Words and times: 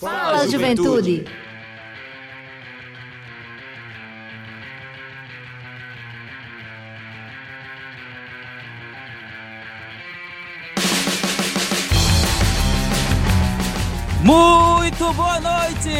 Fala, 0.00 0.48
juventude. 0.48 1.26
Muito 14.22 15.12
boa 15.12 15.38
noite! 15.38 15.90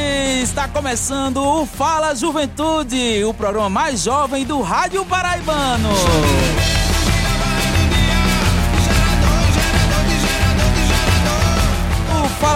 Está 0.42 0.66
começando 0.66 1.36
o 1.36 1.66
Fala 1.66 2.14
Juventude, 2.14 3.22
o 3.24 3.34
programa 3.34 3.68
mais 3.68 4.00
jovem 4.00 4.46
do 4.46 4.62
Rádio 4.62 5.04
Paraibano. 5.04 5.90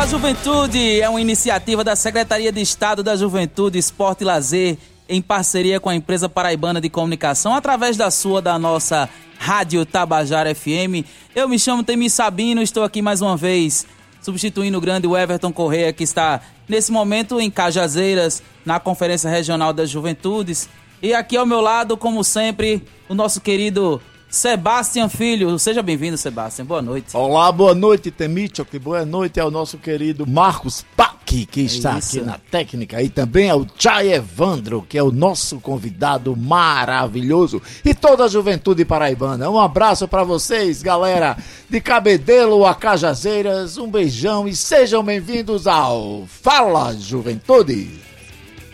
Fala 0.04 0.10
Juventude 0.10 1.00
é 1.00 1.08
uma 1.08 1.20
iniciativa 1.20 1.82
da 1.82 1.96
Secretaria 1.96 2.52
de 2.52 2.60
Estado 2.60 3.02
da 3.02 3.16
Juventude, 3.16 3.78
Esporte 3.78 4.20
e 4.20 4.24
Lazer, 4.26 4.76
em 5.08 5.22
parceria 5.22 5.80
com 5.80 5.88
a 5.88 5.94
empresa 5.94 6.28
paraibana 6.28 6.78
de 6.78 6.90
comunicação, 6.90 7.54
através 7.54 7.96
da 7.96 8.10
sua, 8.10 8.42
da 8.42 8.58
nossa 8.58 9.08
Rádio 9.38 9.86
Tabajara 9.86 10.54
FM. 10.54 11.08
Eu 11.34 11.48
me 11.48 11.58
chamo 11.58 11.82
Temi 11.82 12.10
Sabino, 12.10 12.60
estou 12.60 12.84
aqui 12.84 13.00
mais 13.00 13.22
uma 13.22 13.34
vez 13.34 13.86
substituindo 14.20 14.76
o 14.76 14.80
grande 14.80 15.08
Everton 15.08 15.50
Correia, 15.50 15.90
que 15.90 16.04
está 16.04 16.42
nesse 16.68 16.92
momento 16.92 17.40
em 17.40 17.50
Cajazeiras, 17.50 18.42
na 18.62 18.78
Conferência 18.78 19.30
Regional 19.30 19.72
das 19.72 19.88
Juventudes. 19.88 20.68
E 21.02 21.14
aqui 21.14 21.34
ao 21.34 21.46
meu 21.46 21.62
lado, 21.62 21.96
como 21.96 22.22
sempre, 22.22 22.82
o 23.08 23.14
nosso 23.14 23.40
querido 23.40 24.02
Sebastião 24.34 25.08
Filho. 25.08 25.56
Seja 25.60 25.80
bem-vindo, 25.80 26.18
Sebastião. 26.18 26.66
Boa 26.66 26.82
noite. 26.82 27.16
Olá, 27.16 27.52
boa 27.52 27.72
noite, 27.72 28.10
Temício. 28.10 28.64
Que 28.64 28.80
boa 28.80 29.06
noite 29.06 29.38
ao 29.38 29.48
nosso 29.48 29.78
querido 29.78 30.26
Marcos 30.26 30.84
Pac, 30.96 31.46
que 31.46 31.60
está 31.60 31.96
Isso. 31.96 32.18
aqui 32.18 32.26
na 32.26 32.36
técnica. 32.50 33.00
E 33.00 33.08
também 33.08 33.48
ao 33.48 33.64
Chay 33.78 34.12
Evandro, 34.12 34.84
que 34.88 34.98
é 34.98 35.02
o 35.04 35.12
nosso 35.12 35.60
convidado 35.60 36.36
maravilhoso. 36.36 37.62
E 37.84 37.94
toda 37.94 38.24
a 38.24 38.28
juventude 38.28 38.84
paraibana. 38.84 39.48
Um 39.48 39.60
abraço 39.60 40.08
para 40.08 40.24
vocês, 40.24 40.82
galera 40.82 41.38
de 41.70 41.80
Cabedelo 41.80 42.66
a 42.66 42.74
Cajazeiras. 42.74 43.78
Um 43.78 43.88
beijão 43.88 44.48
e 44.48 44.56
sejam 44.56 45.04
bem-vindos 45.04 45.68
ao 45.68 46.24
Fala 46.26 46.92
Juventude. 46.92 47.88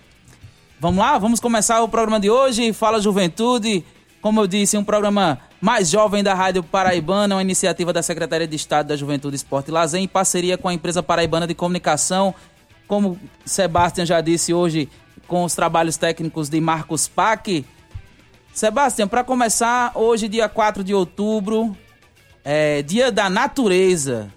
Vamos 0.81 0.99
lá, 0.99 1.19
vamos 1.19 1.41
começar 1.41 1.83
o 1.83 1.89
programa 1.89 2.19
de 2.19 2.31
hoje. 2.31 2.73
Fala 2.73 3.01
Juventude. 3.01 3.85
Como 4.21 4.41
eu 4.41 4.47
disse, 4.47 4.77
um 4.77 4.85
programa 4.85 5.39
mais 5.65 5.89
jovem 5.89 6.23
da 6.23 6.35
Rádio 6.35 6.63
Paraibana, 6.63 7.37
uma 7.37 7.41
iniciativa 7.41 7.91
da 7.91 8.03
Secretaria 8.03 8.47
de 8.47 8.55
Estado 8.55 8.89
da 8.89 8.97
Juventude, 8.97 9.35
Esporte 9.35 9.69
e 9.69 9.73
Lazer, 9.73 9.99
em 9.99 10.07
parceria 10.07 10.59
com 10.59 10.69
a 10.69 10.75
empresa 10.75 11.03
paraibana 11.03 11.47
de 11.47 11.55
comunicação. 11.55 12.35
Como 12.87 13.19
Sebastião 13.47 14.05
já 14.05 14.21
disse 14.21 14.53
hoje, 14.53 14.91
com 15.27 15.43
os 15.43 15.55
trabalhos 15.55 15.97
técnicos 15.97 16.51
de 16.51 16.61
Marcos 16.61 17.09
Pac. 17.09 17.65
Sebastião, 18.53 19.09
para 19.09 19.25
começar, 19.25 19.93
hoje, 19.95 20.29
dia 20.29 20.51
4 20.51 20.85
de 20.85 20.93
outubro, 20.93 21.75
é 22.45 22.83
dia 22.83 23.11
da 23.11 23.31
natureza. 23.31 24.31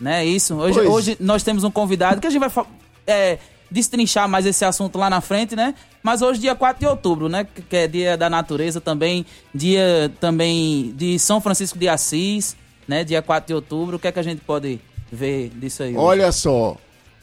Né? 0.00 0.24
Isso. 0.24 0.54
Hoje, 0.54 0.78
Pois. 0.78 0.88
hoje 0.88 1.16
nós 1.20 1.42
temos 1.42 1.62
um 1.62 1.70
convidado 1.70 2.22
que 2.22 2.26
a 2.26 2.30
gente 2.30 2.40
vai 2.40 2.64
é, 3.06 3.38
destrinchar 3.74 4.28
mais 4.28 4.46
esse 4.46 4.64
assunto 4.64 4.96
lá 4.96 5.10
na 5.10 5.20
frente, 5.20 5.56
né? 5.56 5.74
Mas 6.00 6.22
hoje, 6.22 6.40
dia 6.40 6.54
4 6.54 6.78
de 6.78 6.86
outubro, 6.86 7.28
né? 7.28 7.44
Que 7.68 7.76
é 7.76 7.88
dia 7.88 8.16
da 8.16 8.30
natureza 8.30 8.80
também, 8.80 9.26
dia 9.52 10.12
também 10.20 10.94
de 10.96 11.18
São 11.18 11.40
Francisco 11.40 11.76
de 11.76 11.88
Assis, 11.88 12.56
né? 12.86 13.02
Dia 13.02 13.20
4 13.20 13.48
de 13.48 13.54
outubro. 13.54 13.96
O 13.96 13.98
que 13.98 14.06
é 14.06 14.12
que 14.12 14.20
a 14.20 14.22
gente 14.22 14.40
pode 14.42 14.80
ver 15.10 15.50
disso 15.56 15.82
aí? 15.82 15.88
hoje? 15.88 15.98
Olha 15.98 16.30
só, 16.30 16.76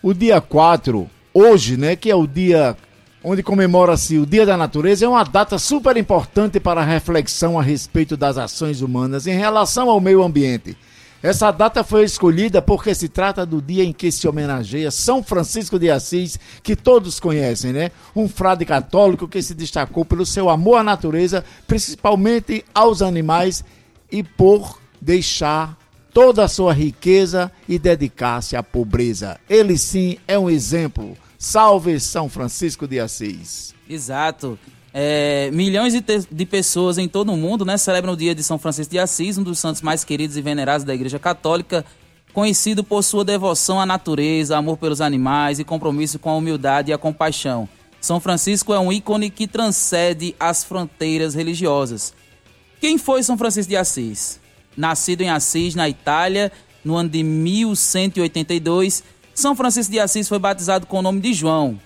o 0.04 0.14
dia 0.14 0.42
4, 0.42 1.10
hoje, 1.34 1.78
né, 1.78 1.96
que 1.96 2.12
é 2.12 2.16
o 2.16 2.28
dia 2.28 2.76
onde 3.24 3.44
comemora-se 3.44 4.18
o 4.18 4.26
Dia 4.26 4.46
da 4.46 4.58
Natureza, 4.58 5.06
é 5.06 5.08
uma 5.08 5.24
data 5.24 5.58
super 5.60 5.96
importante 5.96 6.60
para 6.60 6.82
a 6.82 6.84
reflexão 6.84 7.58
a 7.58 7.62
respeito 7.62 8.18
das 8.18 8.38
ações 8.38 8.82
humanas 8.82 9.28
em 9.28 9.38
relação 9.38 9.90
ao 9.90 10.02
meio 10.02 10.24
ambiente. 10.24 10.76
Essa 11.24 11.52
data 11.52 11.84
foi 11.84 12.04
escolhida 12.04 12.64
porque 12.64 12.96
se 12.96 13.08
trata 13.08 13.46
do 13.46 13.62
dia 13.62 13.84
em 13.84 13.94
que 13.94 14.12
se 14.12 14.28
homenageia 14.28 14.90
São 14.90 15.22
Francisco 15.22 15.78
de 15.78 15.92
Assis, 15.92 16.40
que 16.64 16.76
todos 16.76 17.20
conhecem, 17.20 17.72
né? 17.72 17.92
Um 18.16 18.28
frade 18.28 18.66
católico 18.66 19.28
que 19.28 19.42
se 19.42 19.54
destacou 19.54 20.04
pelo 20.04 20.26
seu 20.26 20.50
amor 20.50 20.78
à 20.78 20.84
natureza, 20.84 21.46
principalmente 21.68 22.66
aos 22.74 23.04
animais 23.04 23.64
e 24.12 24.24
por 24.24 24.82
deixar 25.00 25.78
toda 26.12 26.44
a 26.44 26.48
sua 26.48 26.74
riqueza 26.74 27.52
e 27.70 27.78
dedicar-se 27.78 28.56
à 28.56 28.64
pobreza. 28.64 29.40
Ele 29.48 29.78
sim 29.78 30.18
é 30.28 30.40
um 30.40 30.50
exemplo. 30.50 31.16
Salve 31.38 32.00
São 32.00 32.30
Francisco 32.30 32.88
de 32.88 33.00
Assis. 33.00 33.76
Exato. 33.88 34.58
É, 34.94 35.50
milhões 35.54 35.94
de, 35.94 36.04
de 36.30 36.46
pessoas 36.46 36.98
em 36.98 37.08
todo 37.08 37.32
o 37.32 37.38
mundo 37.38 37.64
né, 37.64 37.78
celebram 37.78 38.14
o 38.14 38.18
dia 38.18 38.36
de 38.36 38.44
São 38.44 38.60
Francisco 38.60 38.92
de 38.92 39.00
Assis, 39.00 39.38
um 39.38 39.44
dos 39.44 39.58
santos 39.60 39.82
mais 39.82 40.04
queridos 40.04 40.36
e 40.36 40.42
venerados 40.42 40.86
da 40.86 40.94
Igreja 40.94 41.18
Católica, 41.18 41.86
conhecido 42.34 42.84
por 42.84 43.02
sua 43.04 43.24
devoção 43.24 43.80
à 43.80 43.86
natureza, 43.86 44.58
amor 44.58 44.78
pelos 44.78 45.02
animais 45.02 45.60
e 45.60 45.64
compromisso 45.64 46.20
com 46.20 46.30
a 46.30 46.36
humildade 46.36 46.92
e 46.92 46.94
a 46.94 46.98
compaixão. 46.98 47.68
São 48.02 48.20
Francisco 48.20 48.74
é 48.74 48.80
um 48.80 48.92
ícone 48.92 49.30
que 49.30 49.48
transcende 49.48 50.36
as 50.40 50.64
fronteiras 50.64 51.36
religiosas. 51.36 52.14
Quem 52.80 52.98
foi 52.98 53.22
São 53.22 53.38
Francisco 53.38 53.70
de 53.70 53.78
Assis? 53.78 54.40
Nascido 54.76 55.22
em 55.22 55.30
Assis, 55.30 55.76
na 55.76 55.88
Itália, 55.88 56.52
no 56.84 56.96
ano 56.96 57.10
de 57.10 57.22
1182, 57.22 59.04
São 59.36 59.56
Francisco 59.56 59.92
de 59.92 60.00
Assis 60.00 60.28
foi 60.28 60.40
batizado 60.40 60.88
com 60.88 61.00
o 61.00 61.02
nome 61.02 61.22
de 61.22 61.34
João. 61.34 61.80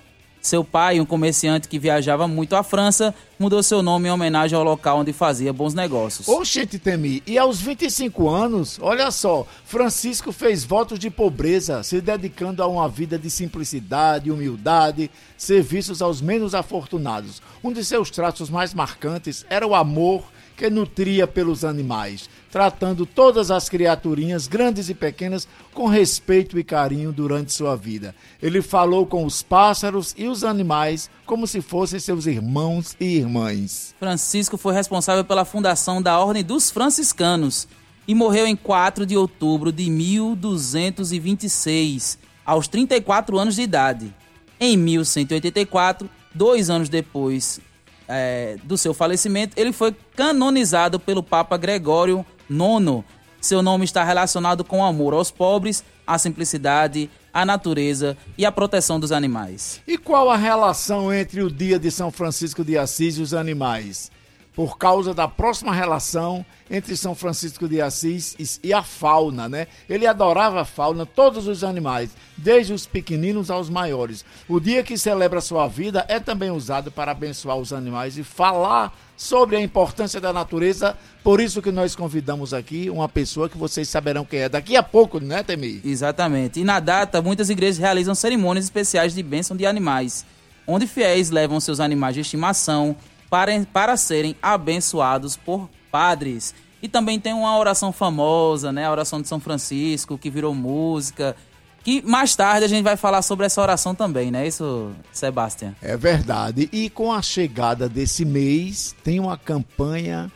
Seu 0.45 0.63
pai, 0.63 0.99
um 0.99 1.05
comerciante 1.07 1.67
que 1.67 1.79
viajava 1.79 2.27
muito 2.27 2.55
à 2.55 2.61
França, 2.61 3.15
mudou 3.39 3.63
seu 3.63 3.81
nome 3.81 4.07
em 4.07 4.11
homenagem 4.11 4.55
ao 4.55 4.63
local 4.63 4.99
onde 4.99 5.11
fazia 5.11 5.51
bons 5.51 5.73
negócios. 5.73 6.27
Oxente 6.27 6.77
Temi, 6.77 7.23
e 7.25 7.35
aos 7.35 7.59
25 7.59 8.29
anos, 8.29 8.77
olha 8.79 9.09
só, 9.09 9.47
Francisco 9.65 10.31
fez 10.31 10.63
votos 10.63 10.99
de 10.99 11.09
pobreza, 11.09 11.81
se 11.81 11.99
dedicando 11.99 12.61
a 12.61 12.67
uma 12.67 12.87
vida 12.87 13.17
de 13.17 13.27
simplicidade, 13.27 14.29
humildade, 14.29 15.09
serviços 15.35 15.99
aos 15.99 16.21
menos 16.21 16.53
afortunados. 16.53 17.41
Um 17.63 17.73
de 17.73 17.83
seus 17.83 18.11
traços 18.11 18.47
mais 18.47 18.71
marcantes 18.71 19.43
era 19.49 19.65
o 19.65 19.73
amor 19.73 20.25
que 20.55 20.69
nutria 20.69 21.27
pelos 21.27 21.65
animais, 21.65 22.29
tratando 22.51 23.05
todas 23.05 23.51
as 23.51 23.67
criaturinhas, 23.67 24.47
grandes 24.47 24.89
e 24.89 24.93
pequenas, 24.93 25.47
com 25.73 25.87
respeito 25.87 26.57
e 26.57 26.63
carinho 26.63 27.11
durante 27.11 27.51
sua 27.51 27.75
vida. 27.75 28.15
Ele 28.41 28.61
falou 28.61 29.05
com 29.05 29.25
os 29.25 29.41
pássaros 29.41 30.15
e 30.17 30.27
os 30.27 30.43
animais 30.43 31.09
como 31.25 31.45
se 31.45 31.61
fossem 31.61 31.99
seus 31.99 32.25
irmãos 32.25 32.95
e 32.99 33.17
irmãs. 33.17 33.93
Francisco 33.99 34.57
foi 34.57 34.73
responsável 34.73 35.25
pela 35.25 35.43
fundação 35.43 36.01
da 36.01 36.17
Ordem 36.19 36.43
dos 36.43 36.71
Franciscanos 36.71 37.67
e 38.07 38.15
morreu 38.15 38.47
em 38.47 38.55
4 38.55 39.05
de 39.05 39.17
outubro 39.17 39.71
de 39.71 39.89
1226, 39.89 42.19
aos 42.45 42.67
34 42.67 43.37
anos 43.37 43.55
de 43.55 43.63
idade. 43.63 44.13
Em 44.59 44.77
1184, 44.77 46.07
dois 46.33 46.69
anos 46.69 46.87
depois 46.87 47.59
é, 48.07 48.57
do 48.63 48.77
seu 48.77 48.93
falecimento, 48.93 49.59
ele 49.59 49.71
foi 49.71 49.95
canonizado 50.15 50.99
pelo 50.99 51.23
Papa 51.23 51.57
Gregório 51.57 52.25
IX. 52.49 53.03
Seu 53.41 53.61
nome 53.61 53.85
está 53.85 54.03
relacionado 54.03 54.63
com 54.63 54.79
o 54.79 54.83
amor 54.83 55.13
aos 55.13 55.29
pobres, 55.29 55.83
à 56.05 56.17
simplicidade, 56.17 57.09
à 57.33 57.45
natureza 57.45 58.17
e 58.37 58.45
à 58.45 58.51
proteção 58.51 58.99
dos 58.99 59.11
animais. 59.11 59.81
E 59.87 59.97
qual 59.97 60.29
a 60.29 60.37
relação 60.37 61.13
entre 61.13 61.41
o 61.41 61.51
dia 61.51 61.77
de 61.77 61.91
São 61.91 62.09
Francisco 62.09 62.63
de 62.63 62.77
Assis 62.77 63.17
e 63.17 63.21
os 63.21 63.33
animais? 63.33 64.09
Por 64.55 64.77
causa 64.77 65.13
da 65.13 65.27
próxima 65.27 65.73
relação 65.73 66.45
entre 66.71 66.95
São 66.95 67.13
Francisco 67.13 67.67
de 67.67 67.81
Assis 67.81 68.37
e- 68.63 68.73
a 68.73 68.81
fauna, 68.81 69.49
né? 69.49 69.67
Ele 69.89 70.07
adorava 70.07 70.61
a 70.61 70.65
fauna, 70.65 71.05
todos 71.05 71.45
os 71.47 71.63
animais, 71.63 72.11
desde 72.37 72.71
os 72.71 72.85
pequeninos 72.87 73.51
aos 73.51 73.69
maiores. 73.69 74.23
O 74.47 74.59
dia 74.59 74.81
que 74.81 74.97
celebra 74.97 75.41
sua 75.41 75.67
vida 75.67 76.05
é 76.07 76.19
também 76.21 76.51
usado 76.51 76.89
para 76.89 77.11
abençoar 77.11 77.57
os 77.57 77.73
animais 77.73 78.17
e 78.17 78.23
falar 78.23 78.97
sobre 79.17 79.57
a 79.57 79.61
importância 79.61 80.21
da 80.21 80.31
natureza. 80.31 80.95
Por 81.23 81.41
isso 81.41 81.61
que 81.61 81.71
nós 81.71 81.95
convidamos 81.95 82.53
aqui 82.53 82.89
uma 82.89 83.09
pessoa 83.09 83.49
que 83.49 83.57
vocês 83.57 83.89
saberão 83.89 84.23
quem 84.23 84.39
é 84.39 84.49
daqui 84.49 84.77
a 84.77 84.83
pouco, 84.83 85.19
né, 85.19 85.43
Temi? 85.43 85.81
Exatamente. 85.83 86.61
E 86.61 86.63
na 86.63 86.79
data, 86.79 87.21
muitas 87.21 87.49
igrejas 87.49 87.77
realizam 87.77 88.15
cerimônias 88.15 88.65
especiais 88.65 89.13
de 89.13 89.21
bênção 89.21 89.55
de 89.55 89.65
animais, 89.65 90.25
onde 90.65 90.87
fiéis 90.87 91.29
levam 91.29 91.59
seus 91.59 91.79
animais 91.79 92.15
de 92.15 92.21
estimação 92.21 92.95
para, 93.29 93.51
para 93.71 93.97
serem 93.97 94.35
abençoados 94.41 95.35
por 95.35 95.69
padres. 95.91 96.53
E 96.81 96.87
também 96.87 97.19
tem 97.19 97.33
uma 97.33 97.57
oração 97.57 97.91
famosa, 97.91 98.71
né? 98.71 98.85
A 98.85 98.91
oração 98.91 99.21
de 99.21 99.27
São 99.27 99.39
Francisco, 99.39 100.17
que 100.17 100.29
virou 100.29 100.53
música. 100.53 101.35
Que 101.83 102.01
mais 102.01 102.35
tarde 102.35 102.65
a 102.65 102.67
gente 102.67 102.83
vai 102.83 102.97
falar 102.97 103.21
sobre 103.21 103.45
essa 103.45 103.61
oração 103.61 103.93
também, 103.93 104.31
né? 104.31 104.47
Isso, 104.47 104.91
Sebastião? 105.11 105.75
É 105.81 105.95
verdade. 105.95 106.67
E 106.71 106.89
com 106.89 107.11
a 107.11 107.21
chegada 107.21 107.87
desse 107.87 108.25
mês, 108.25 108.95
tem 109.03 109.19
uma 109.19 109.37
campanha 109.37 110.31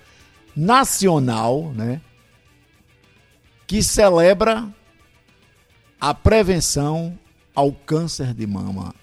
nacional, 0.55 1.71
né? 1.73 2.01
Que 3.65 3.81
celebra 3.81 4.67
a 5.99 6.13
prevenção 6.13 7.17
ao 7.53 7.71
câncer 7.71 8.33
de 8.33 8.47
mama. 8.47 8.93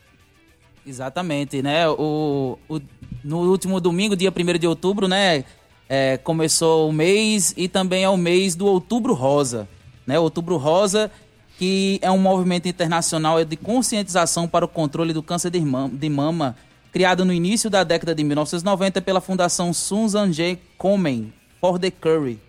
Exatamente, 0.87 1.63
né? 1.63 1.89
O, 1.89 2.57
o, 2.69 2.81
no 3.25 3.39
último 3.51 3.81
domingo, 3.81 4.15
dia 4.15 4.31
1 4.31 4.59
de 4.59 4.67
outubro, 4.69 5.09
né? 5.09 5.45
É, 5.89 6.17
começou 6.19 6.89
o 6.89 6.93
mês 6.93 7.53
e 7.57 7.69
também 7.69 8.05
é 8.05 8.09
o 8.09 8.17
mês 8.17 8.55
do 8.55 8.67
Outubro 8.67 9.15
Rosa. 9.15 9.69
Né? 10.05 10.19
Outubro 10.19 10.57
Rosa, 10.57 11.11
que 11.59 12.01
é 12.03 12.11
um 12.11 12.19
movimento 12.19 12.67
internacional 12.67 13.45
de 13.45 13.57
conscientização 13.57 14.49
para 14.49 14.65
o 14.65 14.69
controle 14.69 15.13
do 15.13 15.23
câncer 15.23 15.51
de 15.51 15.61
mama, 15.61 15.89
de 15.93 16.09
mama 16.09 16.57
criado 16.93 17.25
no 17.25 17.33
início 17.33 17.71
da 17.71 17.85
década 17.85 18.15
de 18.15 18.25
1990 18.25 19.01
pela 19.01 19.21
Fundação 19.21 19.73
Susan 19.73 20.33
J. 20.33 20.59
Komen 20.77 21.33
for 21.61 21.79
the 21.79 21.91
Curry. 21.91 22.46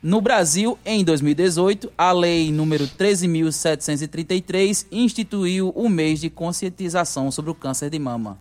No 0.00 0.20
Brasil, 0.20 0.78
em 0.86 1.02
2018, 1.02 1.92
a 1.98 2.12
lei 2.12 2.52
número 2.52 2.86
13.733 2.86 4.86
instituiu 4.92 5.70
o 5.70 5.88
mês 5.88 6.20
de 6.20 6.30
conscientização 6.30 7.32
sobre 7.32 7.50
o 7.50 7.54
câncer 7.54 7.90
de 7.90 7.98
mama. 7.98 8.38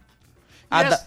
A 0.70 0.84
da... 0.84 1.04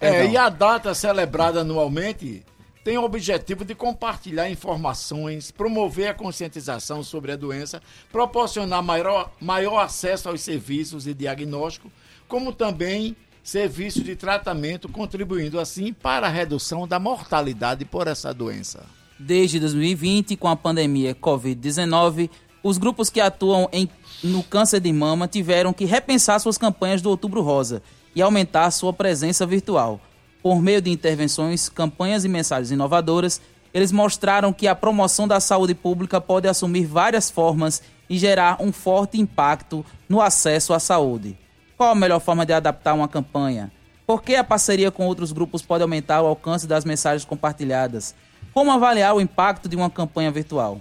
é, 0.00 0.26
e 0.26 0.36
a 0.36 0.48
data 0.48 0.92
celebrada 0.92 1.60
anualmente 1.60 2.44
tem 2.82 2.98
o 2.98 3.04
objetivo 3.04 3.64
de 3.64 3.76
compartilhar 3.76 4.50
informações, 4.50 5.52
promover 5.52 6.08
a 6.08 6.14
conscientização 6.14 7.04
sobre 7.04 7.30
a 7.30 7.36
doença, 7.36 7.80
proporcionar 8.10 8.82
maior, 8.82 9.30
maior 9.40 9.78
acesso 9.78 10.28
aos 10.28 10.40
serviços 10.40 11.04
de 11.04 11.14
diagnóstico, 11.14 11.92
como 12.26 12.52
também 12.52 13.14
serviços 13.42 14.02
de 14.02 14.16
tratamento, 14.16 14.88
contribuindo 14.88 15.60
assim 15.60 15.92
para 15.92 16.26
a 16.26 16.30
redução 16.30 16.88
da 16.88 16.98
mortalidade 16.98 17.84
por 17.84 18.08
essa 18.08 18.34
doença. 18.34 18.95
Desde 19.18 19.58
2020, 19.58 20.36
com 20.36 20.48
a 20.48 20.56
pandemia 20.56 21.14
Covid-19, 21.14 22.28
os 22.62 22.76
grupos 22.76 23.08
que 23.08 23.20
atuam 23.20 23.68
em, 23.72 23.88
no 24.22 24.42
câncer 24.42 24.80
de 24.80 24.92
mama 24.92 25.26
tiveram 25.26 25.72
que 25.72 25.84
repensar 25.84 26.38
suas 26.38 26.58
campanhas 26.58 27.00
do 27.00 27.08
Outubro 27.08 27.40
Rosa 27.40 27.82
e 28.14 28.20
aumentar 28.20 28.70
sua 28.70 28.92
presença 28.92 29.46
virtual. 29.46 30.00
Por 30.42 30.60
meio 30.60 30.82
de 30.82 30.90
intervenções, 30.90 31.68
campanhas 31.68 32.24
e 32.24 32.28
mensagens 32.28 32.70
inovadoras, 32.70 33.40
eles 33.72 33.90
mostraram 33.90 34.52
que 34.52 34.68
a 34.68 34.74
promoção 34.74 35.26
da 35.26 35.40
saúde 35.40 35.74
pública 35.74 36.20
pode 36.20 36.48
assumir 36.48 36.86
várias 36.86 37.30
formas 37.30 37.82
e 38.08 38.18
gerar 38.18 38.60
um 38.60 38.72
forte 38.72 39.20
impacto 39.20 39.84
no 40.08 40.20
acesso 40.20 40.72
à 40.72 40.78
saúde. 40.78 41.38
Qual 41.76 41.90
a 41.90 41.94
melhor 41.94 42.20
forma 42.20 42.46
de 42.46 42.52
adaptar 42.52 42.94
uma 42.94 43.08
campanha? 43.08 43.70
Por 44.06 44.22
que 44.22 44.34
a 44.34 44.44
parceria 44.44 44.90
com 44.90 45.06
outros 45.06 45.32
grupos 45.32 45.62
pode 45.62 45.82
aumentar 45.82 46.22
o 46.22 46.26
alcance 46.26 46.66
das 46.66 46.84
mensagens 46.84 47.24
compartilhadas? 47.24 48.14
Como 48.56 48.72
avaliar 48.72 49.14
o 49.14 49.20
impacto 49.20 49.68
de 49.68 49.76
uma 49.76 49.90
campanha 49.90 50.30
virtual? 50.30 50.80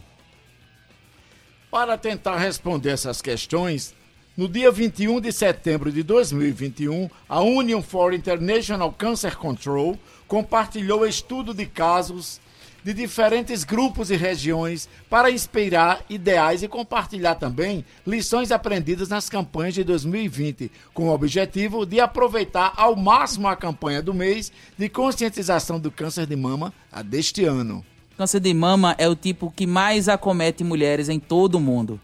Para 1.69 1.97
tentar 1.97 2.37
responder 2.37 2.91
essas 2.91 3.21
questões, 3.21 3.93
no 4.37 4.47
dia 4.47 4.71
21 4.71 5.19
de 5.19 5.29
setembro 5.33 5.91
de 5.91 6.01
2021, 6.01 7.09
a 7.27 7.41
Union 7.41 7.81
for 7.81 8.13
International 8.13 8.93
Cancer 8.93 9.35
Control 9.35 9.99
compartilhou 10.25 11.05
estudo 11.05 11.53
de 11.53 11.65
casos 11.65 12.39
de 12.85 12.93
diferentes 12.93 13.63
grupos 13.63 14.11
e 14.11 14.15
regiões 14.15 14.87
para 15.09 15.31
inspirar 15.31 16.05
ideais 16.07 16.61
e 16.61 16.67
compartilhar 16.67 17.33
também 17.33 17.83
lições 18.05 18.51
aprendidas 18.51 19.09
nas 19.09 19.27
campanhas 19.27 19.73
de 19.73 19.83
2020, 19.83 20.71
com 20.93 21.09
o 21.09 21.11
objetivo 21.11 21.83
de 21.83 21.99
aproveitar 21.99 22.73
ao 22.77 22.95
máximo 22.95 23.47
a 23.47 23.55
campanha 23.55 24.03
do 24.03 24.13
mês 24.13 24.51
de 24.77 24.87
conscientização 24.87 25.79
do 25.79 25.89
câncer 25.89 26.27
de 26.27 26.35
mama 26.35 26.71
a 26.91 27.01
deste 27.01 27.43
ano. 27.43 27.83
Câncer 28.15 28.39
de 28.39 28.53
mama 28.53 28.93
é 28.99 29.09
o 29.09 29.15
tipo 29.15 29.51
que 29.51 29.65
mais 29.65 30.07
acomete 30.07 30.63
mulheres 30.63 31.09
em 31.09 31.19
todo 31.19 31.55
o 31.55 31.59
mundo 31.59 31.99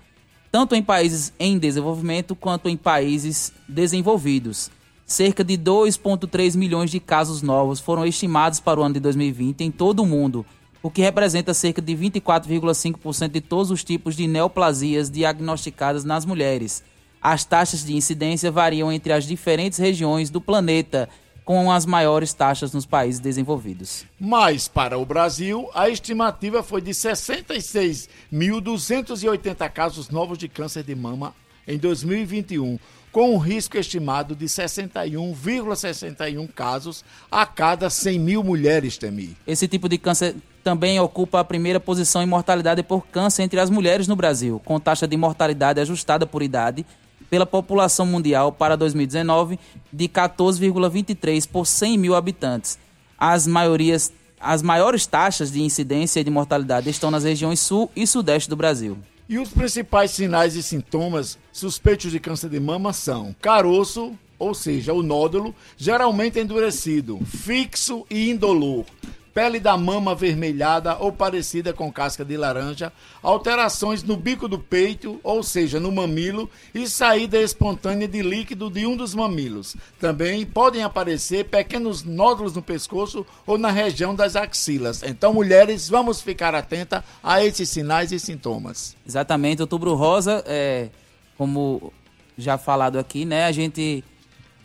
tanto 0.51 0.75
em 0.75 0.83
países 0.83 1.31
em 1.39 1.57
desenvolvimento 1.57 2.35
quanto 2.35 2.67
em 2.67 2.75
países 2.75 3.53
desenvolvidos. 3.69 4.69
Cerca 5.05 5.45
de 5.45 5.57
2,3 5.57 6.57
milhões 6.57 6.91
de 6.91 6.99
casos 6.99 7.41
novos 7.41 7.79
foram 7.79 8.05
estimados 8.05 8.59
para 8.59 8.77
o 8.77 8.83
ano 8.83 8.95
de 8.95 8.99
2020 8.99 9.61
em 9.61 9.71
todo 9.71 10.01
o 10.01 10.05
mundo, 10.05 10.45
o 10.81 10.89
que 10.89 11.01
representa 11.01 11.53
cerca 11.53 11.81
de 11.81 11.93
24,5% 11.93 13.29
de 13.29 13.41
todos 13.41 13.71
os 13.71 13.83
tipos 13.83 14.15
de 14.15 14.27
neoplasias 14.27 15.09
diagnosticadas 15.09 16.03
nas 16.03 16.25
mulheres. 16.25 16.83
As 17.21 17.45
taxas 17.45 17.85
de 17.85 17.95
incidência 17.95 18.49
variam 18.49 18.91
entre 18.91 19.13
as 19.13 19.25
diferentes 19.25 19.77
regiões 19.77 20.31
do 20.31 20.41
planeta 20.41 21.07
com 21.45 21.71
as 21.71 21.85
maiores 21.85 22.33
taxas 22.33 22.73
nos 22.73 22.85
países 22.85 23.19
desenvolvidos. 23.19 24.05
Mas, 24.19 24.67
para 24.67 24.97
o 24.97 25.05
Brasil, 25.05 25.69
a 25.73 25.87
estimativa 25.89 26.63
foi 26.63 26.81
de 26.81 26.91
66.280 26.91 29.69
casos 29.69 30.09
novos 30.09 30.37
de 30.37 30.47
câncer 30.47 30.83
de 30.83 30.95
mama 30.95 31.35
em 31.67 31.77
2021, 31.77 32.79
com 33.11 33.35
um 33.35 33.37
risco 33.37 33.77
estimado 33.77 34.33
de 34.35 34.45
61,61 34.45 36.49
casos 36.53 37.03
a 37.29 37.45
cada 37.45 37.89
100 37.89 38.19
mil 38.19 38.41
mulheres, 38.43 38.97
Temi. 38.97 39.35
Esse 39.45 39.67
tipo 39.67 39.89
de 39.89 39.97
câncer 39.97 40.37
também 40.63 40.99
ocupa 40.99 41.39
a 41.39 41.43
primeira 41.43 41.79
posição 41.79 42.21
em 42.21 42.25
mortalidade 42.25 42.83
por 42.83 43.05
câncer 43.07 43.43
entre 43.43 43.59
as 43.59 43.69
mulheres 43.69 44.07
no 44.07 44.15
Brasil, 44.15 44.61
com 44.63 44.79
taxa 44.79 45.07
de 45.07 45.17
mortalidade 45.17 45.79
ajustada 45.79 46.25
por 46.25 46.41
idade 46.41 46.85
pela 47.29 47.45
população 47.45 48.05
mundial 48.05 48.51
para 48.51 48.75
2019 48.75 49.57
de 49.91 50.07
14,23 50.09 51.47
por 51.47 51.65
100 51.65 51.97
mil 51.97 52.13
habitantes. 52.13 52.77
As, 53.17 53.47
maiorias, 53.47 54.11
as 54.39 54.61
maiores 54.61 55.05
taxas 55.05 55.51
de 55.51 55.61
incidência 55.61 56.19
e 56.19 56.23
de 56.23 56.29
mortalidade 56.29 56.89
estão 56.89 57.09
nas 57.09 57.23
regiões 57.23 57.59
sul 57.59 57.89
e 57.95 58.05
sudeste 58.05 58.49
do 58.49 58.55
Brasil. 58.57 58.97
E 59.29 59.37
os 59.39 59.49
principais 59.49 60.11
sinais 60.11 60.55
e 60.55 60.63
sintomas 60.63 61.37
suspeitos 61.53 62.11
de 62.11 62.19
câncer 62.19 62.49
de 62.49 62.59
mama 62.59 62.91
são 62.91 63.33
caroço, 63.41 64.13
ou 64.37 64.53
seja, 64.53 64.91
o 64.91 65.01
nódulo, 65.01 65.55
geralmente 65.77 66.37
endurecido, 66.37 67.17
fixo 67.25 68.05
e 68.09 68.29
indolor, 68.29 68.83
pele 69.33 69.59
da 69.59 69.77
mama 69.77 70.11
avermelhada 70.11 70.97
ou 70.97 71.11
parecida 71.11 71.73
com 71.73 71.91
casca 71.91 72.23
de 72.23 72.35
laranja, 72.35 72.91
alterações 73.21 74.03
no 74.03 74.17
bico 74.17 74.47
do 74.47 74.59
peito, 74.59 75.19
ou 75.23 75.41
seja, 75.41 75.79
no 75.79 75.91
mamilo, 75.91 76.49
e 76.73 76.87
saída 76.87 77.41
espontânea 77.41 78.07
de 78.07 78.21
líquido 78.21 78.69
de 78.69 78.85
um 78.85 78.95
dos 78.95 79.15
mamilos. 79.15 79.75
Também 79.99 80.45
podem 80.45 80.83
aparecer 80.83 81.45
pequenos 81.45 82.03
nódulos 82.03 82.53
no 82.53 82.61
pescoço 82.61 83.25
ou 83.45 83.57
na 83.57 83.71
região 83.71 84.13
das 84.13 84.35
axilas. 84.35 85.03
Então, 85.03 85.33
mulheres, 85.33 85.87
vamos 85.87 86.21
ficar 86.21 86.53
atenta 86.53 87.03
a 87.23 87.43
esses 87.43 87.69
sinais 87.69 88.11
e 88.11 88.19
sintomas. 88.19 88.95
Exatamente, 89.07 89.61
outubro 89.61 89.95
rosa, 89.95 90.43
é, 90.45 90.89
como 91.37 91.93
já 92.37 92.57
falado 92.57 92.99
aqui, 92.99 93.25
né? 93.25 93.45
A 93.45 93.51
gente 93.51 94.03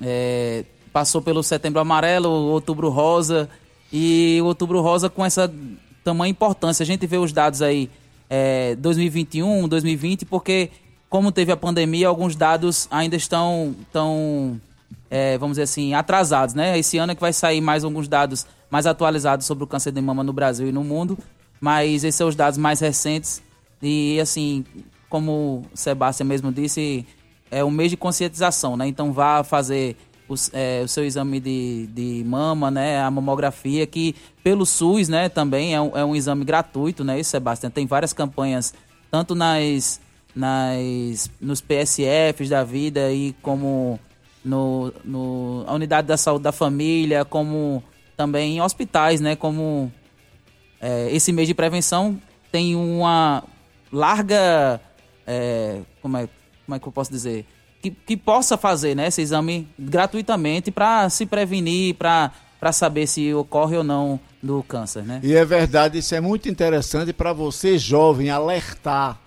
é, 0.00 0.64
passou 0.92 1.20
pelo 1.20 1.42
setembro 1.42 1.80
amarelo, 1.80 2.28
outubro 2.28 2.88
rosa 2.88 3.48
e 3.92 4.38
o 4.42 4.46
Outubro 4.46 4.80
Rosa 4.80 5.08
com 5.08 5.24
essa 5.24 5.52
tamanha 6.04 6.30
importância. 6.30 6.82
A 6.82 6.86
gente 6.86 7.06
vê 7.06 7.18
os 7.18 7.32
dados 7.32 7.62
aí 7.62 7.90
é, 8.28 8.74
2021, 8.76 9.68
2020, 9.68 10.24
porque 10.24 10.70
como 11.08 11.32
teve 11.32 11.52
a 11.52 11.56
pandemia, 11.56 12.08
alguns 12.08 12.34
dados 12.36 12.88
ainda 12.90 13.16
estão, 13.16 13.74
tão, 13.92 14.60
é, 15.10 15.38
vamos 15.38 15.54
dizer 15.54 15.62
assim, 15.62 15.94
atrasados, 15.94 16.54
né? 16.54 16.78
Esse 16.78 16.98
ano 16.98 17.12
é 17.12 17.14
que 17.14 17.20
vai 17.20 17.32
sair 17.32 17.60
mais 17.60 17.84
alguns 17.84 18.08
dados 18.08 18.46
mais 18.70 18.86
atualizados 18.86 19.46
sobre 19.46 19.64
o 19.64 19.66
câncer 19.66 19.92
de 19.92 20.00
mama 20.00 20.24
no 20.24 20.32
Brasil 20.32 20.68
e 20.68 20.72
no 20.72 20.82
mundo, 20.82 21.16
mas 21.60 22.04
esses 22.04 22.16
são 22.16 22.28
os 22.28 22.34
dados 22.34 22.58
mais 22.58 22.80
recentes 22.80 23.40
e, 23.80 24.18
assim, 24.20 24.64
como 25.08 25.64
o 25.72 25.76
Sebastião 25.76 26.26
mesmo 26.26 26.52
disse, 26.52 27.06
é 27.50 27.64
um 27.64 27.70
mês 27.70 27.90
de 27.90 27.96
conscientização, 27.96 28.76
né? 28.76 28.86
Então 28.86 29.12
vá 29.12 29.44
fazer 29.44 29.96
o, 30.28 30.34
é, 30.52 30.82
o 30.84 30.88
seu 30.88 31.04
exame 31.04 31.40
de, 31.40 31.86
de 31.88 32.24
mama, 32.26 32.70
né? 32.70 33.00
A 33.00 33.10
mamografia, 33.10 33.86
que 33.86 34.14
pelo 34.42 34.66
SUS, 34.66 35.08
né, 35.08 35.28
também 35.28 35.74
é 35.74 35.80
um, 35.80 35.96
é 35.96 36.04
um 36.04 36.14
exame 36.14 36.44
gratuito, 36.44 37.04
né, 37.04 37.18
isso, 37.18 37.30
Sebastião? 37.30 37.70
Tem 37.70 37.86
várias 37.86 38.12
campanhas, 38.12 38.74
tanto 39.10 39.34
nas, 39.34 40.00
nas 40.34 41.30
nos 41.40 41.60
PSFs 41.60 42.48
da 42.48 42.62
vida 42.64 43.12
e 43.12 43.34
como 43.42 43.98
no, 44.44 44.92
no 45.04 45.64
a 45.66 45.74
unidade 45.74 46.06
da 46.06 46.16
saúde 46.16 46.44
da 46.44 46.52
família, 46.52 47.24
como 47.24 47.82
também 48.16 48.56
em 48.56 48.60
hospitais, 48.60 49.20
né? 49.20 49.36
Como 49.36 49.92
é, 50.80 51.08
esse 51.10 51.32
mês 51.32 51.48
de 51.48 51.54
prevenção 51.54 52.20
tem 52.50 52.74
uma 52.76 53.44
larga. 53.92 54.80
É, 55.26 55.80
como, 56.00 56.16
é, 56.16 56.28
como 56.64 56.76
é 56.76 56.78
que 56.78 56.86
eu 56.86 56.92
posso 56.92 57.10
dizer? 57.10 57.44
Que, 57.90 57.96
que 58.06 58.16
possa 58.16 58.56
fazer 58.56 58.94
né, 58.94 59.08
esse 59.08 59.22
exame 59.22 59.68
gratuitamente 59.78 60.70
para 60.70 61.08
se 61.10 61.26
prevenir, 61.26 61.94
para 61.94 62.32
saber 62.72 63.06
se 63.06 63.32
ocorre 63.34 63.76
ou 63.76 63.84
não 63.84 64.18
do 64.42 64.62
câncer, 64.62 65.02
né? 65.02 65.20
E 65.22 65.34
é 65.34 65.44
verdade, 65.44 65.98
isso 65.98 66.14
é 66.14 66.20
muito 66.20 66.48
interessante 66.48 67.12
para 67.12 67.32
você 67.32 67.78
jovem 67.78 68.30
alertar 68.30 69.18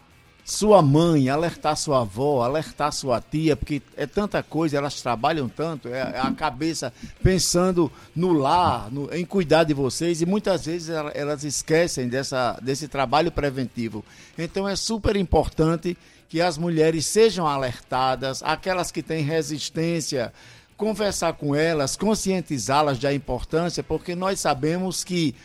sua 0.49 0.81
mãe, 0.81 1.29
alertar 1.29 1.77
sua 1.77 2.01
avó, 2.01 2.43
alertar 2.43 2.91
sua 2.91 3.21
tia, 3.21 3.55
porque 3.55 3.81
é 3.95 4.07
tanta 4.07 4.41
coisa, 4.41 4.77
elas 4.77 4.99
trabalham 4.99 5.47
tanto, 5.47 5.87
é, 5.89 5.99
é 5.99 6.19
a 6.19 6.31
cabeça 6.31 6.91
pensando 7.21 7.91
no 8.15 8.33
lar, 8.33 8.91
no, 8.91 9.13
em 9.13 9.23
cuidar 9.23 9.63
de 9.63 9.75
vocês, 9.75 10.21
e 10.21 10.25
muitas 10.25 10.65
vezes 10.65 10.89
elas 10.89 11.43
esquecem 11.43 12.07
dessa, 12.07 12.59
desse 12.63 12.87
trabalho 12.87 13.31
preventivo. 13.31 14.03
Então 14.37 14.67
é 14.67 14.75
super 14.75 15.15
importante 15.15 15.95
que 16.29 16.39
as 16.39 16.57
mulheres 16.57 17.07
sejam 17.07 17.47
alertadas, 17.47 18.43
aquelas 18.43 18.91
que 18.91 19.01
têm 19.01 19.23
resistência, 19.23 20.31
conversar 20.77 21.33
com 21.33 21.55
elas, 21.55 21.97
conscientizá-las 21.97 22.99
da 22.99 23.11
importância, 23.13 23.83
porque 23.83 24.15
nós 24.15 24.39
sabemos 24.39 25.03
que 25.03 25.35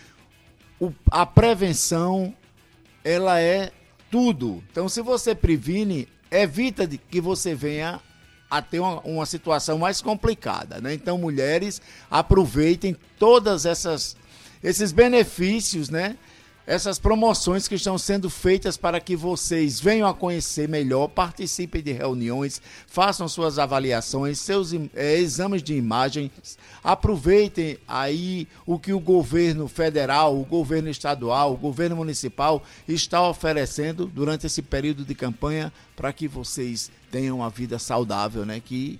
o, 0.78 0.92
a 1.10 1.24
prevenção 1.24 2.34
ela 3.02 3.40
é 3.40 3.72
tudo. 4.10 4.62
Então, 4.70 4.88
se 4.88 5.00
você 5.00 5.34
previne, 5.34 6.06
evita 6.30 6.86
de 6.86 6.98
que 6.98 7.20
você 7.20 7.54
venha 7.54 8.00
a 8.50 8.60
ter 8.60 8.78
uma, 8.78 9.00
uma 9.00 9.26
situação 9.26 9.78
mais 9.78 10.00
complicada, 10.02 10.80
né? 10.80 10.94
Então, 10.94 11.18
mulheres, 11.18 11.80
aproveitem 12.10 12.94
todas 13.18 13.66
essas 13.66 14.16
esses 14.62 14.92
benefícios, 14.92 15.90
né? 15.90 16.16
Essas 16.66 16.98
promoções 16.98 17.68
que 17.68 17.74
estão 17.74 17.98
sendo 17.98 18.30
feitas 18.30 18.76
para 18.76 18.98
que 18.98 19.14
vocês 19.14 19.78
venham 19.78 20.08
a 20.08 20.14
conhecer 20.14 20.68
melhor, 20.68 21.08
participem 21.08 21.82
de 21.82 21.92
reuniões, 21.92 22.60
façam 22.86 23.28
suas 23.28 23.58
avaliações, 23.58 24.38
seus 24.38 24.72
é, 24.94 25.16
exames 25.16 25.62
de 25.62 25.74
imagens, 25.74 26.30
aproveitem 26.82 27.76
aí 27.86 28.48
o 28.64 28.78
que 28.78 28.92
o 28.92 29.00
governo 29.00 29.68
federal, 29.68 30.38
o 30.38 30.44
governo 30.44 30.88
estadual, 30.88 31.52
o 31.52 31.58
governo 31.58 31.96
municipal 31.96 32.62
está 32.88 33.26
oferecendo 33.28 34.06
durante 34.06 34.46
esse 34.46 34.62
período 34.62 35.04
de 35.04 35.14
campanha 35.14 35.72
para 35.94 36.12
que 36.12 36.26
vocês 36.26 36.90
tenham 37.10 37.38
uma 37.38 37.50
vida 37.50 37.78
saudável, 37.78 38.46
né? 38.46 38.60
Que 38.64 38.98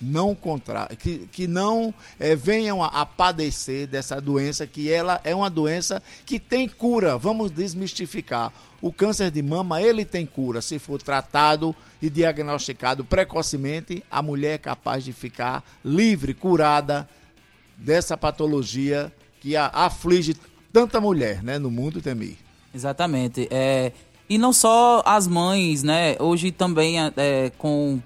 não 0.00 0.34
contra, 0.34 0.88
que, 0.98 1.28
que 1.32 1.46
não 1.46 1.94
é, 2.18 2.34
venham 2.34 2.82
a, 2.82 2.88
a, 2.88 3.06
padecer 3.06 3.86
dessa 3.86 4.20
doença, 4.20 4.66
que 4.66 4.90
ela 4.90 5.20
é 5.24 5.34
uma 5.34 5.48
doença 5.48 6.02
que 6.26 6.38
tem 6.38 6.68
cura. 6.68 7.16
Vamos 7.16 7.50
desmistificar. 7.50 8.52
O 8.82 8.92
câncer 8.92 9.30
de 9.30 9.42
mama, 9.42 9.80
ele 9.80 10.04
tem 10.04 10.26
cura. 10.26 10.60
Se 10.60 10.78
for 10.78 11.00
tratado 11.00 11.74
e 12.02 12.10
diagnosticado 12.10 13.04
precocemente, 13.04 14.04
a 14.10 14.20
mulher 14.20 14.54
é 14.54 14.58
capaz 14.58 15.04
de 15.04 15.12
ficar 15.12 15.64
livre, 15.84 16.34
curada 16.34 17.08
dessa 17.76 18.16
patologia 18.16 19.12
que 19.40 19.56
a, 19.56 19.66
aflige 19.66 20.34
tanta 20.72 21.00
mulher 21.00 21.42
né, 21.42 21.58
no 21.58 21.70
mundo, 21.70 22.02
Temir. 22.02 22.36
Exatamente. 22.74 23.48
É, 23.50 23.92
e 24.28 24.36
não 24.36 24.52
só 24.52 25.02
as 25.06 25.28
mães, 25.28 25.82
né? 25.82 26.16
Hoje 26.18 26.50
também 26.50 26.96
é, 26.98 27.52
com 27.56 28.00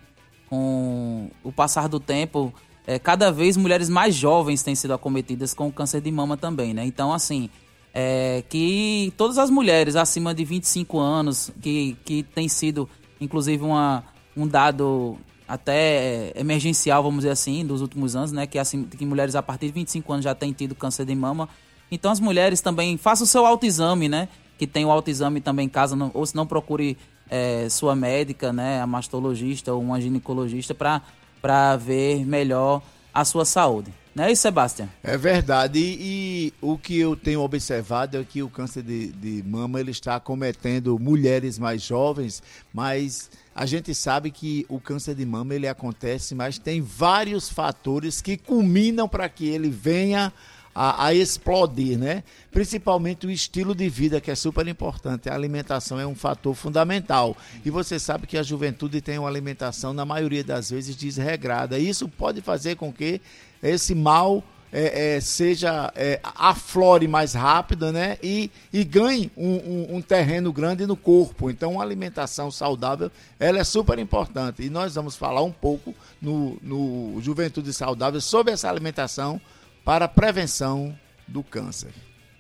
com 0.49 1.31
o 1.43 1.53
passar 1.53 1.89
do 1.89 2.01
tempo, 2.01 2.53
é, 2.87 2.99
cada 2.99 3.31
vez 3.31 3.57
mulheres 3.57 3.89
mais 3.89 4.15
jovens 4.15 4.63
têm 4.63 4.75
sido 4.75 4.95
acometidas 4.95 5.53
com 5.53 5.71
câncer 5.71 6.01
de 6.01 6.11
mama 6.11 6.37
também, 6.37 6.73
né? 6.73 6.85
Então, 6.87 7.13
assim, 7.13 7.51
é, 7.93 8.43
que 8.49 9.13
todas 9.17 9.37
as 9.37 9.51
mulheres 9.51 9.95
acima 9.95 10.35
de 10.35 10.45
25 10.45 10.99
anos, 10.99 11.51
que, 11.61 11.97
que 12.05 12.23
tem 12.23 12.49
sido, 12.49 12.89
inclusive, 13.21 13.63
uma, 13.63 14.05
um 14.37 14.47
dado 14.47 15.19
até 15.47 16.33
emergencial, 16.35 17.03
vamos 17.03 17.19
dizer 17.21 17.31
assim, 17.31 17.65
dos 17.65 17.83
últimos 17.83 18.17
anos, 18.17 18.33
né? 18.33 18.47
Que, 18.47 18.59
assim, 18.59 18.85
que 18.85 19.05
mulheres 19.05 19.35
a 19.35 19.43
partir 19.43 19.67
de 19.67 19.73
25 19.73 20.13
anos 20.13 20.25
já 20.25 20.35
têm 20.35 20.53
tido 20.53 20.75
câncer 20.75 21.05
de 21.05 21.15
mama. 21.15 21.49
Então, 21.91 22.11
as 22.11 22.21
mulheres 22.21 22.61
também 22.61 22.97
façam 22.97 23.25
o 23.25 23.29
seu 23.29 23.45
autoexame, 23.45 24.09
né? 24.09 24.29
Que 24.57 24.67
tem 24.67 24.85
o 24.87 24.91
autoexame 24.91 25.41
também 25.41 25.67
em 25.67 25.69
casa, 25.69 25.95
ou 26.15 26.25
se 26.25 26.35
não 26.35 26.47
procure 26.47 26.97
é, 27.31 27.69
sua 27.69 27.95
médica, 27.95 28.53
né, 28.53 28.81
a 28.81 28.87
mastologista 28.87 29.73
ou 29.73 29.83
uma 29.83 30.01
ginecologista, 30.01 30.75
para 30.75 31.77
ver 31.77 32.25
melhor 32.25 32.83
a 33.13 33.25
sua 33.25 33.45
saúde. 33.45 33.93
Não 34.19 34.25
é 34.25 34.33
isso, 34.33 34.43
Sebastião? 34.43 34.89
É 35.01 35.17
verdade. 35.17 35.79
E, 35.79 35.97
e, 36.01 36.53
o 36.61 36.77
que 36.77 36.99
eu 36.99 37.15
tenho 37.15 37.41
observado 37.41 38.19
é 38.19 38.25
que 38.25 38.43
o 38.43 38.49
câncer 38.49 38.83
de, 38.83 39.13
de 39.13 39.45
mama 39.49 39.79
ele 39.79 39.93
está 39.93 40.19
cometendo 40.19 40.99
mulheres 40.99 41.57
mais 41.57 41.83
jovens, 41.83 42.43
mas 42.75 43.31
a 43.55 43.65
gente 43.65 43.95
sabe 43.95 44.33
que 44.33 44.67
o 44.69 44.81
câncer 44.81 45.15
de 45.15 45.25
mama 45.25 45.55
ele 45.55 45.69
acontece, 45.69 46.35
mas 46.35 46.59
tem 46.59 46.81
vários 46.81 47.49
fatores 47.49 48.21
que 48.21 48.37
culminam 48.37 49.09
para 49.09 49.29
que 49.29 49.47
ele 49.47 49.71
venha 49.71 50.33
a, 50.81 51.07
a, 51.07 51.15
explodir, 51.15 51.99
né? 51.99 52.23
Principalmente 52.53 53.27
o 53.27 53.31
estilo 53.33 53.75
de 53.75 53.89
vida, 53.89 54.21
que 54.21 54.31
é 54.31 54.35
super 54.37 54.69
importante. 54.69 55.29
A 55.29 55.35
alimentação 55.35 55.99
é 55.99 56.07
um 56.07 56.15
fator 56.15 56.55
fundamental. 56.55 57.37
E 57.65 57.71
você 57.71 57.99
sabe 57.99 58.29
que 58.29 58.39
a 58.39 58.45
juventude 58.45 59.01
tem 59.01 59.19
uma 59.19 59.29
alimentação, 59.29 59.93
na 59.93 60.05
maioria 60.05 60.45
das 60.45 60.71
vezes, 60.71 60.95
desregrada. 60.95 61.81
Isso 61.81 62.09
pode 62.09 62.41
fazer 62.41 62.77
com 62.77 62.93
que 62.93 63.21
esse 63.61 63.93
mal 63.93 64.45
é, 64.73 65.17
é, 65.17 65.21
seja 65.21 65.93
é, 65.97 66.21
aflore 66.23 67.09
mais 67.09 67.35
rápido, 67.35 67.91
né? 67.91 68.17
E, 68.23 68.49
e 68.73 68.85
ganhe 68.85 69.33
um, 69.37 69.55
um, 69.55 69.97
um, 69.97 70.01
terreno 70.01 70.53
grande 70.53 70.87
no 70.87 70.97
corpo. 70.97 71.51
Então, 71.51 71.73
uma 71.73 71.83
alimentação 71.83 72.53
saudável, 72.53 73.11
ela 73.41 73.59
é 73.59 73.65
super 73.65 73.99
importante. 73.99 74.63
E 74.63 74.71
nós 74.71 74.95
vamos 74.95 75.17
falar 75.17 75.43
um 75.43 75.51
pouco 75.51 75.93
no, 76.23 76.57
no 76.63 77.21
Juventude 77.21 77.73
Saudável 77.73 78.21
sobre 78.21 78.53
essa 78.53 78.71
alimentação 78.71 79.41
para 79.89 80.05
a 80.05 80.09
prevenção 80.09 80.95
do 81.27 81.43
câncer. 81.43 81.89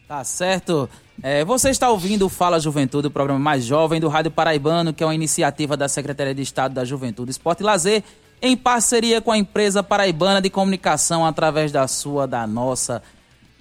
Tá 0.06 0.22
certo. 0.22 0.86
É, 1.22 1.42
você 1.46 1.70
está 1.70 1.88
ouvindo 1.88 2.26
o 2.26 2.28
Fala 2.28 2.60
Juventude, 2.60 3.06
o 3.06 3.10
programa 3.10 3.40
mais 3.40 3.64
jovem 3.64 3.98
do 3.98 4.06
Rádio 4.06 4.30
Paraibano, 4.30 4.92
que 4.92 5.02
é 5.02 5.06
uma 5.06 5.14
iniciativa 5.14 5.74
da 5.74 5.88
Secretaria 5.88 6.34
de 6.34 6.42
Estado 6.42 6.74
da 6.74 6.84
Juventude, 6.84 7.30
Esporte 7.30 7.60
e 7.60 7.64
Lazer, 7.64 8.04
em 8.42 8.54
parceria 8.54 9.22
com 9.22 9.32
a 9.32 9.38
empresa 9.38 9.82
paraibana 9.82 10.42
de 10.42 10.50
comunicação, 10.50 11.24
através 11.24 11.72
da 11.72 11.88
sua, 11.88 12.26
da 12.26 12.46
nossa, 12.46 13.02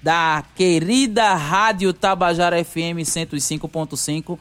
da 0.03 0.43
querida 0.53 1.33
Rádio 1.35 1.93
Tabajara 1.93 2.61
FM 2.61 2.99
105.5. 3.05 4.37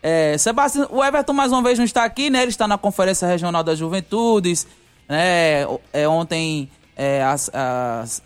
É, 0.00 0.38
Sebastião, 0.38 0.86
o 0.92 1.02
Everton 1.02 1.32
mais 1.32 1.50
uma 1.50 1.60
vez 1.60 1.76
não 1.76 1.84
está 1.84 2.04
aqui, 2.04 2.30
né? 2.30 2.42
Ele 2.42 2.50
está 2.50 2.68
na 2.68 2.78
Conferência 2.78 3.26
Regional 3.26 3.64
das 3.64 3.80
Juventudes. 3.80 4.64
Né? 5.08 5.66
É, 5.92 6.08
ontem 6.08 6.70
é, 6.96 7.24
as, 7.24 7.50
as 7.52 8.22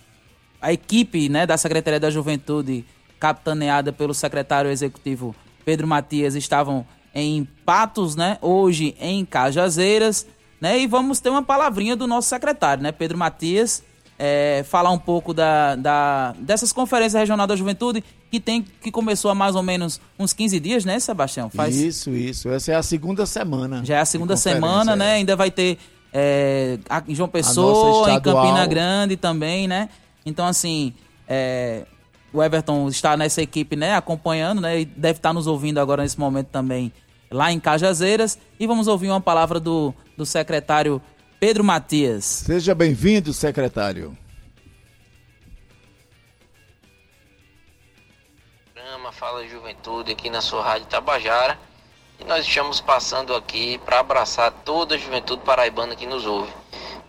a 0.61 0.73
equipe 0.73 1.29
né, 1.29 1.47
da 1.47 1.57
Secretaria 1.57 2.01
da 2.01 2.11
Juventude, 2.11 2.85
capitaneada 3.19 3.93
pelo 3.93 4.15
secretário 4.15 4.71
executivo 4.71 5.35
Pedro 5.65 5.87
Matias, 5.87 6.35
estavam 6.35 6.87
em 7.15 7.47
Patos, 7.65 8.17
né? 8.17 8.39
Hoje 8.41 8.95
em 9.01 9.25
Cajazeiras, 9.25 10.27
né? 10.61 10.79
E 10.79 10.87
vamos 10.87 11.21
ter 11.21 11.29
uma 11.29 11.43
palavrinha 11.43 11.97
do 11.97 12.07
nosso 12.07 12.29
secretário, 12.29 12.83
né? 12.83 12.93
Pedro 12.93 13.19
Matias, 13.19 13.83
é, 14.19 14.65
falar 14.69 14.91
um 14.91 14.99
pouco 14.99 15.33
da, 15.33 15.75
da, 15.77 16.35
dessas 16.39 16.73
conferências 16.73 17.19
regional 17.19 17.47
da 17.47 17.57
juventude 17.57 18.05
que 18.31 18.39
tem 18.39 18.63
que 18.63 18.91
começou 18.91 19.31
há 19.31 19.35
mais 19.35 19.57
ou 19.57 19.63
menos 19.63 20.01
uns 20.19 20.33
15 20.33 20.61
dias, 20.61 20.85
né, 20.85 21.01
Sebastião? 21.01 21.51
Faz... 21.51 21.77
Isso, 21.77 22.11
isso. 22.11 22.49
Essa 22.49 22.73
é 22.73 22.75
a 22.77 22.83
segunda 22.83 23.27
semana. 23.27 23.85
Já 23.85 23.97
é 23.97 24.01
a 24.01 24.05
segunda 24.05 24.37
semana, 24.37 24.95
né? 24.95 25.05
é. 25.05 25.09
né? 25.09 25.15
Ainda 25.15 25.35
vai 25.35 25.51
ter 25.51 25.79
é, 26.13 26.79
em 27.09 27.15
João 27.15 27.29
Pessoa, 27.29 28.13
em 28.13 28.21
Campina 28.21 28.67
Grande 28.67 29.17
também, 29.17 29.67
né? 29.67 29.89
Então, 30.31 30.47
assim, 30.47 30.95
é, 31.29 31.85
o 32.33 32.43
Everton 32.43 32.89
está 32.89 33.17
nessa 33.17 33.43
equipe, 33.43 33.77
né, 33.77 33.95
acompanhando, 33.95 34.61
né, 34.61 34.81
e 34.81 34.85
deve 34.85 35.19
estar 35.19 35.33
nos 35.33 35.47
ouvindo 35.47 35.79
agora 35.79 36.03
nesse 36.03 36.19
momento 36.19 36.49
também 36.49 36.93
lá 37.31 37.53
em 37.53 37.61
Cajazeiras. 37.61 38.39
E 38.59 38.67
vamos 38.67 38.89
ouvir 38.89 39.09
uma 39.09 39.21
palavra 39.21 39.61
do, 39.61 39.95
do 40.17 40.25
secretário 40.25 41.03
Pedro 41.39 41.63
Matias. 41.63 42.25
Seja 42.25 42.75
bem-vindo, 42.75 43.33
secretário. 43.33 44.17
Fala 49.21 49.47
Juventude 49.47 50.13
aqui 50.13 50.31
na 50.31 50.41
sua 50.41 50.63
Rádio 50.63 50.87
Tabajara. 50.87 51.59
E 52.19 52.25
nós 52.25 52.47
estamos 52.47 52.81
passando 52.81 53.35
aqui 53.35 53.77
para 53.85 54.01
abraçar 54.01 54.51
toda 54.65 54.95
a 54.95 54.99
juventude 54.99 55.43
paraibana 55.43 55.95
que 55.95 56.07
nos 56.07 56.25
ouve. 56.25 56.51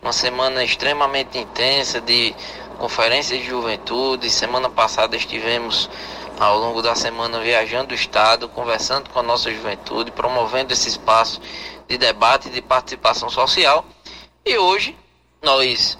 Uma 0.02 0.12
semana 0.12 0.62
extremamente 0.62 1.38
intensa 1.38 2.02
de 2.02 2.34
conferência 2.82 3.38
de 3.38 3.44
juventude. 3.44 4.28
Semana 4.28 4.68
passada 4.68 5.16
estivemos 5.16 5.88
ao 6.36 6.58
longo 6.58 6.82
da 6.82 6.96
semana 6.96 7.38
viajando 7.38 7.92
o 7.92 7.94
estado, 7.94 8.48
conversando 8.48 9.08
com 9.08 9.20
a 9.20 9.22
nossa 9.22 9.52
juventude, 9.54 10.10
promovendo 10.10 10.72
esse 10.72 10.88
espaço 10.88 11.40
de 11.86 11.96
debate 11.96 12.48
e 12.48 12.50
de 12.50 12.60
participação 12.60 13.30
social. 13.30 13.84
E 14.44 14.58
hoje 14.58 14.98
nós 15.40 15.96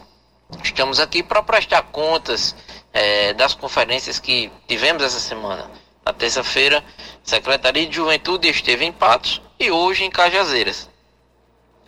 estamos 0.65 0.99
aqui 0.99 1.23
para 1.23 1.41
prestar 1.41 1.83
contas 1.83 2.57
é, 2.93 3.33
das 3.33 3.55
conferências 3.55 4.19
que 4.19 4.51
tivemos 4.67 5.05
essa 5.05 5.21
semana. 5.21 5.71
Na 6.05 6.13
terça-feira, 6.13 6.83
Secretaria 7.23 7.87
de 7.87 7.95
Juventude 7.95 8.49
esteve 8.49 8.85
em 8.85 8.91
Patos 8.91 9.41
e 9.57 9.71
hoje 9.71 10.03
em 10.03 10.11
Cajazeiras, 10.11 10.91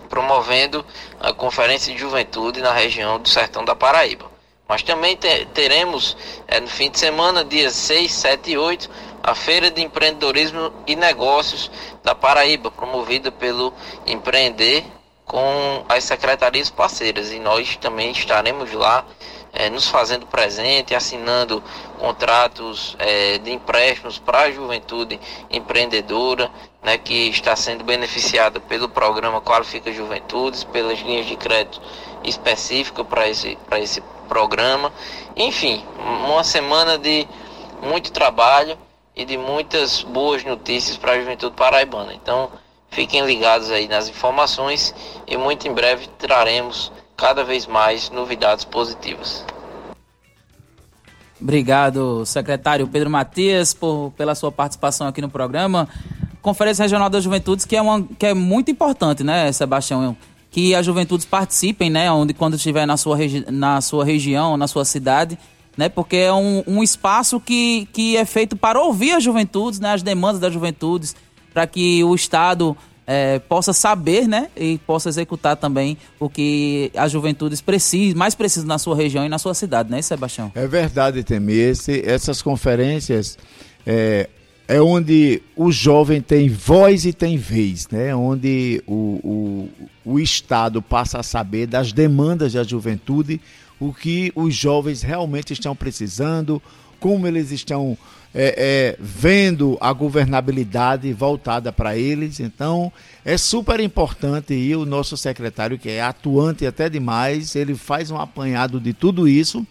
promovendo 0.09 0.87
a 1.19 1.33
Conferência 1.33 1.93
de 1.93 1.99
Juventude 1.99 2.61
na 2.61 2.73
região 2.73 3.19
do 3.19 3.29
Sertão 3.29 3.65
da 3.65 3.75
Paraíba. 3.75 4.34
Mas 4.67 4.83
também 4.83 5.15
te, 5.17 5.47
teremos 5.47 6.17
é, 6.49 6.59
no 6.59 6.69
fim 6.69 6.91
de 6.91 6.99
semana, 6.99 7.45
dias 7.45 7.75
6, 7.75 8.11
7 8.13 8.51
e 8.53 8.59
8, 8.59 8.91
a 9.23 9.35
Feira 9.35 9.71
de 9.71 9.83
Empreendedorismo 9.83 10.73
e 10.87 10.97
Negócios 10.97 11.71
da 12.03 12.15
Paraíba, 12.15 12.71
promovida 12.71 13.31
pelo 13.31 13.73
Empreender 14.07 14.85
com 15.27 15.85
as 15.89 16.05
secretarias 16.05 16.71
parceiras. 16.71 17.33
E 17.33 17.39
nós 17.39 17.77
também 17.77 18.11
estaremos 18.11 18.73
lá 18.73 19.05
é, 19.53 19.71
nos 19.71 19.89
fazendo 19.89 20.27
presente, 20.27 20.95
assinando 20.95 21.63
contratos 21.99 22.97
é, 22.99 23.39
de 23.39 23.53
empréstimos 23.53 24.19
para 24.19 24.43
a 24.43 24.51
juventude 24.51 25.19
empreendedora, 25.51 26.51
né, 26.83 26.99
que 26.99 27.29
está 27.29 27.55
sendo 27.55 27.85
beneficiada 27.85 28.61
pelo 28.61 28.89
programa 28.89 29.41
Qualifica 29.41 29.93
Juventudes, 29.93 30.65
pelas 30.65 30.99
linhas 31.01 31.27
de 31.27 31.37
crédito 31.37 31.81
específicas 32.25 33.07
para 33.07 33.29
esse, 33.29 33.57
esse 33.81 34.03
programa. 34.25 34.93
Enfim, 35.37 35.85
uma 36.27 36.45
semana 36.45 36.99
de 36.99 37.27
muito 37.83 38.13
trabalho 38.13 38.77
e 39.17 39.25
de 39.25 39.37
muitas 39.37 40.03
boas 40.03 40.45
notícias 40.45 40.97
para 40.97 41.13
a 41.13 41.21
juventude 41.21 41.55
paraibana. 41.55 42.13
Então, 42.15 42.51
fiquem 42.91 43.25
ligados 43.25 43.71
aí 43.71 43.87
nas 43.89 44.09
informações 44.09 44.95
e 45.27 45.37
muito 45.37 45.69
em 45.69 45.73
breve 45.73 46.09
traremos 46.19 46.91
cada 47.17 47.45
vez 47.45 47.67
mais 47.67 48.11
novidades 48.11 48.65
positivas. 48.65 49.45
Obrigado, 51.41 52.25
secretário 52.25 52.89
Pedro 52.89 53.11
Matias, 53.11 53.75
por, 53.75 54.13
pela 54.17 54.35
sua 54.35 54.51
participação 54.51 55.07
aqui 55.07 55.21
no 55.21 55.29
programa. 55.29 55.89
Conferência 56.41 56.83
Regional 56.83 57.09
das 57.09 57.25
Juventudes, 57.25 57.65
que 57.65 57.77
é, 57.77 57.83
uma, 57.83 58.03
que 58.03 58.27
é 58.27 58.35
muito 58.35 58.71
importante, 58.71 59.23
né, 59.23 59.51
Sebastião? 59.53 60.17
Que 60.55 60.73
as 60.73 60.87
juventudes 60.87 61.27
participem, 61.27 61.91
né, 61.91 62.13
onde, 62.13 62.33
quando 62.33 62.55
estiver 62.55 62.87
na 62.87 62.97
sua, 62.97 63.19
na 63.51 63.81
sua 63.81 64.05
região, 64.05 64.57
na 64.57 64.69
sua 64.69 64.85
cidade, 64.85 65.37
né, 65.77 65.89
porque 65.89 66.15
é 66.15 66.33
um, 66.33 66.63
um 66.65 66.81
espaço 66.81 67.41
que, 67.41 67.89
que 67.93 68.17
é 68.17 68.25
feito 68.25 68.55
para 68.55 68.81
ouvir 68.81 69.11
as 69.11 69.25
juventudes, 69.25 69.81
né, 69.81 69.93
as 69.93 70.03
demandas 70.05 70.41
das 70.41 70.53
juventudes, 70.53 71.17
para 71.53 71.67
que 71.67 72.05
o 72.05 72.15
Estado 72.15 72.77
é, 73.05 73.41
possa 73.41 73.73
saber, 73.73 74.29
né, 74.29 74.49
e 74.57 74.79
possa 74.87 75.09
executar 75.09 75.57
também 75.57 75.99
o 76.21 76.29
que 76.29 76.89
as 76.97 77.11
juventudes 77.11 77.61
precisam, 77.61 78.17
mais 78.17 78.37
precisam 78.37 78.69
na 78.69 78.79
sua 78.79 78.95
região 78.95 79.27
e 79.27 79.29
na 79.29 79.39
sua 79.39 79.55
cidade, 79.55 79.91
né, 79.91 80.01
Sebastião? 80.03 80.53
É 80.55 80.69
verdade, 80.69 81.25
Temir. 81.25 81.71
Esse, 81.71 82.01
essas 82.07 82.41
conferências 82.41 83.37
é, 83.85 84.29
é 84.67 84.81
onde 84.81 85.43
o 85.55 85.71
jovem 85.71 86.21
tem 86.21 86.49
voz 86.49 87.05
e 87.05 87.13
tem 87.13 87.37
vez, 87.37 87.89
né? 87.89 88.15
Onde 88.15 88.83
o, 88.87 89.69
o, 90.05 90.13
o 90.13 90.19
Estado 90.19 90.81
passa 90.81 91.19
a 91.19 91.23
saber 91.23 91.67
das 91.67 91.93
demandas 91.93 92.55
da 92.55 92.63
juventude, 92.63 93.41
o 93.79 93.93
que 93.93 94.33
os 94.35 94.55
jovens 94.55 95.03
realmente 95.03 95.53
estão 95.53 95.77
precisando, 95.77 96.63
como 96.99 97.27
eles 97.27 97.51
estão 97.51 97.99
é, 98.35 98.55
é, 98.57 98.97
vendo 98.99 99.77
a 99.81 99.93
governabilidade 99.93 101.13
voltada 101.13 101.71
para 101.71 101.97
eles. 101.97 102.41
Então, 102.41 102.91
é 103.23 103.37
super 103.37 103.79
importante 103.81 104.55
e 104.55 104.75
o 104.75 104.87
nosso 104.87 105.15
secretário, 105.17 105.79
que 105.79 105.91
é 105.91 106.01
atuante 106.01 106.67
até 106.67 106.89
demais, 106.89 107.55
ele 107.55 107.75
faz 107.75 108.11
um 108.11 108.19
apanhado 108.19 108.81
de 108.81 108.95
tudo 108.95 109.29
isso 109.29 109.67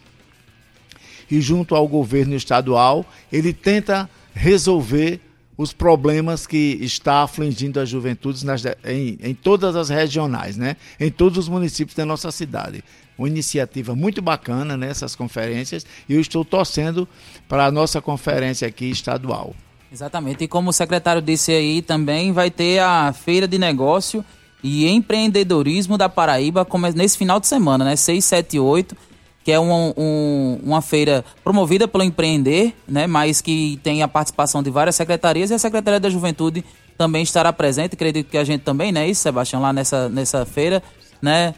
e, 1.31 1.41
junto 1.41 1.73
ao 1.73 1.88
governo 1.88 2.35
estadual, 2.35 3.03
ele 3.31 3.53
tenta 3.53 4.07
resolver 4.33 5.19
os 5.55 5.71
problemas 5.71 6.47
que 6.47 6.77
está 6.81 7.23
afligindo 7.23 7.79
as 7.79 7.87
juventudes 7.87 8.43
nas, 8.43 8.65
em, 8.83 9.19
em 9.21 9.35
todas 9.35 9.75
as 9.75 9.89
regionais, 9.89 10.57
né? 10.57 10.75
em 10.99 11.11
todos 11.11 11.37
os 11.37 11.47
municípios 11.47 11.95
da 11.95 12.05
nossa 12.05 12.31
cidade 12.31 12.83
uma 13.17 13.27
iniciativa 13.27 13.95
muito 13.95 14.21
bacana 14.21 14.75
nessas 14.75 15.15
conferências 15.15 15.85
e 16.07 16.13
eu 16.13 16.21
estou 16.21 16.43
torcendo 16.43 17.07
para 17.47 17.65
a 17.65 17.71
nossa 17.71 18.01
conferência 18.01 18.67
aqui 18.67 18.89
estadual. 18.89 19.55
Exatamente. 19.91 20.43
E 20.43 20.47
como 20.47 20.71
o 20.71 20.73
secretário 20.73 21.21
disse 21.21 21.51
aí, 21.51 21.81
também 21.81 22.31
vai 22.31 22.49
ter 22.49 22.79
a 22.79 23.13
Feira 23.13 23.47
de 23.47 23.59
Negócio 23.59 24.25
e 24.63 24.87
Empreendedorismo 24.87 25.97
da 25.97 26.09
Paraíba 26.09 26.65
nesse 26.95 27.17
final 27.17 27.39
de 27.39 27.47
semana, 27.47 27.86
né? 27.86 27.95
6, 27.95 28.25
7 28.25 28.55
e 28.55 28.60
8, 28.60 28.97
que 29.43 29.51
é 29.51 29.60
um, 29.60 29.93
um, 29.97 30.60
uma 30.63 30.82
feira 30.82 31.23
promovida 31.43 31.88
pelo 31.88 32.03
Empreender, 32.03 32.73
né? 32.88 33.06
Mas 33.08 33.41
que 33.41 33.79
tem 33.84 34.01
a 34.01 34.08
participação 34.08 34.63
de 34.63 34.69
várias 34.69 34.95
secretarias 34.95 35.51
e 35.51 35.53
a 35.53 35.60
Secretaria 35.60 35.99
da 35.99 36.10
Juventude 36.10 36.63
também 36.97 37.23
estará 37.23 37.51
presente. 37.51 37.93
Acredito 37.93 38.29
que 38.29 38.38
a 38.38 38.43
gente 38.43 38.62
também, 38.62 38.91
né? 38.91 39.08
Isso, 39.08 39.21
Sebastião, 39.21 39.62
lá 39.62 39.73
nessa, 39.73 40.08
nessa 40.08 40.45
feira, 40.45 40.82
né? 41.21 41.53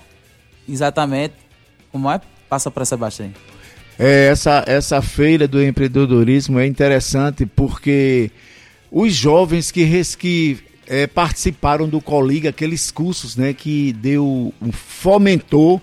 Exatamente. 0.68 1.36
Como 1.92 2.10
é? 2.10 2.20
Passa 2.50 2.72
para 2.72 2.86
Sebastião. 2.86 3.32
É, 3.98 4.28
essa, 4.28 4.64
essa 4.68 5.02
feira 5.02 5.48
do 5.48 5.64
empreendedorismo 5.64 6.60
é 6.60 6.66
interessante 6.66 7.46
porque 7.46 8.32
os 8.92 9.14
jovens 9.14 9.72
que, 9.72 10.04
que 10.18 10.58
é, 10.88 11.08
participaram 11.08 11.88
do 11.88 12.02
Coliga, 12.02 12.50
aqueles 12.50 12.92
cursos 12.92 13.36
né, 13.36 13.54
que 13.54 13.94
deu, 13.94 14.54
fomentou 14.72 15.82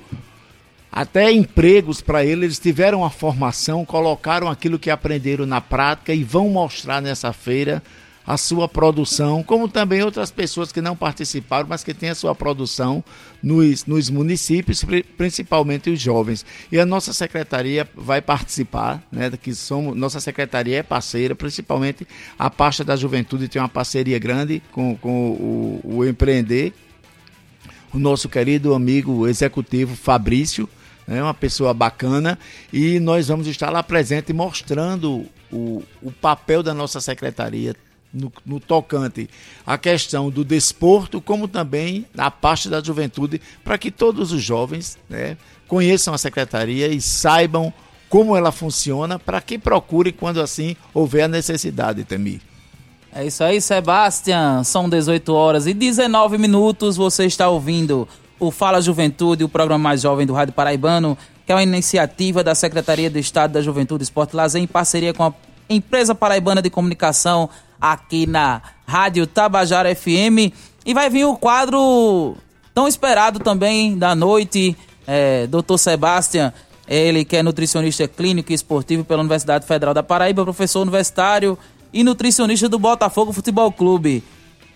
até 0.93 1.33
empregos 1.33 2.03
para 2.03 2.23
eles, 2.23 2.45
eles 2.45 2.59
tiveram 2.59 3.03
a 3.03 3.09
formação, 3.09 3.83
colocaram 3.83 4.49
aquilo 4.49 4.79
que 4.79 4.91
aprenderam 4.91 5.47
na 5.47 5.59
prática 5.59 6.13
e 6.13 6.23
vão 6.23 6.51
mostrar 6.51 7.01
nessa 7.01 7.33
feira 7.33 7.83
a 8.27 8.37
sua 8.37 8.69
produção, 8.69 9.43
como 9.43 9.69
também 9.69 10.03
outras 10.03 10.31
pessoas 10.31 10.71
que 10.71 10.81
não 10.81 10.95
participaram, 10.95 11.67
mas 11.69 11.83
que 11.83 11.93
têm 11.93 12.11
a 12.11 12.15
sua 12.15 12.35
produção 12.35 13.03
nos, 13.43 13.85
nos 13.85 14.11
municípios, 14.11 14.85
principalmente 15.17 15.91
os 15.91 16.01
jovens. 16.01 16.45
E 16.71 16.79
a 16.79 16.87
nossa 16.87 17.13
secretaria 17.13 17.89
vai 17.97 18.21
participar, 18.21 19.03
né, 19.11 19.31
que 19.31 19.55
somos, 19.55 19.97
nossa 19.97 20.21
secretaria 20.21 20.79
é 20.79 20.83
parceira, 20.83 21.35
principalmente 21.35 22.07
a 22.39 22.49
pasta 22.49 22.85
da 22.85 22.95
juventude 22.95 23.49
tem 23.49 23.61
uma 23.61 23.69
parceria 23.69 24.19
grande 24.19 24.63
com, 24.71 24.95
com 24.97 25.31
o, 25.31 25.81
o 25.97 26.05
Empreender, 26.05 26.73
o 27.93 27.99
nosso 27.99 28.29
querido 28.29 28.73
amigo 28.73 29.27
executivo 29.27 29.97
Fabrício, 29.97 30.69
é 31.07 31.23
uma 31.23 31.35
pessoa 31.35 31.75
bacana 31.75 32.39
e 32.73 33.01
nós 33.01 33.29
vamos 33.29 33.47
estar 33.47 33.71
lá 33.71 33.83
presente 33.83 34.33
mostrando 34.33 35.27
o, 35.53 35.83
o 36.03 36.11
papel 36.11 36.63
da 36.63 36.73
nossa 36.73 37.01
secretaria 37.01 37.75
no, 38.13 38.33
no, 38.45 38.61
tocante 38.61 39.29
à 39.67 39.79
questão 39.79 40.31
do 40.31 40.45
desporto, 40.45 41.21
como 41.21 41.49
também 41.49 42.07
na 42.15 42.31
parte 42.31 42.69
da 42.69 42.83
juventude, 42.83 43.41
para 43.65 43.79
que 43.79 43.91
todos 43.91 44.33
os 44.33 44.43
jovens 44.43 44.99
né, 45.09 45.37
conheçam 45.67 46.13
a 46.13 46.19
secretaria 46.19 46.89
e 46.89 47.01
saibam 47.01 47.73
como 48.09 48.37
ela 48.37 48.53
funciona, 48.53 49.19
para 49.19 49.41
que 49.41 49.59
procure 49.59 50.13
quando 50.13 50.41
assim 50.41 50.77
houver 50.93 51.23
a 51.23 51.29
necessidade, 51.29 52.05
Temir. 52.05 52.43
É 53.15 53.27
isso 53.27 53.43
aí, 53.43 53.61
Sebastião. 53.61 54.65
São 54.65 54.89
18 54.89 55.35
horas 55.35 55.67
e 55.67 55.75
19 55.75 56.39
minutos. 56.39 56.97
Você 56.97 57.27
está 57.27 57.49
ouvindo 57.49 58.09
o 58.47 58.51
Fala 58.51 58.81
Juventude, 58.81 59.45
o 59.45 59.49
programa 59.49 59.85
mais 59.85 60.01
jovem 60.01 60.27
do 60.27 60.33
Rádio 60.33 60.53
Paraibano, 60.53 61.17
que 61.47 61.53
é 61.53 61.55
uma 61.55 61.63
iniciativa 61.63 62.43
da 62.43 62.57
Secretaria 62.57 63.09
de 63.09 63.21
Estado 63.21 63.53
da 63.53 63.63
Juventude, 63.63 64.03
Esporte 64.03 64.33
e 64.33 64.37
Lazer, 64.37 64.61
em 64.61 64.67
parceria 64.67 65.15
com 65.15 65.23
a 65.23 65.33
Empresa 65.71 66.13
Paraibana 66.13 66.61
de 66.61 66.69
Comunicação, 66.69 67.49
aqui 67.81 68.27
na 68.27 68.61
Rádio 68.85 69.29
Tabajara 69.29 69.95
FM. 69.95 70.53
E 70.85 70.93
vai 70.93 71.09
vir 71.09 71.25
o 71.25 71.37
quadro 71.37 72.37
tão 72.75 72.89
esperado 72.89 73.39
também 73.39 73.97
da 73.97 74.13
noite, 74.17 74.77
é, 75.07 75.47
Dr. 75.47 75.77
Sebastião, 75.77 76.53
ele 76.89 77.25
que 77.25 77.37
é 77.37 77.45
nutricionista 77.45 78.09
clínico 78.09 78.51
e 78.51 78.57
esportivo 78.57 79.05
pela 79.05 79.21
Universidade 79.21 79.65
Federal 79.67 79.95
da 79.95 80.03
Paraíba, 80.03 80.43
professor 80.43 80.81
universitário 80.81 81.57
e 81.93 82.03
nutricionista 82.03 82.69
do 82.69 82.79
Botafogo 82.79 83.33
Futebol 83.33 83.71
Clube. 83.71 84.25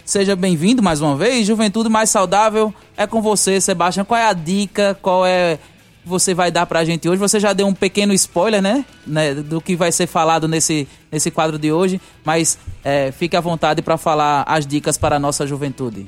Seja 0.07 0.37
bem-vindo 0.37 0.83
mais 0.83 1.01
uma 1.01 1.17
vez. 1.17 1.45
Juventude 1.45 1.89
mais 1.89 2.09
saudável 2.09 2.73
é 2.97 3.09
com 3.09 3.21
você, 3.21 3.61
Sebastião. 3.61 4.07
Qual 4.07 4.19
é 4.19 4.25
a 4.25 4.33
dica? 4.33 4.97
Qual 5.03 5.27
é 5.27 5.59
você 6.07 6.33
vai 6.33 6.53
dar 6.53 6.65
pra 6.67 6.85
gente 6.85 7.09
hoje. 7.09 7.19
Você 7.19 7.41
já 7.41 7.53
deu 7.53 7.67
um 7.67 7.75
pequeno 7.75 8.15
spoiler, 8.15 8.63
né? 8.63 8.85
né 9.05 9.35
do 9.35 9.61
que 9.61 9.75
vai 9.75 9.91
ser 9.91 10.07
falado 10.07 10.47
nesse, 10.47 10.87
nesse 11.11 11.33
quadro 11.33 11.59
de 11.59 11.73
hoje, 11.73 12.01
mas 12.25 12.57
é, 12.85 13.11
fique 13.11 13.37
à 13.37 13.41
vontade 13.41 13.83
para 13.83 13.99
falar 13.99 14.45
as 14.47 14.65
dicas 14.65 14.97
para 14.97 15.17
a 15.17 15.19
nossa 15.19 15.45
juventude. 15.45 16.07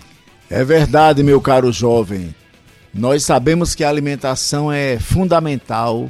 É 0.48 0.62
verdade, 0.62 1.24
meu 1.24 1.40
caro 1.40 1.72
jovem. 1.72 2.32
Nós 2.94 3.24
sabemos 3.24 3.74
que 3.74 3.82
a 3.82 3.88
alimentação 3.88 4.72
é 4.72 4.98
fundamental 5.00 6.08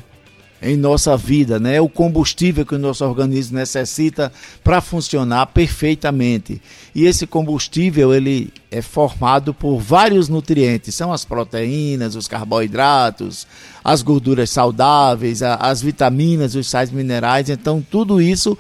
em 0.61 0.77
nossa 0.77 1.17
vida, 1.17 1.61
né? 1.61 1.81
O 1.81 1.89
combustível 1.89 2.67
que 2.67 2.75
o 2.75 2.79
nosso 2.79 3.05
organismo 3.05 3.57
necessita 3.57 4.33
para 4.65 4.81
funcionar 4.81 5.47
perfeitamente. 5.47 6.61
E 6.95 7.05
esse 7.07 7.27
combustível 7.27 8.13
ele 8.13 8.53
é 8.71 8.83
formado 8.83 9.55
por 9.55 9.79
vários 9.79 10.29
nutrientes, 10.29 10.95
são 10.95 11.13
as 11.13 11.25
proteínas, 11.25 12.17
os 12.17 12.27
carboidratos, 12.27 13.47
as 13.85 14.03
gorduras 14.03 14.51
saudáveis, 14.51 15.43
as 15.43 15.81
vitaminas, 15.81 16.55
os 16.55 16.69
sais 16.69 16.91
minerais. 16.91 17.49
Então 17.49 17.85
tudo 17.89 18.21
isso 18.21 18.59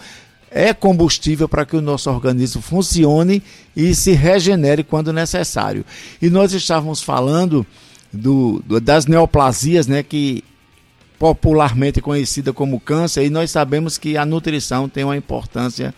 é 0.50 0.72
combustível 0.72 1.48
para 1.48 1.66
que 1.66 1.76
o 1.76 1.82
nosso 1.82 2.08
organismo 2.11 2.62
funcione 2.62 3.42
e 3.76 3.94
se 3.94 4.12
regenere 4.12 4.82
quando 4.82 5.12
necessário. 5.12 5.84
E 6.22 6.30
nós 6.30 6.52
estávamos 6.52 7.02
falando 7.02 7.66
do, 8.12 8.62
do 8.64 8.80
das 8.80 9.06
neoplasias, 9.06 9.87
né, 9.87 10.02
que 10.02 10.42
popularmente 11.18 12.00
conhecida 12.00 12.52
como 12.52 12.78
câncer, 12.78 13.24
e 13.24 13.31
nós 13.31 13.50
sabemos 13.50 13.98
que 13.98 14.16
a 14.16 14.24
nutrição 14.24 14.88
tem 14.88 15.04
uma 15.04 15.16
importância 15.16 15.94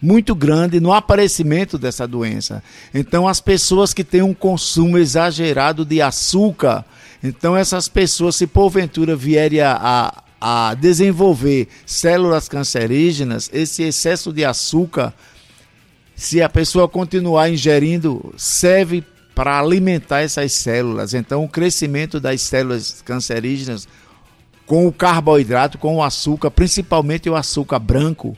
muito 0.00 0.34
grande 0.34 0.80
no 0.80 0.92
aparecimento 0.92 1.78
dessa 1.78 2.06
doença. 2.08 2.62
Então, 2.92 3.28
as 3.28 3.40
pessoas 3.40 3.94
que 3.94 4.02
têm 4.02 4.20
um 4.20 4.34
consumo 4.34 4.98
exagerado 4.98 5.84
de 5.84 6.02
açúcar, 6.02 6.84
então 7.22 7.56
essas 7.56 7.86
pessoas, 7.86 8.34
se 8.34 8.48
porventura 8.48 9.14
vierem 9.14 9.60
a, 9.60 10.22
a, 10.40 10.74
desenvolver 10.74 11.68
células 11.86 12.48
cancerígenas, 12.48 13.48
esse 13.52 13.84
excesso 13.84 14.32
de 14.32 14.44
açúcar, 14.44 15.14
se 16.16 16.42
a 16.42 16.48
pessoa 16.48 16.88
continuar 16.88 17.48
ingerindo, 17.48 18.34
serve 18.36 19.04
para 19.34 19.58
alimentar 19.58 20.20
essas 20.20 20.52
células. 20.52 21.14
Então, 21.14 21.44
o 21.44 21.48
crescimento 21.48 22.20
das 22.20 22.42
células 22.42 23.02
cancerígenas 23.04 23.88
com 24.72 24.86
o 24.86 24.92
carboidrato, 24.92 25.76
com 25.76 25.96
o 25.96 26.02
açúcar, 26.02 26.50
principalmente 26.50 27.28
o 27.28 27.36
açúcar 27.36 27.78
branco, 27.78 28.34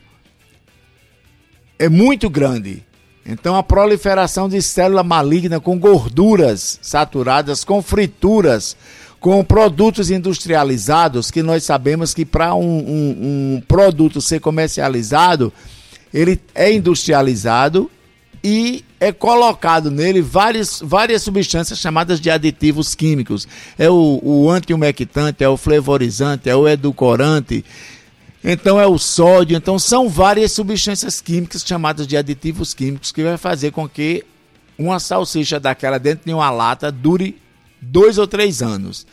é 1.79 1.87
muito 1.87 2.29
grande. 2.29 2.83
Então, 3.25 3.55
a 3.55 3.63
proliferação 3.63 4.49
de 4.49 4.61
célula 4.61 5.01
maligna 5.01 5.61
com 5.61 5.79
gorduras 5.79 6.77
saturadas, 6.81 7.63
com 7.63 7.81
frituras, 7.81 8.75
com 9.17 9.41
produtos 9.45 10.11
industrializados, 10.11 11.31
que 11.31 11.41
nós 11.41 11.63
sabemos 11.63 12.13
que 12.13 12.25
para 12.25 12.53
um, 12.53 12.79
um, 12.79 13.55
um, 13.55 13.63
produto 13.65 14.19
ser 14.19 14.41
comercializado, 14.41 15.53
ele 16.13 16.37
é 16.53 16.69
industrializado 16.73 17.89
e 18.43 18.83
é 18.99 19.11
colocado 19.11 19.91
nele 19.91 20.21
várias, 20.21 20.79
várias 20.81 21.21
substâncias 21.21 21.79
chamadas 21.79 22.19
de 22.19 22.29
aditivos 22.29 22.95
químicos. 22.95 23.47
É 23.77 23.89
o, 23.89 24.19
o 24.23 24.49
antiumectante, 24.49 25.43
é 25.43 25.49
o 25.49 25.57
flavorizante, 25.57 26.49
é 26.49 26.55
o 26.55 26.67
edulcorante, 26.67 27.63
então 28.43 28.79
é 28.79 28.85
o 28.85 28.97
sódio, 28.97 29.57
então 29.57 29.79
são 29.79 30.07
várias 30.07 30.51
substâncias 30.51 31.19
químicas 31.19 31.63
chamadas 31.65 32.05
de 32.05 32.15
aditivos 32.15 32.73
químicos 32.73 33.11
que 33.11 33.23
vai 33.23 33.37
fazer 33.37 33.71
com 33.71 33.89
que 33.89 34.23
uma 34.77 34.99
salsicha 34.99 35.59
daquela 35.59 35.97
dentro 35.97 36.25
de 36.25 36.33
uma 36.33 36.51
lata 36.51 36.91
dure 36.91 37.41
dois 37.81 38.17
ou 38.17 38.27
três 38.27 38.61
anos. 38.61 39.07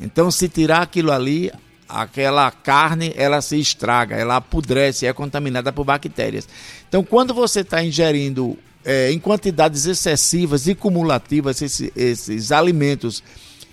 Então 0.00 0.30
se 0.30 0.48
tirar 0.48 0.82
aquilo 0.82 1.10
ali, 1.10 1.52
aquela 1.88 2.50
carne 2.50 3.12
ela 3.16 3.40
se 3.42 3.58
estraga, 3.58 4.14
ela 4.14 4.36
apodrece, 4.36 5.04
é 5.04 5.12
contaminada 5.12 5.72
por 5.72 5.84
bactérias. 5.84 6.48
Então 6.88 7.02
quando 7.02 7.34
você 7.34 7.60
está 7.60 7.82
ingerindo 7.82 8.56
é, 8.84 9.10
em 9.12 9.18
quantidades 9.18 9.86
excessivas 9.86 10.66
e 10.66 10.74
cumulativas 10.74 11.60
esses, 11.60 11.90
esses 11.94 12.52
alimentos 12.52 13.22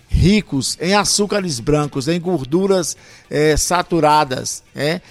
ricos 0.09 0.77
em 0.79 0.93
açúcares 0.93 1.59
brancos, 1.59 2.07
em 2.07 2.19
gorduras 2.19 2.95
é, 3.29 3.55
saturadas, 3.57 4.63
é, 4.75 5.01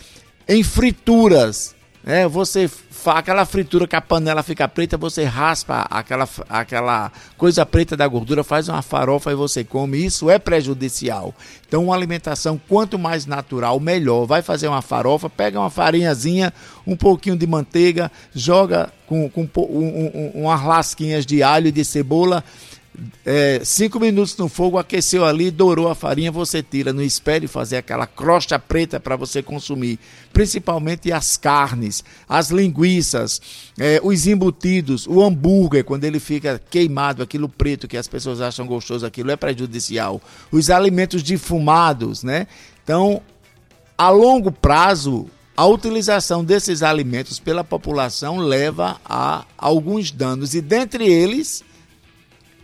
em 0.49 0.63
frituras. 0.63 1.75
É, 2.05 2.27
você 2.29 2.71
aquela 3.05 3.45
fritura 3.45 3.87
que 3.87 3.97
a 3.97 4.01
panela 4.01 4.43
fica 4.43 4.69
preta, 4.69 4.97
você 4.97 5.25
raspa 5.25 5.87
aquela, 5.91 6.29
aquela 6.49 7.13
coisa 7.37 7.65
preta 7.65 7.97
da 7.97 8.07
gordura, 8.07 8.43
faz 8.43 8.69
uma 8.69 8.83
farofa 8.83 9.31
e 9.31 9.35
você 9.35 9.63
come. 9.65 10.05
Isso 10.05 10.31
é 10.31 10.39
prejudicial. 10.39 11.35
Então, 11.67 11.85
uma 11.85 11.95
alimentação 11.95 12.61
quanto 12.69 12.99
mais 12.99 13.27
natural, 13.27 13.79
melhor. 13.81 14.27
Vai 14.27 14.43
fazer 14.43 14.69
uma 14.69 14.83
farofa, 14.83 15.29
pega 15.29 15.59
uma 15.59 15.71
farinhazinha, 15.71 16.53
um 16.87 16.97
pouquinho 16.97 17.37
de 17.37 17.47
manteiga, 17.47 18.11
joga 18.35 18.93
com, 19.07 19.29
com 19.29 19.49
um, 19.59 20.33
um, 20.37 20.43
umas 20.43 20.63
lasquinhas 20.65 21.25
de 21.25 21.43
alho 21.43 21.69
e 21.69 21.73
de 21.73 21.85
cebola 21.85 22.45
é, 23.25 23.61
cinco 23.65 24.01
minutos 24.01 24.37
no 24.37 24.49
fogo, 24.49 24.79
aqueceu 24.79 25.25
ali, 25.25 25.51
dourou 25.51 25.89
a 25.89 25.95
farinha, 25.95 26.33
você 26.33 26.63
tira, 26.63 26.93
não 26.93 27.03
espere 27.03 27.47
fazer 27.47 27.77
aquela 27.77 28.07
crosta 28.07 28.59
preta 28.59 28.99
para 28.99 29.17
você 29.17 29.43
consumir. 29.43 29.99
Principalmente 30.33 31.13
as 31.13 31.37
carnes, 31.37 32.05
as 32.29 32.51
linguiças, 32.51 33.41
é, 33.79 34.01
os 34.03 34.27
embutidos, 34.27 35.07
o 35.07 35.23
hambúrguer, 35.23 35.85
quando 35.85 36.05
ele 36.05 36.21
fica 36.21 36.61
queimado, 36.71 37.23
aquilo 37.23 37.49
preto 37.49 37.89
que 37.89 37.97
as 37.97 38.09
pessoas 38.09 38.41
acham 38.41 38.67
gostoso, 38.67 39.05
aquilo 39.05 39.31
é 39.31 39.37
prejudicial. 39.37 40.21
Os 40.51 40.71
alimentos 40.71 41.23
defumados, 41.23 42.23
né? 42.23 42.47
Então, 42.83 43.21
a 43.99 44.11
longo 44.11 44.53
prazo, 44.53 45.27
a 45.57 45.67
utilização 45.67 46.45
desses 46.45 46.83
alimentos 46.83 47.41
pela 47.41 47.65
população 47.65 48.37
leva 48.37 49.01
a 49.05 49.45
alguns 49.57 50.11
danos, 50.11 50.55
e 50.55 50.61
dentre 50.61 51.07
eles 51.07 51.65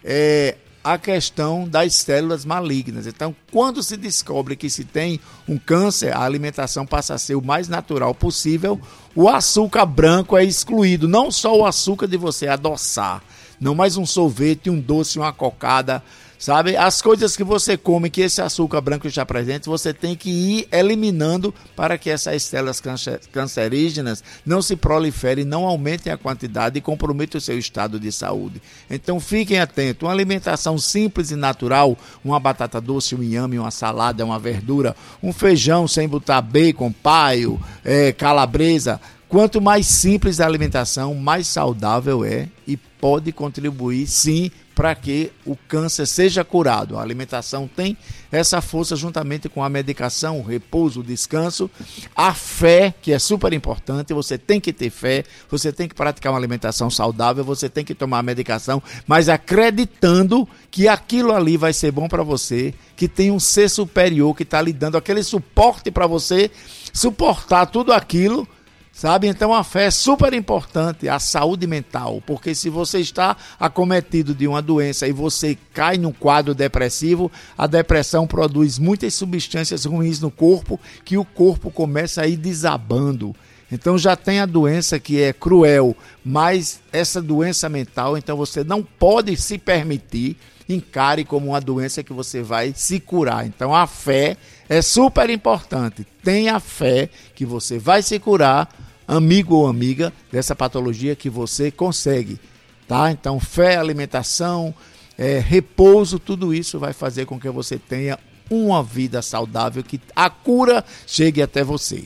é, 0.04 0.56
a 0.84 0.98
questão 0.98 1.68
das 1.68 1.94
células 1.94 2.44
malignas. 2.44 3.06
Então, 3.06 3.34
quando 3.50 3.82
se 3.82 3.96
descobre 3.96 4.56
que 4.56 4.68
se 4.68 4.84
tem 4.84 5.20
um 5.48 5.56
câncer, 5.56 6.12
a 6.12 6.22
alimentação 6.22 6.84
passa 6.84 7.14
a 7.14 7.18
ser 7.18 7.36
o 7.36 7.44
mais 7.44 7.68
natural 7.68 8.14
possível. 8.14 8.80
O 9.14 9.28
açúcar 9.28 9.86
branco 9.86 10.36
é 10.36 10.44
excluído, 10.44 11.06
não 11.06 11.30
só 11.30 11.56
o 11.56 11.64
açúcar 11.64 12.08
de 12.08 12.16
você 12.16 12.48
adoçar, 12.48 13.22
não 13.60 13.74
mais 13.74 13.96
um 13.96 14.04
sorvete, 14.04 14.70
um 14.70 14.80
doce, 14.80 15.18
uma 15.18 15.32
cocada 15.32 16.02
Sabe? 16.42 16.76
As 16.76 17.00
coisas 17.00 17.36
que 17.36 17.44
você 17.44 17.76
come, 17.76 18.10
que 18.10 18.20
esse 18.20 18.42
açúcar 18.42 18.80
branco 18.80 19.06
está 19.06 19.24
presente, 19.24 19.68
você 19.68 19.94
tem 19.94 20.16
que 20.16 20.28
ir 20.28 20.68
eliminando 20.72 21.54
para 21.76 21.96
que 21.96 22.10
essas 22.10 22.42
células 22.42 22.82
cancerígenas 23.30 24.24
não 24.44 24.60
se 24.60 24.74
proliferem, 24.74 25.44
não 25.44 25.64
aumentem 25.64 26.12
a 26.12 26.16
quantidade 26.16 26.76
e 26.76 26.80
comprometam 26.80 27.38
o 27.38 27.40
seu 27.40 27.56
estado 27.56 28.00
de 28.00 28.10
saúde. 28.10 28.60
Então 28.90 29.20
fiquem 29.20 29.60
atentos. 29.60 30.02
Uma 30.02 30.12
alimentação 30.12 30.76
simples 30.78 31.30
e 31.30 31.36
natural, 31.36 31.96
uma 32.24 32.40
batata 32.40 32.80
doce, 32.80 33.14
um 33.14 33.22
inhame, 33.22 33.56
uma 33.56 33.70
salada, 33.70 34.24
uma 34.24 34.40
verdura, 34.40 34.96
um 35.22 35.32
feijão 35.32 35.86
sem 35.86 36.08
botar 36.08 36.42
bacon, 36.42 36.90
paio, 36.90 37.62
é, 37.84 38.10
calabresa. 38.10 39.00
Quanto 39.28 39.60
mais 39.60 39.86
simples 39.86 40.40
a 40.40 40.46
alimentação, 40.46 41.14
mais 41.14 41.46
saudável 41.46 42.24
é 42.24 42.48
e 42.66 42.76
pode 42.76 43.32
contribuir 43.32 44.06
sim 44.06 44.50
para 44.74 44.94
que 44.94 45.30
o 45.44 45.56
câncer 45.68 46.06
seja 46.06 46.44
curado. 46.44 46.98
A 46.98 47.02
alimentação 47.02 47.68
tem 47.68 47.96
essa 48.30 48.60
força 48.60 48.96
juntamente 48.96 49.48
com 49.48 49.62
a 49.62 49.68
medicação, 49.68 50.40
o 50.40 50.42
repouso, 50.42 51.00
o 51.00 51.04
descanso, 51.04 51.70
a 52.16 52.32
fé, 52.32 52.94
que 53.02 53.12
é 53.12 53.18
super 53.18 53.52
importante. 53.52 54.14
Você 54.14 54.38
tem 54.38 54.58
que 54.58 54.72
ter 54.72 54.90
fé, 54.90 55.24
você 55.50 55.72
tem 55.72 55.86
que 55.88 55.94
praticar 55.94 56.32
uma 56.32 56.38
alimentação 56.38 56.90
saudável, 56.90 57.44
você 57.44 57.68
tem 57.68 57.84
que 57.84 57.94
tomar 57.94 58.20
a 58.20 58.22
medicação, 58.22 58.82
mas 59.06 59.28
acreditando 59.28 60.48
que 60.70 60.88
aquilo 60.88 61.32
ali 61.32 61.56
vai 61.56 61.72
ser 61.72 61.90
bom 61.90 62.08
para 62.08 62.22
você, 62.22 62.72
que 62.96 63.06
tem 63.06 63.30
um 63.30 63.40
ser 63.40 63.68
superior 63.68 64.34
que 64.34 64.42
está 64.42 64.62
lhe 64.62 64.72
dando 64.72 64.96
aquele 64.96 65.22
suporte 65.22 65.90
para 65.90 66.06
você 66.06 66.50
suportar 66.92 67.66
tudo 67.66 67.92
aquilo 67.92 68.48
Sabe? 68.92 69.26
Então 69.26 69.54
a 69.54 69.64
fé 69.64 69.86
é 69.86 69.90
super 69.90 70.34
importante, 70.34 71.08
a 71.08 71.18
saúde 71.18 71.66
mental, 71.66 72.22
porque 72.26 72.54
se 72.54 72.68
você 72.68 73.00
está 73.00 73.34
acometido 73.58 74.34
de 74.34 74.46
uma 74.46 74.60
doença 74.60 75.08
e 75.08 75.12
você 75.12 75.56
cai 75.72 75.96
num 75.96 76.12
quadro 76.12 76.54
depressivo, 76.54 77.32
a 77.56 77.66
depressão 77.66 78.26
produz 78.26 78.78
muitas 78.78 79.14
substâncias 79.14 79.86
ruins 79.86 80.20
no 80.20 80.30
corpo 80.30 80.78
que 81.06 81.16
o 81.16 81.24
corpo 81.24 81.70
começa 81.70 82.20
a 82.20 82.26
ir 82.26 82.36
desabando. 82.36 83.34
Então 83.72 83.96
já 83.96 84.14
tem 84.14 84.40
a 84.40 84.46
doença 84.46 85.00
que 85.00 85.22
é 85.22 85.32
cruel, 85.32 85.96
mas 86.22 86.82
essa 86.92 87.22
doença 87.22 87.70
mental, 87.70 88.18
então 88.18 88.36
você 88.36 88.62
não 88.62 88.82
pode 88.82 89.34
se 89.38 89.56
permitir 89.56 90.36
encare 90.68 91.24
como 91.24 91.48
uma 91.48 91.60
doença 91.60 92.02
que 92.02 92.12
você 92.12 92.42
vai 92.42 92.72
se 92.76 93.00
curar. 93.00 93.46
Então 93.46 93.74
a 93.74 93.86
fé 93.86 94.36
é 94.72 94.80
super 94.80 95.28
importante. 95.28 96.06
Tenha 96.24 96.58
fé 96.58 97.10
que 97.34 97.44
você 97.44 97.78
vai 97.78 98.02
se 98.02 98.18
curar, 98.18 98.66
amigo 99.06 99.54
ou 99.54 99.66
amiga, 99.66 100.10
dessa 100.32 100.56
patologia 100.56 101.14
que 101.14 101.28
você 101.28 101.70
consegue. 101.70 102.40
Tá? 102.88 103.10
Então 103.10 103.38
fé, 103.38 103.76
alimentação, 103.76 104.74
é, 105.18 105.38
repouso, 105.38 106.18
tudo 106.18 106.54
isso 106.54 106.78
vai 106.78 106.94
fazer 106.94 107.26
com 107.26 107.38
que 107.38 107.50
você 107.50 107.78
tenha 107.78 108.18
uma 108.50 108.82
vida 108.82 109.20
saudável, 109.20 109.82
que 109.82 110.00
a 110.16 110.30
cura 110.30 110.82
chegue 111.06 111.42
até 111.42 111.62
você. 111.62 112.04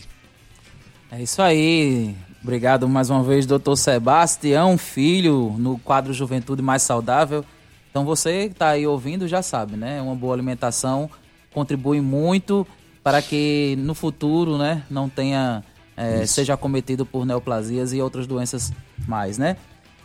É 1.12 1.22
isso 1.22 1.40
aí. 1.40 2.16
Obrigado 2.42 2.88
mais 2.88 3.10
uma 3.10 3.22
vez, 3.22 3.46
doutor 3.46 3.76
Sebastião 3.76 4.76
Filho, 4.76 5.54
no 5.56 5.78
quadro 5.78 6.12
Juventude 6.12 6.62
Mais 6.62 6.82
Saudável. 6.82 7.44
Então 7.92 8.04
você 8.04 8.48
que 8.48 8.54
está 8.54 8.70
aí 8.70 8.88
ouvindo 8.88 9.28
já 9.28 9.40
sabe, 9.40 9.76
né? 9.76 10.02
Uma 10.02 10.16
boa 10.16 10.34
alimentação 10.34 11.08
contribui 11.56 12.00
muito 12.00 12.66
para 13.02 13.22
que 13.22 13.76
no 13.78 13.94
futuro, 13.94 14.58
né, 14.58 14.82
não 14.90 15.08
tenha 15.08 15.64
é, 15.96 16.26
seja 16.26 16.52
acometido 16.52 17.06
por 17.06 17.24
neoplasias 17.24 17.94
e 17.94 18.02
outras 18.02 18.26
doenças 18.26 18.70
mais, 19.08 19.38
né? 19.38 19.56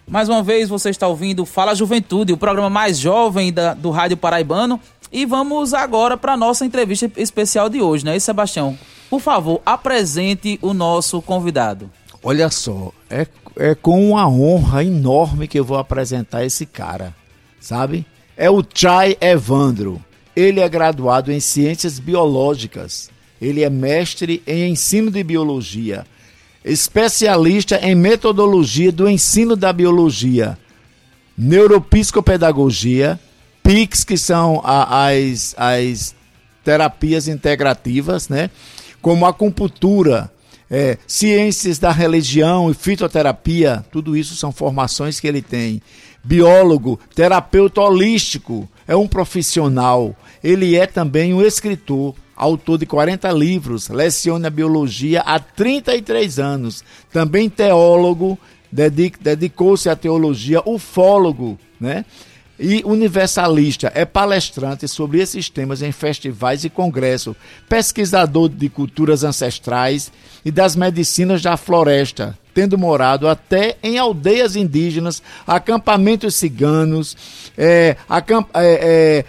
Mais 0.08 0.30
uma 0.30 0.42
vez 0.42 0.70
você 0.70 0.90
está 0.90 1.08
ouvindo 1.08 1.46
Fala 1.46 1.76
Juventude, 1.76 2.32
o 2.32 2.38
programa 2.38 2.70
mais 2.70 2.98
jovem 2.98 3.52
da, 3.52 3.74
do 3.74 3.92
rádio 3.92 4.16
paraibano. 4.16 4.80
E 5.12 5.26
vamos 5.26 5.74
agora 5.74 6.16
para 6.16 6.34
a 6.34 6.38
nossa 6.38 6.66
entrevista 6.66 7.12
especial 7.18 7.68
de 7.68 7.82
hoje, 7.82 8.06
né, 8.06 8.18
Sebastião? 8.18 8.78
Por 9.10 9.20
favor, 9.20 9.62
apresente 9.66 10.58
o 10.62 10.74
nosso 10.74 11.22
convidado. 11.22 11.92
Olha 12.24 12.50
só, 12.50 12.94
é, 13.10 13.28
é 13.58 13.76
com 13.76 14.12
uma 14.12 14.26
honra 14.28 14.86
enorme 14.86 15.50
que 15.50 15.60
eu 15.60 15.66
vou 15.66 15.78
apresentar 15.78 16.46
esse 16.46 16.66
cara 16.66 17.14
sabe? 17.62 18.06
É 18.36 18.50
o 18.50 18.64
Chai 18.74 19.16
Evandro. 19.22 20.04
Ele 20.36 20.60
é 20.60 20.70
graduado 20.70 21.32
em 21.32 21.40
ciências 21.40 22.00
biológicas. 22.00 23.10
Ele 23.42 23.64
é 23.64 23.70
mestre 23.70 24.42
em 24.46 24.72
ensino 24.72 25.10
de 25.10 25.24
biologia, 25.24 26.06
especialista 26.64 27.78
em 27.78 27.96
metodologia 27.96 28.92
do 28.92 29.10
ensino 29.10 29.56
da 29.56 29.74
biologia, 29.74 30.58
neuropsicopedagogia, 31.36 33.20
PICs, 33.64 34.04
que 34.04 34.18
são 34.18 34.62
as, 34.64 35.56
as 35.58 36.16
terapias 36.64 37.28
integrativas, 37.28 38.30
né? 38.30 38.50
como 39.02 39.26
acupuntura, 39.26 40.32
é, 40.70 40.98
ciências 41.08 41.80
da 41.80 41.92
religião 41.92 42.70
e 42.70 42.74
fitoterapia, 42.74 43.84
tudo 43.92 44.16
isso 44.16 44.36
são 44.36 44.52
formações 44.52 45.20
que 45.20 45.28
ele 45.28 45.42
tem. 45.42 45.82
Biólogo, 46.24 47.00
terapeuta 47.16 47.82
holístico, 47.82 48.70
é 48.92 48.96
um 48.96 49.08
profissional. 49.08 50.14
Ele 50.44 50.76
é 50.76 50.86
também 50.86 51.34
um 51.34 51.42
escritor, 51.42 52.14
autor 52.36 52.78
de 52.78 52.86
40 52.86 53.32
livros, 53.32 53.88
leciona 53.88 54.50
biologia 54.50 55.22
há 55.22 55.40
33 55.40 56.40
anos. 56.40 56.84
Também 57.12 57.50
teólogo, 57.50 58.38
dedicou-se 58.70 59.88
à 59.90 59.96
teologia, 59.96 60.62
ufólogo, 60.66 61.58
né? 61.80 62.04
e 62.60 62.84
universalista, 62.86 63.92
é 63.96 64.06
palestrante 64.06 64.88
sobre 64.88 65.20
esses 65.20 65.50
temas 65.50 65.82
em 65.82 65.92
festivais 65.92 66.64
e 66.64 66.70
congressos, 66.70 67.36
pesquisador 67.68 68.50
de 68.50 68.70
culturas 68.70 69.24
ancestrais 69.24 70.12
e 70.46 70.52
das 70.52 70.76
medicinas 70.76 71.42
da 71.42 71.58
floresta, 71.58 72.38
tendo 72.54 72.78
morado 72.78 73.28
até 73.28 73.78
em 73.82 73.98
aldeias 73.98 74.56
indígenas, 74.56 75.22
acampamentos 75.46 76.36
ciganos, 76.36 77.16
é, 77.58 77.96
acamp 78.08 78.50
é, 78.54 79.26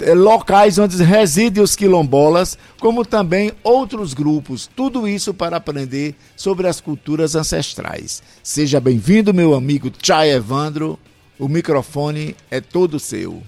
é, 0.00 0.10
é, 0.10 0.14
locais 0.14 0.78
onde 0.78 1.02
residem 1.02 1.62
os 1.62 1.76
quilombolas, 1.76 2.58
como 2.80 3.04
também 3.04 3.52
outros 3.62 4.14
grupos. 4.14 4.68
Tudo 4.74 5.06
isso 5.06 5.32
para 5.32 5.56
aprender 5.56 6.14
sobre 6.36 6.66
as 6.66 6.80
culturas 6.80 7.34
ancestrais. 7.34 8.22
Seja 8.42 8.80
bem-vindo, 8.80 9.32
meu 9.32 9.54
amigo 9.54 9.90
Chay 10.02 10.30
Evandro. 10.32 10.98
O 11.38 11.48
microfone 11.48 12.36
é 12.50 12.60
todo 12.60 12.98
seu. 12.98 13.42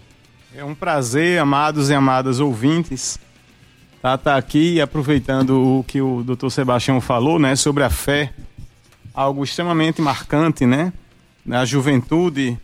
É 0.57 0.65
um 0.65 0.75
prazer, 0.75 1.41
amados 1.41 1.91
e 1.91 1.95
amadas 1.95 2.39
ouvintes, 2.39 3.19
estar 3.97 4.19
tá, 4.19 4.19
tá 4.19 4.37
aqui 4.37 4.81
aproveitando 4.81 5.79
o 5.79 5.85
que 5.85 6.01
o 6.01 6.23
Dr. 6.23 6.49
Sebastião 6.49 7.01
falou, 7.01 7.39
né, 7.39 7.57
sobre 7.57 7.83
a 7.83 7.91
fé, 7.91 8.33
algo 9.15 9.45
extremamente 9.45 10.03
marcante, 10.03 10.67
né, 10.67 10.93
na 11.47 11.65
juventude, 11.65 12.59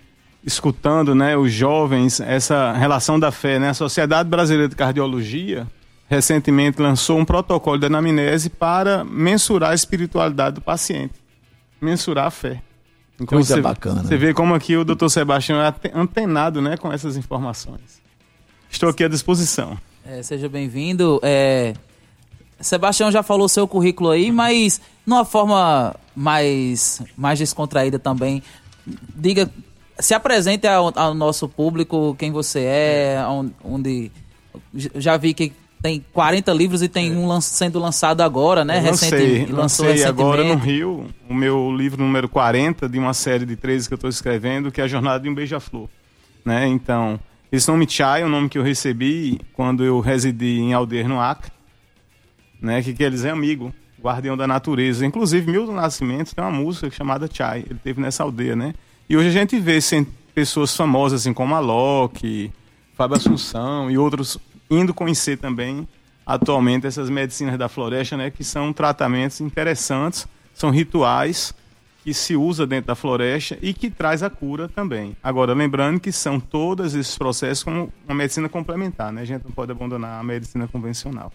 escutando, 0.45 1.15
né, 1.15 1.37
os 1.37 1.53
jovens, 1.53 2.21
essa 2.21 2.73
relação 2.73 3.21
da 3.21 3.31
fé, 3.31 3.59
né, 3.59 3.71
a 3.71 3.75
Sociedade 3.75 4.29
Brasileira 4.29 4.69
de 4.69 4.75
Cardiologia 4.75 5.67
recentemente 6.09 6.83
lançou 6.83 7.19
um 7.21 7.25
protocolo 7.25 7.79
de 7.79 7.87
anamnese 7.87 8.51
para 8.51 9.05
mensurar 9.05 9.71
a 9.71 9.75
espiritualidade 9.75 10.57
do 10.57 10.61
paciente, 10.61 11.15
mensurar 11.81 12.27
a 12.27 12.31
fé. 12.31 12.61
Então, 13.15 13.27
Coisa 13.27 13.55
você, 13.55 13.61
bacana. 13.61 14.03
Você 14.03 14.17
vê 14.17 14.35
como 14.35 14.55
aqui 14.55 14.77
o 14.77 14.85
Dr. 14.85 15.09
Sebastião 15.09 15.61
é 15.61 15.73
antenado 15.95 16.61
né, 16.61 16.77
com 16.77 16.93
essas 16.93 17.17
informações. 17.17 18.03
Estou 18.69 18.89
aqui 18.89 19.05
à 19.05 19.09
disposição. 19.09 19.79
É, 20.05 20.23
seja 20.23 20.49
bem-vindo. 20.49 21.21
É, 21.23 21.75
Sebastião 22.61 23.11
já 23.11 23.23
falou 23.23 23.49
seu 23.49 23.67
currículo 23.67 24.11
aí, 24.11 24.31
mas 24.31 24.81
numa 25.07 25.25
forma 25.25 25.95
mais, 26.15 27.03
mais 27.17 27.39
descontraída 27.39 27.99
também. 27.99 28.43
Diga, 29.15 29.51
se 29.99 30.15
apresente 30.15 30.67
ao, 30.67 30.93
ao 30.97 31.15
nosso 31.15 31.49
público 31.49 32.15
quem 32.19 32.31
você 32.31 32.61
é, 32.61 33.25
onde 33.65 34.11
já 34.75 35.17
vi 35.17 35.35
que 35.35 35.53
tem 35.83 36.05
40 36.13 36.53
livros 36.53 36.83
e 36.83 36.89
tem 36.89 37.11
é. 37.11 37.17
um 37.17 37.27
lan 37.27 37.41
sendo 37.41 37.79
lançado 37.79 38.21
agora, 38.21 38.65
né? 38.65 38.81
Eu 38.81 38.91
lancei, 38.91 39.19
Recente, 39.19 39.53
lancei 39.53 40.05
agora 40.05 40.45
no 40.45 40.57
Rio 40.57 41.07
o 41.29 41.35
meu 41.35 41.75
livro 41.75 42.03
número 42.03 42.29
40 42.29 42.89
de 42.89 42.99
uma 42.99 43.15
série 43.15 43.47
de 43.47 43.57
13 43.57 43.89
que 43.89 43.95
eu 43.95 43.97
estou 43.97 44.11
escrevendo, 44.11 44.71
que 44.71 44.81
é 44.81 44.85
A 44.85 44.89
Jornada 44.89 45.21
de 45.21 45.29
um 45.29 45.35
Beija-Flor. 45.35 45.89
Né? 46.45 46.67
Então, 46.67 47.19
esse 47.51 47.69
nome 47.69 47.89
Chai 47.89 48.23
é 48.23 48.25
o 48.25 48.29
nome 48.29 48.49
que 48.49 48.59
eu 48.59 48.63
recebi 48.63 49.41
quando 49.55 49.85
eu 49.85 50.01
residi 50.01 50.61
em 50.61 50.75
Aldeia, 50.75 51.09
no 51.09 51.21
Acre, 51.21 51.51
né? 52.61 52.83
que 52.83 52.93
quer 52.93 53.11
dizer 53.11 53.31
amigo, 53.31 53.73
guardião 54.01 54.37
da 54.37 54.47
natureza. 54.47 55.05
Inclusive, 55.05 55.51
Milton 55.51 55.73
Nascimento 55.73 56.35
tem 56.35 56.45
uma 56.45 56.51
música 56.51 56.91
chamada 56.91 57.29
Chai, 57.33 57.65
ele 57.69 57.79
teve 57.83 58.01
nessa 58.01 58.23
aldeia, 58.23 58.57
né? 58.57 58.75
E 59.09 59.17
hoje 59.17 59.29
a 59.29 59.33
gente 59.33 59.59
vê 59.59 59.79
pessoas 60.35 60.77
famosas 60.77 61.23
assim 61.23 61.33
como 61.33 61.55
a 61.55 61.61
Locke, 61.61 62.53
Fábio 62.95 63.17
Assunção 63.17 63.91
e 63.91 63.99
outros 63.99 64.39
indo 64.71 64.95
conhecer 64.95 65.37
também 65.37 65.87
atualmente 66.25 66.87
essas 66.87 67.11
medicinas 67.11 67.59
da 67.59 67.69
floresta, 67.69 68.17
né, 68.17 68.31
que 68.31 68.45
são 68.45 68.73
tratamentos 68.73 69.41
interessantes, 69.41 70.29
são 70.55 70.71
rituais 70.71 71.53
que 72.05 72.15
se 72.15 72.37
usa 72.37 72.67
dentro 72.67 72.87
da 72.87 72.95
floresta 72.95 73.59
e 73.61 73.75
que 73.75 73.91
traz 73.91 74.23
a 74.23 74.31
cura 74.31 74.69
também. 74.69 75.17
Agora, 75.23 75.53
lembrando 75.53 76.01
que 76.01 76.13
são 76.13 76.39
todos 76.39 76.95
esses 76.95 77.19
processos 77.19 77.65
com 77.65 77.91
uma 78.07 78.15
medicina 78.15 78.49
complementar, 78.49 79.13
né? 79.13 79.23
A 79.23 79.25
gente 79.25 79.45
não 79.45 79.51
pode 79.51 79.73
abandonar 79.73 80.21
a 80.21 80.23
medicina 80.23 80.67
convencional. 80.67 81.33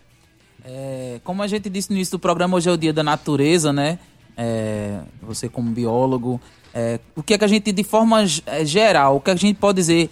É, 0.66 1.20
como 1.24 1.44
a 1.44 1.48
gente 1.48 1.70
disse 1.70 1.92
no 1.92 1.96
início 1.96 2.18
do 2.18 2.20
programa, 2.20 2.58
hoje 2.58 2.68
é 2.68 2.72
o 2.72 2.78
dia 2.78 2.92
da 2.92 3.04
natureza, 3.04 3.72
né? 3.72 4.00
É, 4.36 5.00
você 5.22 5.48
como 5.48 5.70
biólogo, 5.72 6.42
é, 6.74 7.00
o 7.16 7.24
que 7.24 7.36
é 7.36 7.38
que 7.38 7.46
a 7.46 7.48
gente, 7.48 7.72
de 7.72 7.84
forma 7.84 8.24
é, 8.46 8.66
geral, 8.66 9.16
o 9.18 9.22
que 9.22 9.32
a 9.32 9.36
gente 9.36 9.58
pode 9.58 9.78
dizer 9.78 10.10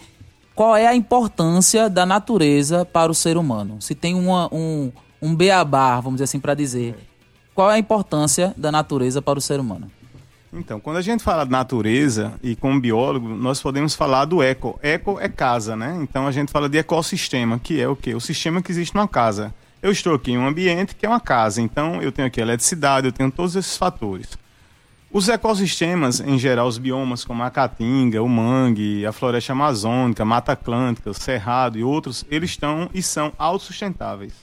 qual 0.56 0.78
é 0.78 0.88
a 0.88 0.96
importância 0.96 1.90
da 1.90 2.06
natureza 2.06 2.86
para 2.86 3.12
o 3.12 3.16
ser 3.16 3.36
humano. 3.36 3.82
Se 3.82 3.96
tem 3.96 4.14
uma, 4.14 4.48
um, 4.54 4.92
um 5.22 5.36
beabá, 5.36 6.00
vamos 6.00 6.18
dizer 6.18 6.26
assim, 6.26 6.40
para 6.40 6.54
dizer, 6.54 6.96
qual 7.56 7.72
é 7.72 7.76
a 7.76 7.80
importância 7.80 8.54
da 8.56 8.72
natureza 8.72 9.22
para 9.22 9.40
o 9.40 9.42
ser 9.42 9.60
humano? 9.60 9.92
Então, 10.54 10.80
quando 10.80 10.98
a 10.98 11.02
gente 11.02 11.24
fala 11.24 11.44
de 11.46 11.52
natureza, 11.52 12.34
e 12.44 12.56
como 12.56 12.80
biólogo, 12.80 13.28
nós 13.28 13.60
podemos 13.60 13.96
falar 13.96 14.26
do 14.26 14.44
eco. 14.44 14.80
Eco 14.84 15.18
é 15.20 15.28
casa, 15.28 15.76
né? 15.76 15.98
Então 16.00 16.28
a 16.28 16.32
gente 16.32 16.52
fala 16.52 16.70
de 16.70 16.78
ecossistema, 16.78 17.58
que 17.58 17.82
é 17.82 17.88
o 17.88 17.96
quê? 17.96 18.14
O 18.14 18.22
sistema 18.22 18.62
que 18.62 18.72
existe 18.72 18.94
numa 18.94 19.08
casa. 19.08 19.52
Eu 19.84 19.92
estou 19.92 20.16
aqui 20.16 20.32
em 20.32 20.38
um 20.38 20.48
ambiente 20.48 20.96
que 20.96 21.06
é 21.06 21.10
uma 21.10 21.20
casa, 21.20 21.62
então 21.62 22.02
eu 22.02 22.10
tenho 22.10 22.26
aqui 22.26 22.40
eletricidade, 22.40 23.06
eu 23.06 23.12
tenho 23.12 23.30
todos 23.30 23.54
esses 23.54 23.76
fatores. 23.76 24.38
Os 25.12 25.28
ecossistemas, 25.28 26.22
em 26.22 26.40
geral, 26.40 26.70
os 26.70 26.78
biomas 26.78 27.26
como 27.26 27.44
a 27.44 27.52
caatinga, 27.52 28.24
o 28.24 28.30
mangue, 28.30 29.06
a 29.06 29.12
floresta 29.12 29.52
amazônica, 29.52 30.24
a 30.24 30.26
mata 30.26 30.54
atlântica, 30.54 31.10
o 31.10 31.14
cerrado 31.14 31.78
e 31.78 31.84
outros, 31.84 32.24
eles 32.32 32.52
estão 32.52 32.90
e 32.94 33.04
são 33.04 33.34
autossustentáveis. 33.38 34.34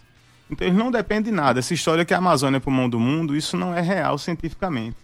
Então 0.50 0.66
eles 0.66 0.78
não 0.78 0.90
dependem 0.90 1.32
de 1.32 1.36
nada. 1.38 1.58
Essa 1.58 1.72
história 1.72 2.04
que 2.04 2.12
a 2.12 2.18
Amazônia 2.18 2.58
é 2.58 2.60
pulmão 2.60 2.86
do 2.86 3.00
mundo, 3.00 3.34
isso 3.34 3.56
não 3.56 3.74
é 3.74 3.80
real 3.80 4.18
cientificamente. 4.18 4.98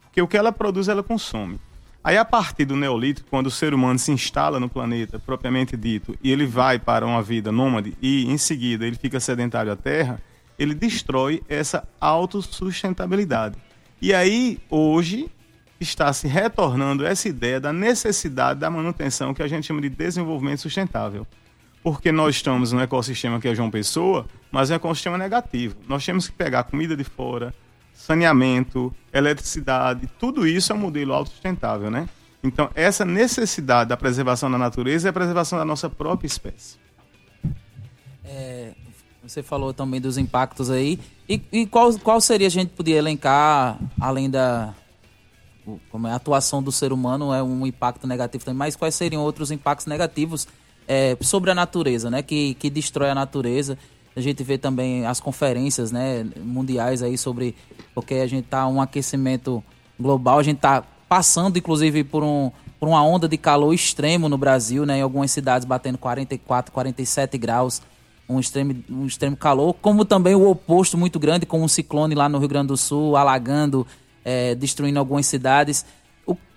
Porque 0.00 0.22
o 0.22 0.26
que 0.26 0.38
ela 0.38 0.52
produz, 0.52 0.88
ela 0.88 1.02
consome. 1.02 1.60
Aí, 2.06 2.16
a 2.16 2.24
partir 2.24 2.64
do 2.64 2.76
Neolítico, 2.76 3.28
quando 3.28 3.48
o 3.48 3.50
ser 3.50 3.74
humano 3.74 3.98
se 3.98 4.12
instala 4.12 4.60
no 4.60 4.68
planeta, 4.68 5.18
propriamente 5.18 5.76
dito, 5.76 6.16
e 6.22 6.30
ele 6.30 6.46
vai 6.46 6.78
para 6.78 7.04
uma 7.04 7.20
vida 7.20 7.50
nômade 7.50 7.96
e, 8.00 8.30
em 8.30 8.38
seguida, 8.38 8.86
ele 8.86 8.94
fica 8.94 9.18
sedentário 9.18 9.72
à 9.72 9.76
Terra, 9.76 10.22
ele 10.56 10.72
destrói 10.72 11.42
essa 11.48 11.82
autossustentabilidade. 12.00 13.56
E 14.00 14.14
aí, 14.14 14.60
hoje, 14.70 15.28
está 15.80 16.12
se 16.12 16.28
retornando 16.28 17.04
essa 17.04 17.28
ideia 17.28 17.58
da 17.58 17.72
necessidade 17.72 18.60
da 18.60 18.70
manutenção 18.70 19.34
que 19.34 19.42
a 19.42 19.48
gente 19.48 19.66
chama 19.66 19.80
de 19.80 19.88
desenvolvimento 19.88 20.60
sustentável. 20.60 21.26
Porque 21.82 22.12
nós 22.12 22.36
estamos 22.36 22.70
no 22.70 22.80
ecossistema 22.80 23.40
que 23.40 23.48
é 23.48 23.54
João 23.56 23.68
Pessoa, 23.68 24.26
mas 24.52 24.70
é 24.70 24.74
um 24.74 24.76
ecossistema 24.76 25.18
negativo. 25.18 25.74
Nós 25.88 26.06
temos 26.06 26.28
que 26.28 26.34
pegar 26.36 26.62
comida 26.62 26.96
de 26.96 27.02
fora, 27.02 27.52
saneamento, 28.06 28.94
eletricidade, 29.12 30.08
tudo 30.16 30.46
isso 30.46 30.72
é 30.72 30.76
um 30.76 30.78
modelo 30.78 31.12
autossustentável, 31.12 31.90
né? 31.90 32.08
Então, 32.40 32.70
essa 32.72 33.04
necessidade 33.04 33.88
da 33.88 33.96
preservação 33.96 34.48
da 34.48 34.56
natureza 34.56 35.08
é 35.08 35.10
a 35.10 35.12
preservação 35.12 35.58
da 35.58 35.64
nossa 35.64 35.90
própria 35.90 36.28
espécie. 36.28 36.76
É, 38.24 38.70
você 39.20 39.42
falou 39.42 39.74
também 39.74 40.00
dos 40.00 40.16
impactos 40.18 40.70
aí. 40.70 41.00
E, 41.28 41.42
e 41.50 41.66
qual, 41.66 41.92
qual 41.98 42.20
seria, 42.20 42.46
a 42.46 42.50
gente 42.50 42.70
podia 42.70 42.96
elencar, 42.96 43.76
além 44.00 44.30
da 44.30 44.72
como 45.90 46.06
é, 46.06 46.12
a 46.12 46.14
atuação 46.14 46.62
do 46.62 46.70
ser 46.70 46.92
humano, 46.92 47.34
é 47.34 47.42
um 47.42 47.66
impacto 47.66 48.06
negativo 48.06 48.44
também, 48.44 48.58
mas 48.58 48.76
quais 48.76 48.94
seriam 48.94 49.20
outros 49.20 49.50
impactos 49.50 49.86
negativos 49.86 50.46
é, 50.86 51.16
sobre 51.20 51.50
a 51.50 51.56
natureza, 51.56 52.08
né? 52.08 52.22
Que, 52.22 52.54
que 52.54 52.70
destrói 52.70 53.10
a 53.10 53.16
natureza. 53.16 53.76
A 54.16 54.20
gente 54.20 54.42
vê 54.42 54.56
também 54.56 55.04
as 55.04 55.20
conferências 55.20 55.92
né, 55.92 56.26
mundiais 56.42 57.02
aí 57.02 57.18
sobre. 57.18 57.54
Porque 57.94 58.14
a 58.14 58.26
gente 58.26 58.46
está 58.46 58.66
um 58.66 58.80
aquecimento 58.80 59.62
global, 60.00 60.38
a 60.38 60.42
gente 60.42 60.56
está 60.56 60.82
passando, 61.08 61.58
inclusive, 61.58 62.02
por, 62.02 62.24
um, 62.24 62.50
por 62.80 62.88
uma 62.88 63.04
onda 63.04 63.28
de 63.28 63.36
calor 63.36 63.72
extremo 63.72 64.28
no 64.28 64.38
Brasil, 64.38 64.86
né? 64.86 64.98
Em 64.98 65.02
algumas 65.02 65.30
cidades 65.30 65.66
batendo 65.66 65.98
44, 65.98 66.72
47 66.72 67.38
graus 67.38 67.82
um 68.28 68.40
extremo, 68.40 68.74
um 68.90 69.06
extremo 69.06 69.36
calor, 69.36 69.74
como 69.74 70.04
também 70.04 70.34
o 70.34 70.48
oposto 70.48 70.98
muito 70.98 71.18
grande, 71.18 71.46
com 71.46 71.62
um 71.62 71.68
ciclone 71.68 72.14
lá 72.14 72.28
no 72.28 72.38
Rio 72.38 72.48
Grande 72.48 72.68
do 72.68 72.76
Sul, 72.76 73.16
alagando, 73.16 73.86
é, 74.24 74.54
destruindo 74.54 74.98
algumas 74.98 75.26
cidades. 75.26 75.84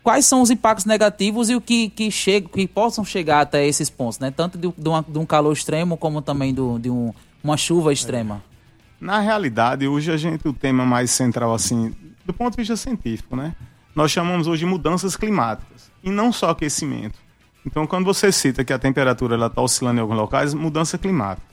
Quais 0.02 0.26
são 0.26 0.42
os 0.42 0.50
impactos 0.50 0.86
negativos 0.86 1.50
e 1.50 1.56
o 1.56 1.62
que, 1.62 1.90
que, 1.90 2.10
chega, 2.10 2.48
que 2.50 2.68
possam 2.68 3.04
chegar 3.04 3.42
até 3.42 3.68
esses 3.68 3.90
pontos, 3.90 4.18
né? 4.18 4.32
Tanto 4.32 4.58
de, 4.58 4.74
de, 4.76 4.90
uma, 4.90 5.06
de 5.08 5.20
um 5.20 5.26
calor 5.26 5.54
extremo 5.54 5.98
como 5.98 6.22
também 6.22 6.54
do, 6.54 6.80
de 6.80 6.90
um, 6.90 7.14
uma 7.44 7.58
chuva 7.58 7.94
extrema. 7.94 8.44
Na 9.00 9.20
realidade, 9.20 9.88
hoje 9.88 10.12
a 10.12 10.18
gente, 10.18 10.48
o 10.48 10.54
tema 10.54 10.86
mais 10.86 11.12
central, 11.12 11.54
assim, 11.54 11.94
do 12.26 12.34
ponto 12.34 12.52
de 12.52 12.58
vista 12.58 12.76
científico, 12.76 13.36
né? 13.36 13.56
Nós 13.96 14.12
chamamos 14.12 14.48
hoje 14.48 14.60
de 14.60 14.66
mudanças 14.66 15.16
climáticas. 15.16 15.90
E 16.04 16.10
não 16.10 16.32
só 16.32 16.50
aquecimento. 16.52 17.20
Então, 17.66 17.86
quando 17.86 18.06
você 18.06 18.32
cita 18.32 18.64
que 18.64 18.72
a 18.72 18.80
temperatura 18.80 19.36
está 19.46 19.62
oscilando 19.62 20.00
em 20.00 20.02
alguns 20.02 20.18
locais, 20.18 20.54
mudança 20.54 20.98
climática. 20.98 21.50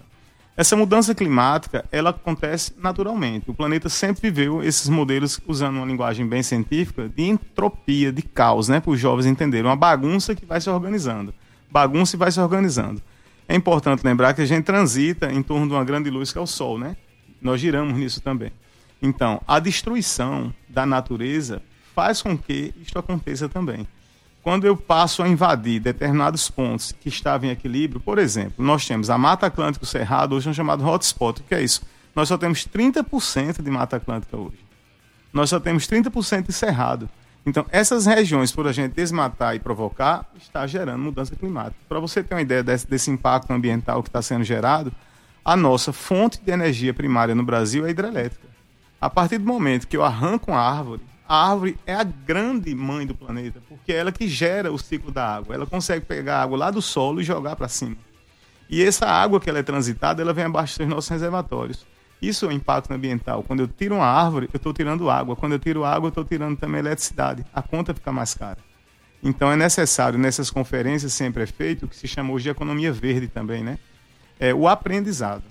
Essa 0.57 0.75
mudança 0.75 1.14
climática, 1.14 1.85
ela 1.92 2.11
acontece 2.11 2.72
naturalmente. 2.79 3.51
O 3.51 3.55
planeta 3.55 3.88
sempre 3.88 4.31
viveu 4.31 4.62
esses 4.62 4.88
modelos, 4.88 5.38
usando 5.46 5.77
uma 5.77 5.87
linguagem 5.87 6.27
bem 6.27 6.42
científica, 6.42 7.09
de 7.09 7.25
entropia, 7.25 8.11
de 8.11 8.22
caos, 8.22 8.68
né? 8.68 8.81
Para 8.81 8.92
os 8.92 8.99
jovens 8.99 9.27
entenderem. 9.27 9.66
Uma 9.66 9.77
bagunça 9.77 10.35
que 10.35 10.46
vai 10.46 10.61
se 10.61 10.70
organizando. 10.70 11.35
Bagunça 11.70 12.16
e 12.16 12.18
vai 12.18 12.31
se 12.31 12.40
organizando. 12.40 13.03
É 13.48 13.54
importante 13.54 14.04
lembrar 14.04 14.35
que 14.35 14.42
a 14.42 14.46
gente 14.46 14.64
transita 14.64 15.32
em 15.32 15.42
torno 15.42 15.68
de 15.68 15.72
uma 15.72 15.85
grande 15.85 16.11
luz 16.11 16.32
que 16.32 16.38
é 16.38 16.40
o 16.40 16.46
Sol, 16.46 16.78
né? 16.78 16.96
Nós 17.40 17.61
giramos 17.61 17.96
nisso 17.96 18.20
também. 18.20 18.52
Então, 19.00 19.40
a 19.46 19.61
destruição 19.61 20.52
da 20.68 20.85
natureza 20.85 21.62
faz 21.94 22.22
com 22.22 22.37
que 22.37 22.74
isto 22.82 22.98
aconteça 22.98 23.48
também. 23.48 23.87
Quando 24.42 24.66
eu 24.66 24.76
passo 24.76 25.22
a 25.22 25.28
invadir 25.28 25.80
determinados 25.80 26.48
pontos 26.50 26.92
que 26.92 27.09
estavam 27.09 27.48
em 27.48 27.52
equilíbrio, 27.52 28.00
por 28.00 28.18
exemplo, 28.18 28.64
nós 28.64 28.87
temos 28.87 29.11
a 29.11 29.18
Mata 29.18 29.46
Atlântica 29.46 29.85
Cerrado, 29.85 30.35
hoje 30.35 30.48
é 30.48 30.52
chamado 30.52 30.85
hotspot. 30.87 31.40
O 31.40 31.44
que 31.44 31.54
é 31.54 31.62
isso? 31.62 31.82
Nós 32.14 32.28
só 32.28 32.38
temos 32.38 32.66
30% 32.66 33.62
de 33.62 33.70
Mata 33.70 33.96
Atlântica 33.96 34.37
hoje. 34.37 34.59
Nós 35.32 35.50
só 35.50 35.61
temos 35.61 35.87
30% 35.87 36.46
de 36.46 36.52
cerrado. 36.52 37.11
Então, 37.46 37.64
essas 37.70 38.06
regiões, 38.06 38.50
por 38.50 38.66
a 38.66 38.72
gente 38.72 38.92
desmatar 38.92 39.54
e 39.54 39.61
provocar, 39.61 40.28
está 40.37 40.66
gerando 40.66 41.00
mudança 41.00 41.37
climática. 41.37 41.76
Para 41.88 42.00
você 42.00 42.20
ter 42.20 42.35
uma 42.35 42.42
ideia 42.42 42.62
desse, 42.62 42.88
desse 42.88 43.09
impacto 43.09 43.52
ambiental 43.52 44.02
que 44.02 44.09
está 44.09 44.20
sendo 44.20 44.42
gerado, 44.42 44.92
a 45.44 45.56
nossa 45.56 45.92
fonte 45.92 46.40
de 46.42 46.50
energia 46.50 46.92
primária 46.92 47.37
no 47.37 47.44
Brasil 47.44 47.87
é 47.87 47.90
hidrelétrica. 47.90 48.48
A 49.00 49.09
partir 49.09 49.38
do 49.38 49.46
momento 49.46 49.87
que 49.87 49.96
eu 49.96 50.02
arranco 50.02 50.50
uma 50.50 50.61
árvore, 50.61 51.02
a 51.28 51.50
árvore 51.50 51.78
é 51.87 51.94
a 51.94 52.02
grande 52.02 52.74
mãe 52.74 53.06
do 53.06 53.14
planeta, 53.14 53.62
porque 53.68 53.92
é 53.92 53.96
ela 53.96 54.11
que 54.11 54.26
gera 54.26 54.72
o 54.72 54.78
ciclo 54.78 55.12
da 55.12 55.37
água. 55.37 55.54
Ela 55.54 55.66
consegue 55.66 56.04
pegar 56.04 56.38
a 56.38 56.42
água 56.42 56.59
lá 56.59 56.70
do 56.72 56.82
solo 56.82 57.20
e 57.20 57.24
jogar 57.24 57.54
para 57.54 57.68
cima. 57.68 57.96
E 58.68 58.82
essa 58.82 59.06
água 59.06 59.40
que 59.40 59.48
ela 59.48 59.61
é 59.61 59.62
transitada, 59.62 60.20
ela 60.20 60.32
vem 60.32 60.46
abaixo 60.46 60.78
dos 60.80 60.88
nossos 60.88 61.11
reservatórios. 61.11 61.87
Isso 62.20 62.46
é 62.46 62.48
o 62.48 62.52
impacto 62.52 62.92
ambiental. 62.92 63.42
Quando 63.42 63.61
eu 63.61 63.68
tiro 63.68 63.96
uma 63.96 64.07
árvore, 64.07 64.48
eu 64.52 64.57
estou 64.57 64.72
tirando 64.72 65.11
água. 65.11 65.37
Quando 65.37 65.52
eu 65.52 65.59
tiro 65.59 65.85
água, 65.85 66.07
eu 66.07 66.11
estou 66.11 66.24
tirando 66.24 66.57
também 66.57 66.81
eletricidade. 66.81 67.44
A 67.55 67.62
conta 67.62 67.92
fica 67.94 68.11
mais 68.11 68.35
cara. 68.35 68.59
Então 69.22 69.50
é 69.50 69.57
necessário, 69.57 70.18
nessas 70.18 70.50
conferências 70.50 71.12
sempre 71.12 71.42
é 71.42 71.46
feito, 71.46 71.85
o 71.85 71.88
que 71.88 71.96
se 71.96 72.07
chama 72.07 72.33
hoje 72.33 72.44
de 72.44 72.50
economia 72.50 72.92
verde 72.92 73.29
também, 73.29 73.62
né? 73.62 73.79
É 74.38 74.55
o 74.55 74.68
aprendizado. 74.68 75.42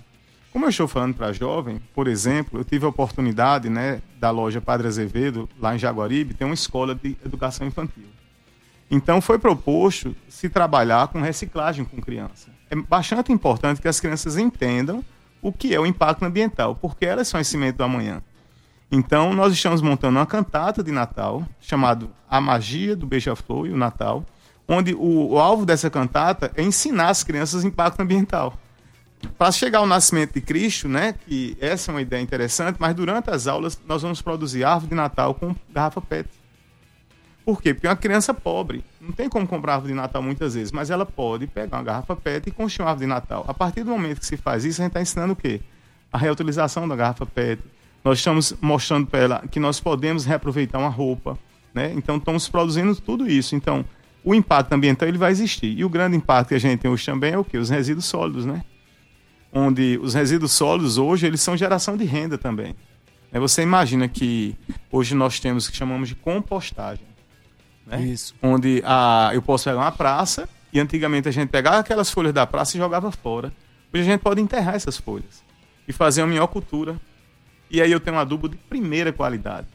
Como 0.52 0.64
eu 0.64 0.70
estou 0.70 0.88
falando 0.88 1.14
para 1.14 1.32
jovem, 1.32 1.82
por 1.94 2.08
exemplo, 2.08 2.58
eu 2.58 2.64
tive 2.64 2.86
a 2.86 2.88
oportunidade, 2.88 3.68
né, 3.68 4.00
da 4.18 4.30
loja 4.30 4.60
Padre 4.60 4.86
Azevedo, 4.86 5.46
lá 5.60 5.74
em 5.74 5.78
Jaguaribe, 5.78 6.32
ter 6.32 6.46
uma 6.46 6.54
escola 6.54 6.94
de 6.94 7.14
educação 7.24 7.66
infantil. 7.66 8.06
Então 8.90 9.20
foi 9.20 9.38
proposto 9.38 10.16
se 10.28 10.48
trabalhar 10.48 11.08
com 11.08 11.20
reciclagem 11.20 11.84
com 11.84 12.00
criança. 12.00 12.48
É 12.70 12.76
bastante 12.76 13.32
importante 13.32 13.82
que 13.82 13.88
as 13.88 14.00
crianças 14.00 14.38
entendam 14.38 15.04
o 15.40 15.52
que 15.52 15.74
é 15.74 15.80
o 15.80 15.86
impacto 15.86 16.24
ambiental, 16.24 16.74
porque 16.74 17.06
elas 17.06 17.28
são 17.28 17.40
esse 17.40 17.50
cimento 17.50 17.76
do 17.76 17.84
amanhã. 17.84 18.22
Então 18.90 19.32
nós 19.32 19.52
estamos 19.52 19.80
montando 19.80 20.18
uma 20.18 20.26
cantata 20.26 20.82
de 20.82 20.92
Natal, 20.92 21.46
chamado 21.60 22.10
A 22.28 22.40
Magia 22.40 22.94
do 22.94 23.06
Beija-Flor 23.06 23.66
e 23.66 23.72
o 23.72 23.76
Natal, 23.76 24.24
onde 24.68 24.94
o, 24.94 25.32
o 25.32 25.38
alvo 25.38 25.66
dessa 25.66 25.90
cantata 25.90 26.52
é 26.54 26.62
ensinar 26.62 27.10
as 27.10 27.22
crianças 27.22 27.64
impacto 27.64 28.00
ambiental 28.00 28.58
para 29.38 29.52
chegar 29.52 29.78
ao 29.78 29.86
nascimento 29.86 30.34
de 30.34 30.40
Cristo, 30.40 30.88
né, 30.88 31.14
que 31.26 31.56
essa 31.60 31.90
é 31.90 31.94
uma 31.94 32.02
ideia 32.02 32.20
interessante, 32.20 32.76
mas 32.78 32.94
durante 32.94 33.30
as 33.30 33.46
aulas 33.46 33.80
nós 33.86 34.02
vamos 34.02 34.22
produzir 34.22 34.64
árvore 34.64 34.90
de 34.90 34.94
Natal 34.94 35.34
com 35.34 35.54
garrafa 35.70 36.00
PET. 36.00 36.28
Por 37.44 37.62
quê? 37.62 37.72
Porque 37.72 37.86
uma 37.86 37.96
criança 37.96 38.34
pobre 38.34 38.84
não 39.06 39.12
tem 39.12 39.28
como 39.28 39.46
comprar 39.46 39.74
árvore 39.74 39.92
de 39.92 39.96
Natal 39.96 40.22
muitas 40.22 40.54
vezes, 40.54 40.72
mas 40.72 40.90
ela 40.90 41.06
pode 41.06 41.46
pegar 41.46 41.78
uma 41.78 41.82
garrafa 41.82 42.16
PET 42.16 42.48
e 42.48 42.52
construir 42.52 42.84
uma 42.84 42.90
árvore 42.90 43.06
de 43.06 43.12
Natal. 43.12 43.44
A 43.48 43.54
partir 43.54 43.84
do 43.84 43.90
momento 43.90 44.20
que 44.20 44.26
se 44.26 44.36
faz 44.36 44.64
isso, 44.64 44.80
a 44.80 44.84
gente 44.84 44.90
está 44.90 45.00
ensinando 45.00 45.32
o 45.32 45.36
quê? 45.36 45.60
A 46.12 46.18
reutilização 46.18 46.86
da 46.86 46.96
garrafa 46.96 47.24
PET. 47.24 47.62
Nós 48.04 48.18
estamos 48.18 48.54
mostrando 48.60 49.06
para 49.06 49.20
ela 49.20 49.44
que 49.50 49.58
nós 49.58 49.80
podemos 49.80 50.24
reaproveitar 50.24 50.78
uma 50.78 50.88
roupa, 50.88 51.38
né? 51.74 51.92
Então 51.94 52.16
estamos 52.16 52.48
produzindo 52.48 52.94
tudo 52.96 53.28
isso. 53.28 53.54
Então 53.54 53.84
o 54.24 54.34
impacto 54.34 54.72
ambiental 54.72 55.08
ele 55.08 55.18
vai 55.18 55.30
existir. 55.30 55.76
E 55.78 55.84
o 55.84 55.88
grande 55.88 56.16
impacto 56.16 56.48
que 56.48 56.54
a 56.54 56.60
gente 56.60 56.80
tem 56.80 56.90
hoje 56.90 57.06
também 57.06 57.32
é 57.32 57.38
o 57.38 57.44
quê? 57.44 57.58
Os 57.58 57.70
resíduos 57.70 58.06
sólidos, 58.06 58.44
né? 58.44 58.62
onde 59.56 59.98
os 60.02 60.14
resíduos 60.14 60.52
sólidos 60.52 60.98
hoje 60.98 61.26
eles 61.26 61.40
são 61.40 61.56
geração 61.56 61.96
de 61.96 62.04
renda 62.04 62.36
também. 62.36 62.74
É, 63.32 63.40
você 63.40 63.62
imagina 63.62 64.06
que 64.06 64.54
hoje 64.90 65.14
nós 65.14 65.40
temos 65.40 65.66
o 65.66 65.70
que 65.70 65.76
chamamos 65.76 66.08
de 66.08 66.14
compostagem. 66.14 67.04
Né? 67.86 68.02
Isso. 68.02 68.34
Onde 68.42 68.82
a, 68.84 69.30
eu 69.32 69.40
posso 69.40 69.64
pegar 69.64 69.78
uma 69.78 69.92
praça 69.92 70.48
e 70.72 70.80
antigamente 70.80 71.28
a 71.28 71.30
gente 71.32 71.48
pegava 71.48 71.78
aquelas 71.78 72.10
folhas 72.10 72.32
da 72.32 72.46
praça 72.46 72.76
e 72.76 72.80
jogava 72.80 73.10
fora. 73.12 73.52
Hoje 73.92 74.02
a 74.02 74.12
gente 74.12 74.20
pode 74.20 74.40
enterrar 74.40 74.74
essas 74.74 74.96
folhas 74.96 75.42
e 75.86 75.92
fazer 75.92 76.22
uma 76.22 76.28
minhocultura. 76.28 77.00
E 77.70 77.80
aí 77.80 77.90
eu 77.90 78.00
tenho 78.00 78.16
um 78.16 78.20
adubo 78.20 78.48
de 78.48 78.56
primeira 78.56 79.12
qualidade. 79.12 79.66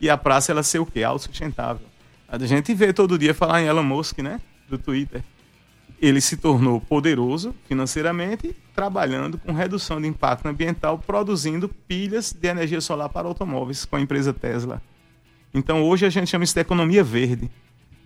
E 0.00 0.08
a 0.08 0.16
praça 0.16 0.50
ela 0.52 0.62
ser 0.62 0.78
o 0.78 0.86
quê? 0.86 1.02
Autossustentável. 1.02 1.86
A 2.28 2.38
gente 2.38 2.72
vê 2.74 2.92
todo 2.92 3.18
dia 3.18 3.34
falar 3.34 3.62
em 3.62 3.66
Elon 3.66 3.82
Musk, 3.82 4.18
né? 4.18 4.40
Do 4.68 4.78
Twitter 4.78 5.22
ele 6.00 6.20
se 6.20 6.36
tornou 6.36 6.80
poderoso 6.80 7.54
financeiramente, 7.66 8.56
trabalhando 8.74 9.36
com 9.38 9.52
redução 9.52 10.00
de 10.00 10.08
impacto 10.08 10.46
ambiental, 10.46 10.98
produzindo 10.98 11.68
pilhas 11.68 12.32
de 12.32 12.48
energia 12.48 12.80
solar 12.80 13.10
para 13.10 13.28
automóveis 13.28 13.84
com 13.84 13.96
a 13.96 14.00
empresa 14.00 14.32
Tesla. 14.32 14.80
Então 15.52 15.82
hoje 15.82 16.06
a 16.06 16.10
gente 16.10 16.28
chama 16.28 16.44
isso 16.44 16.54
de 16.54 16.60
economia 16.60 17.02
verde. 17.02 17.50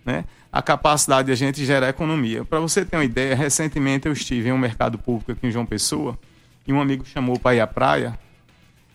Né? 0.05 0.25
A 0.53 0.61
capacidade 0.61 1.27
de 1.27 1.33
a 1.33 1.35
gente 1.35 1.65
gerar 1.65 1.89
economia. 1.89 2.45
Para 2.45 2.61
você 2.61 2.85
ter 2.85 2.97
uma 2.97 3.05
ideia, 3.05 3.35
recentemente 3.35 4.07
eu 4.07 4.13
estive 4.13 4.49
em 4.49 4.53
um 4.53 4.59
mercado 4.59 4.99
público 4.99 5.33
aqui 5.33 5.47
em 5.47 5.51
João 5.51 5.65
Pessoa 5.65 6.19
e 6.67 6.73
um 6.73 6.81
amigo 6.81 7.05
chamou 7.05 7.39
para 7.39 7.57
ir 7.57 7.61
à 7.61 7.67
praia 7.67 8.19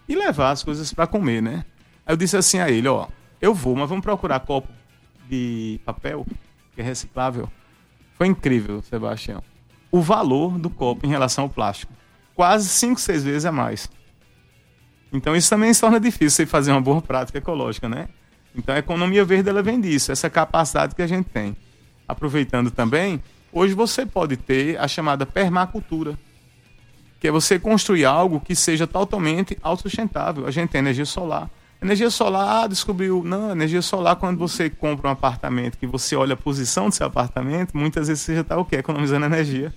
e 0.07 0.15
levar 0.15 0.51
as 0.51 0.63
coisas 0.63 0.93
para 0.93 1.07
comer, 1.07 1.41
né? 1.41 1.65
Aí 2.05 2.13
eu 2.13 2.17
disse 2.17 2.37
assim 2.37 2.59
a 2.59 2.69
ele, 2.69 2.87
ó, 2.87 3.07
eu 3.41 3.53
vou, 3.53 3.75
mas 3.75 3.89
vamos 3.89 4.03
procurar 4.03 4.39
copo 4.39 4.67
de 5.27 5.79
papel, 5.85 6.25
que 6.73 6.81
é 6.81 6.83
reciclável. 6.83 7.49
Foi 8.17 8.27
incrível, 8.27 8.81
Sebastião. 8.81 9.43
O 9.91 10.01
valor 10.01 10.57
do 10.57 10.69
copo 10.69 11.05
em 11.05 11.09
relação 11.09 11.45
ao 11.45 11.49
plástico. 11.49 11.93
Quase 12.35 12.67
5, 12.69 12.99
6 12.99 13.23
vezes 13.23 13.45
a 13.45 13.51
mais. 13.51 13.89
Então 15.11 15.35
isso 15.35 15.49
também 15.49 15.73
se 15.73 15.81
torna 15.81 15.99
difícil 15.99 16.31
você 16.31 16.45
fazer 16.45 16.71
uma 16.71 16.81
boa 16.81 17.01
prática 17.01 17.37
ecológica, 17.37 17.87
né? 17.89 18.09
Então 18.55 18.75
a 18.75 18.79
economia 18.79 19.23
verde 19.23 19.49
ela 19.49 19.61
vem 19.61 19.79
disso, 19.79 20.11
essa 20.11 20.29
capacidade 20.29 20.95
que 20.95 21.01
a 21.01 21.07
gente 21.07 21.27
tem. 21.29 21.55
Aproveitando 22.07 22.71
também, 22.71 23.21
hoje 23.51 23.73
você 23.73 24.05
pode 24.05 24.35
ter 24.35 24.79
a 24.79 24.87
chamada 24.87 25.25
permacultura, 25.25 26.17
que 27.19 27.27
é 27.27 27.31
você 27.31 27.59
construir 27.59 28.05
algo 28.05 28.39
que 28.39 28.55
seja 28.55 28.87
totalmente 28.87 29.57
autossustentável. 29.61 30.47
A 30.47 30.51
gente 30.51 30.69
tem 30.69 30.79
energia 30.79 31.05
solar. 31.05 31.49
Energia 31.81 32.09
solar, 32.09 32.67
descobriu. 32.67 33.23
Não, 33.23 33.51
energia 33.51 33.81
solar, 33.81 34.15
quando 34.15 34.37
você 34.37 34.69
compra 34.69 35.09
um 35.09 35.11
apartamento, 35.11 35.77
que 35.77 35.87
você 35.87 36.15
olha 36.15 36.33
a 36.33 36.37
posição 36.37 36.89
do 36.89 36.95
seu 36.95 37.07
apartamento, 37.07 37.77
muitas 37.77 38.07
vezes 38.07 38.23
você 38.23 38.35
já 38.35 38.41
está 38.41 38.57
o 38.57 38.65
quê? 38.65 38.77
Economizando 38.77 39.25
energia. 39.25 39.73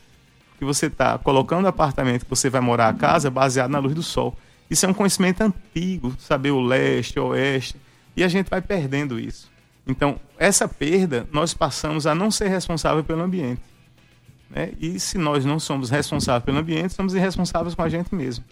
Que 0.58 0.64
você 0.64 0.86
está 0.86 1.18
colocando 1.18 1.64
o 1.64 1.68
apartamento 1.68 2.24
que 2.24 2.30
você 2.30 2.48
vai 2.48 2.60
morar 2.60 2.88
a 2.88 2.94
casa 2.94 3.30
baseado 3.30 3.70
na 3.70 3.78
luz 3.78 3.94
do 3.94 4.02
sol. 4.02 4.36
Isso 4.70 4.86
é 4.86 4.88
um 4.88 4.94
conhecimento 4.94 5.42
antigo, 5.42 6.14
saber 6.18 6.50
o 6.50 6.60
leste, 6.60 7.18
o 7.20 7.26
oeste. 7.26 7.76
E 8.16 8.22
a 8.22 8.28
gente 8.28 8.48
vai 8.48 8.60
perdendo 8.60 9.18
isso. 9.18 9.50
Então, 9.86 10.20
essa 10.38 10.68
perda, 10.68 11.26
nós 11.32 11.54
passamos 11.54 12.06
a 12.06 12.14
não 12.14 12.30
ser 12.30 12.48
responsável 12.48 13.02
pelo 13.02 13.22
ambiente. 13.22 13.62
Né? 14.48 14.72
E 14.78 15.00
se 15.00 15.18
nós 15.18 15.44
não 15.44 15.58
somos 15.58 15.90
responsáveis 15.90 16.44
pelo 16.44 16.58
ambiente, 16.58 16.92
somos 16.92 17.14
irresponsáveis 17.14 17.74
com 17.74 17.82
a 17.82 17.88
gente 17.88 18.14
mesmo. 18.14 18.44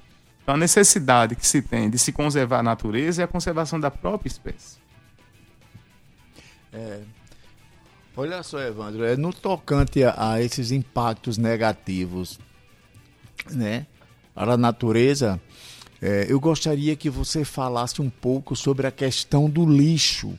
Então, 0.43 0.55
a 0.55 0.59
necessidade 0.59 1.37
que 1.37 1.47
se 1.47 1.63
tem 1.63 1.91
de 1.91 1.99
se 1.99 2.11
conservar 2.11 2.61
a 2.61 2.63
natureza 2.63 3.23
é 3.23 3.25
a 3.25 3.29
conservação 3.29 3.79
da 3.79 3.91
própria 3.91 4.29
espécie. 4.29 4.79
É, 6.73 7.01
olha 8.17 8.43
só, 8.43 8.61
Evandro, 8.61 9.05
é 9.05 9.17
no 9.17 9.33
tocante 9.33 10.03
a, 10.03 10.33
a 10.33 10.43
esses 10.43 10.71
impactos 10.71 11.37
negativos 11.37 12.39
né, 13.51 13.87
para 14.35 14.55
a 14.55 14.57
natureza, 14.57 15.41
é, 16.03 16.27
eu 16.29 16.41
gostaria 16.41 16.97
que 16.97 17.11
você 17.11 17.45
falasse 17.45 18.01
um 18.01 18.09
pouco 18.09 18.57
sobre 18.57 18.87
a 18.87 18.91
questão 18.91 19.49
do 19.51 19.67
lixo. 19.67 20.33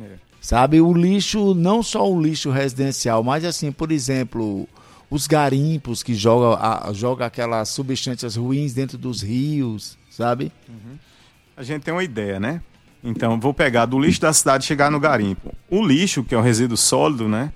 É. 0.00 0.14
Sabe, 0.40 0.80
o 0.80 0.92
lixo, 0.92 1.54
não 1.54 1.82
só 1.82 2.10
o 2.10 2.20
lixo 2.20 2.50
residencial, 2.50 3.22
mas 3.22 3.44
assim, 3.44 3.70
por 3.70 3.92
exemplo, 3.92 4.66
os 5.10 5.26
garimpos 5.26 6.02
que 6.02 6.14
jogam 6.14 6.58
joga 6.94 7.26
aquelas 7.26 7.68
substâncias 7.68 8.36
ruins 8.36 8.72
dentro 8.72 8.96
dos 8.96 9.22
rios, 9.22 9.98
sabe? 10.10 10.50
Uhum. 10.68 10.98
A 11.56 11.62
gente 11.62 11.82
tem 11.82 11.92
uma 11.92 12.02
ideia, 12.02 12.40
né? 12.40 12.62
Então, 13.04 13.38
vou 13.38 13.52
pegar 13.52 13.86
do 13.86 13.98
lixo 13.98 14.20
da 14.20 14.32
cidade 14.32 14.64
e 14.64 14.66
chegar 14.66 14.90
no 14.90 14.98
garimpo. 14.98 15.54
O 15.68 15.86
lixo, 15.86 16.24
que 16.24 16.34
é 16.34 16.38
o 16.38 16.42
resíduo 16.42 16.76
sólido, 16.76 17.28
né? 17.28 17.52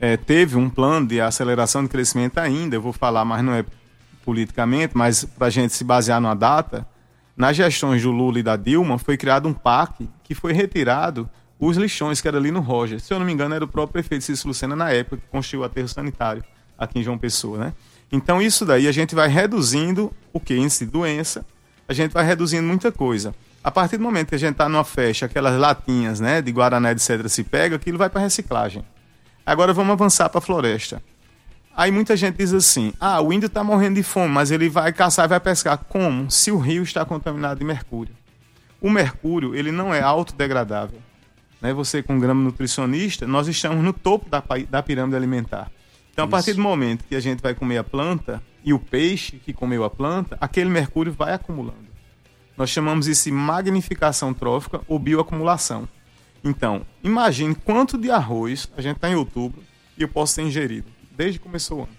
É, 0.00 0.16
teve 0.16 0.56
um 0.56 0.68
plano 0.68 1.06
de 1.06 1.20
aceleração 1.20 1.82
de 1.82 1.88
crescimento 1.88 2.38
ainda, 2.38 2.74
eu 2.74 2.82
vou 2.82 2.92
falar, 2.92 3.24
mas 3.24 3.44
não 3.44 3.54
é 3.54 3.64
politicamente, 4.24 4.96
mas 4.96 5.24
para 5.24 5.48
a 5.48 5.50
gente 5.50 5.72
se 5.74 5.84
basear 5.84 6.20
numa 6.20 6.34
data, 6.34 6.86
nas 7.36 7.56
gestões 7.56 8.02
do 8.02 8.10
Lula 8.10 8.38
e 8.38 8.42
da 8.42 8.56
Dilma, 8.56 8.98
foi 8.98 9.16
criado 9.16 9.48
um 9.48 9.52
parque 9.52 10.08
que 10.22 10.34
foi 10.34 10.52
retirado 10.52 11.28
os 11.58 11.76
lixões 11.76 12.20
que 12.20 12.28
era 12.28 12.38
ali 12.38 12.50
no 12.50 12.60
Roger. 12.60 13.00
Se 13.00 13.12
eu 13.12 13.18
não 13.18 13.26
me 13.26 13.32
engano, 13.32 13.54
era 13.54 13.64
o 13.64 13.68
próprio 13.68 13.92
prefeito 13.92 14.24
Cícero 14.24 14.48
Lucena 14.48 14.74
na 14.74 14.90
época 14.90 15.18
que 15.18 15.28
construiu 15.28 15.62
o 15.62 15.64
aterro 15.64 15.88
sanitário 15.88 16.44
aqui 16.78 16.98
em 16.98 17.02
João 17.02 17.18
Pessoa, 17.18 17.58
né? 17.58 17.72
Então 18.10 18.40
isso 18.40 18.64
daí 18.64 18.86
a 18.86 18.92
gente 18.92 19.14
vai 19.14 19.28
reduzindo 19.28 20.12
o 20.32 20.38
que 20.38 20.56
índice 20.56 20.84
de 20.84 20.92
doença, 20.92 21.44
a 21.88 21.92
gente 21.92 22.12
vai 22.12 22.24
reduzindo 22.24 22.66
muita 22.66 22.92
coisa. 22.92 23.34
A 23.62 23.70
partir 23.70 23.96
do 23.96 24.02
momento 24.02 24.28
que 24.28 24.34
a 24.34 24.38
gente 24.38 24.52
está 24.52 24.68
numa 24.68 24.84
festa, 24.84 25.26
aquelas 25.26 25.58
latinhas, 25.58 26.20
né, 26.20 26.42
de 26.42 26.52
guaraná 26.52 26.92
etc 26.92 27.26
se 27.28 27.42
pega, 27.42 27.76
aquilo 27.76 27.98
vai 27.98 28.10
para 28.10 28.20
reciclagem. 28.20 28.84
Agora 29.44 29.72
vamos 29.72 29.92
avançar 29.92 30.28
para 30.28 30.38
a 30.38 30.42
floresta. 30.42 31.02
Aí 31.76 31.90
muita 31.90 32.16
gente 32.16 32.36
diz 32.36 32.52
assim: 32.52 32.92
"Ah, 33.00 33.20
o 33.20 33.32
índio 33.32 33.46
está 33.46 33.64
morrendo 33.64 33.96
de 33.96 34.02
fome, 34.02 34.32
mas 34.32 34.50
ele 34.50 34.68
vai 34.68 34.92
caçar 34.92 35.26
e 35.26 35.28
vai 35.28 35.40
pescar 35.40 35.78
como? 35.78 36.30
Se 36.30 36.50
o 36.50 36.58
rio 36.58 36.82
está 36.82 37.04
contaminado 37.04 37.58
de 37.58 37.64
mercúrio. 37.64 38.14
O 38.80 38.90
mercúrio, 38.90 39.54
ele 39.54 39.72
não 39.72 39.92
é 39.92 40.00
autodegradável 40.00 41.00
né, 41.64 41.72
você 41.72 42.02
com 42.02 42.16
um 42.16 42.20
grama 42.20 42.42
nutricionista, 42.42 43.26
nós 43.26 43.48
estamos 43.48 43.82
no 43.82 43.94
topo 43.94 44.28
da, 44.28 44.42
da 44.68 44.82
pirâmide 44.82 45.16
alimentar. 45.16 45.72
Então, 46.12 46.26
a 46.26 46.28
partir 46.28 46.52
do 46.52 46.60
momento 46.60 47.04
que 47.08 47.16
a 47.16 47.20
gente 47.20 47.40
vai 47.40 47.54
comer 47.54 47.78
a 47.78 47.82
planta 47.82 48.42
e 48.62 48.74
o 48.74 48.78
peixe 48.78 49.38
que 49.38 49.54
comeu 49.54 49.82
a 49.82 49.88
planta, 49.88 50.36
aquele 50.38 50.68
mercúrio 50.68 51.10
vai 51.10 51.32
acumulando. 51.32 51.88
Nós 52.54 52.68
chamamos 52.68 53.08
isso 53.08 53.24
de 53.24 53.32
magnificação 53.32 54.34
trófica 54.34 54.82
ou 54.86 54.98
bioacumulação. 54.98 55.88
Então, 56.44 56.82
imagine 57.02 57.54
quanto 57.54 57.96
de 57.96 58.10
arroz 58.10 58.70
a 58.76 58.82
gente 58.82 58.96
está 58.96 59.08
em 59.08 59.14
outubro 59.14 59.62
e 59.96 60.02
eu 60.02 60.08
posso 60.08 60.36
ter 60.36 60.42
ingerido 60.42 60.92
desde 61.16 61.38
que 61.38 61.44
começou 61.44 61.80
o 61.80 61.82
ano. 61.82 61.92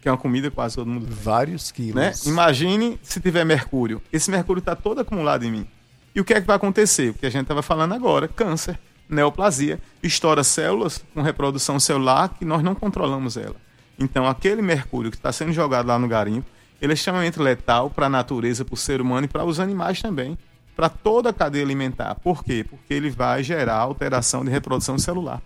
Que 0.00 0.08
é 0.08 0.12
uma 0.12 0.18
comida 0.18 0.50
quase 0.50 0.76
todo 0.76 0.88
mundo. 0.88 1.06
Vários 1.08 1.70
quilos. 1.70 1.94
Né? 1.94 2.12
Imagine 2.26 2.98
se 3.02 3.20
tiver 3.20 3.44
mercúrio. 3.44 4.00
Esse 4.12 4.30
mercúrio 4.30 4.60
está 4.60 4.76
todo 4.76 5.00
acumulado 5.00 5.44
em 5.44 5.50
mim. 5.50 5.66
E 6.14 6.20
o 6.20 6.24
que 6.24 6.32
é 6.32 6.40
que 6.40 6.46
vai 6.46 6.56
acontecer? 6.56 7.10
O 7.10 7.14
que 7.14 7.26
a 7.26 7.30
gente 7.30 7.42
estava 7.42 7.62
falando 7.62 7.92
agora: 7.92 8.28
câncer, 8.28 8.78
neoplasia, 9.08 9.80
estoura 10.02 10.44
células 10.44 11.04
com 11.12 11.22
reprodução 11.22 11.78
celular 11.78 12.30
que 12.30 12.44
nós 12.44 12.62
não 12.62 12.74
controlamos 12.74 13.36
ela. 13.36 13.56
Então, 13.98 14.26
aquele 14.26 14.62
mercúrio 14.62 15.10
que 15.10 15.16
está 15.16 15.32
sendo 15.32 15.52
jogado 15.52 15.86
lá 15.86 15.98
no 15.98 16.06
garimpo, 16.06 16.46
ele 16.80 16.92
é 16.92 16.94
extremamente 16.94 17.40
letal 17.40 17.90
para 17.90 18.06
a 18.06 18.10
natureza, 18.10 18.64
para 18.64 18.74
o 18.74 18.76
ser 18.76 19.00
humano 19.00 19.24
e 19.24 19.28
para 19.28 19.44
os 19.44 19.58
animais 19.58 20.00
também, 20.02 20.36
para 20.74 20.88
toda 20.88 21.30
a 21.30 21.32
cadeia 21.32 21.64
alimentar. 21.64 22.14
Por 22.16 22.44
quê? 22.44 22.64
Porque 22.68 22.92
ele 22.92 23.08
vai 23.08 23.42
gerar 23.42 23.76
alteração 23.76 24.44
de 24.44 24.50
reprodução 24.50 24.98
celular 24.98 25.40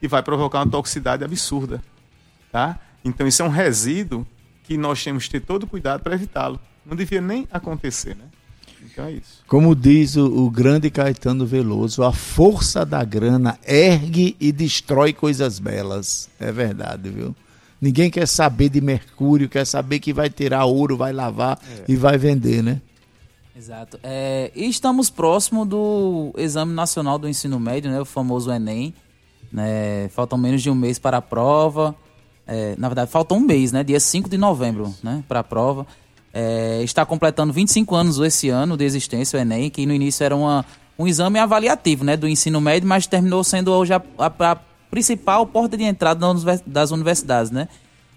e 0.00 0.06
vai 0.06 0.22
provocar 0.22 0.60
uma 0.60 0.70
toxicidade 0.70 1.24
absurda. 1.24 1.82
Tá? 2.56 2.80
Então, 3.04 3.28
isso 3.28 3.42
é 3.42 3.44
um 3.44 3.50
resíduo 3.50 4.26
que 4.64 4.78
nós 4.78 5.04
temos 5.04 5.24
que 5.26 5.32
ter 5.32 5.40
todo 5.40 5.66
cuidado 5.66 6.02
para 6.02 6.14
evitá-lo. 6.14 6.58
Não 6.86 6.96
devia 6.96 7.20
nem 7.20 7.46
acontecer, 7.52 8.16
né? 8.16 8.24
Então 8.82 9.04
é 9.04 9.12
isso. 9.12 9.44
Como 9.46 9.76
diz 9.76 10.16
o, 10.16 10.24
o, 10.24 10.50
grande 10.50 10.88
Caetano 10.88 11.44
Veloso, 11.44 12.02
a 12.02 12.14
força 12.14 12.82
da 12.82 13.04
grana 13.04 13.58
ergue 13.62 14.34
e 14.40 14.50
destrói 14.52 15.12
coisas 15.12 15.58
belas. 15.58 16.30
É 16.40 16.50
verdade, 16.50 17.10
viu? 17.10 17.36
Ninguém 17.78 18.10
quer 18.10 18.26
saber 18.26 18.70
de 18.70 18.80
mercúrio, 18.80 19.50
quer 19.50 19.66
saber 19.66 20.00
que 20.00 20.14
vai 20.14 20.30
tirar 20.30 20.64
ouro, 20.64 20.96
vai 20.96 21.12
lavar 21.12 21.60
é. 21.62 21.84
e 21.86 21.94
vai 21.94 22.16
vender, 22.16 22.62
né? 22.62 22.80
Exato. 23.54 24.00
É, 24.02 24.50
e 24.56 24.66
estamos 24.66 25.10
próximo 25.10 25.66
do 25.66 26.32
Exame 26.38 26.72
Nacional 26.72 27.18
do 27.18 27.28
Ensino 27.28 27.60
Médio, 27.60 27.90
né? 27.90 28.00
O 28.00 28.06
famoso 28.06 28.50
Enem. 28.50 28.94
Né? 29.52 30.08
Faltam 30.08 30.38
menos 30.38 30.62
de 30.62 30.70
um 30.70 30.74
mês 30.74 30.98
para 30.98 31.18
a 31.18 31.22
prova. 31.22 31.94
É, 32.46 32.74
na 32.78 32.88
verdade, 32.88 33.10
falta 33.10 33.34
um 33.34 33.40
mês, 33.40 33.72
né? 33.72 33.82
Dia 33.82 33.98
5 33.98 34.28
de 34.28 34.38
novembro, 34.38 34.94
né? 35.02 35.24
Para 35.26 35.40
a 35.40 35.44
prova. 35.44 35.86
É, 36.32 36.82
está 36.82 37.04
completando 37.04 37.52
25 37.52 37.94
anos 37.94 38.18
esse 38.18 38.48
ano 38.50 38.76
de 38.76 38.84
existência, 38.84 39.38
o 39.38 39.40
Enem, 39.40 39.70
que 39.70 39.86
no 39.86 39.94
início 39.94 40.22
era 40.22 40.36
uma, 40.36 40.64
um 40.98 41.06
exame 41.06 41.38
avaliativo 41.38 42.04
né, 42.04 42.14
do 42.14 42.28
ensino 42.28 42.60
médio, 42.60 42.86
mas 42.86 43.06
terminou 43.06 43.42
sendo 43.42 43.72
hoje 43.72 43.94
a, 43.94 44.02
a, 44.18 44.52
a 44.52 44.56
principal 44.90 45.46
porta 45.46 45.78
de 45.78 45.84
entrada 45.84 46.26
das 46.66 46.90
universidades, 46.90 47.50
né? 47.50 47.68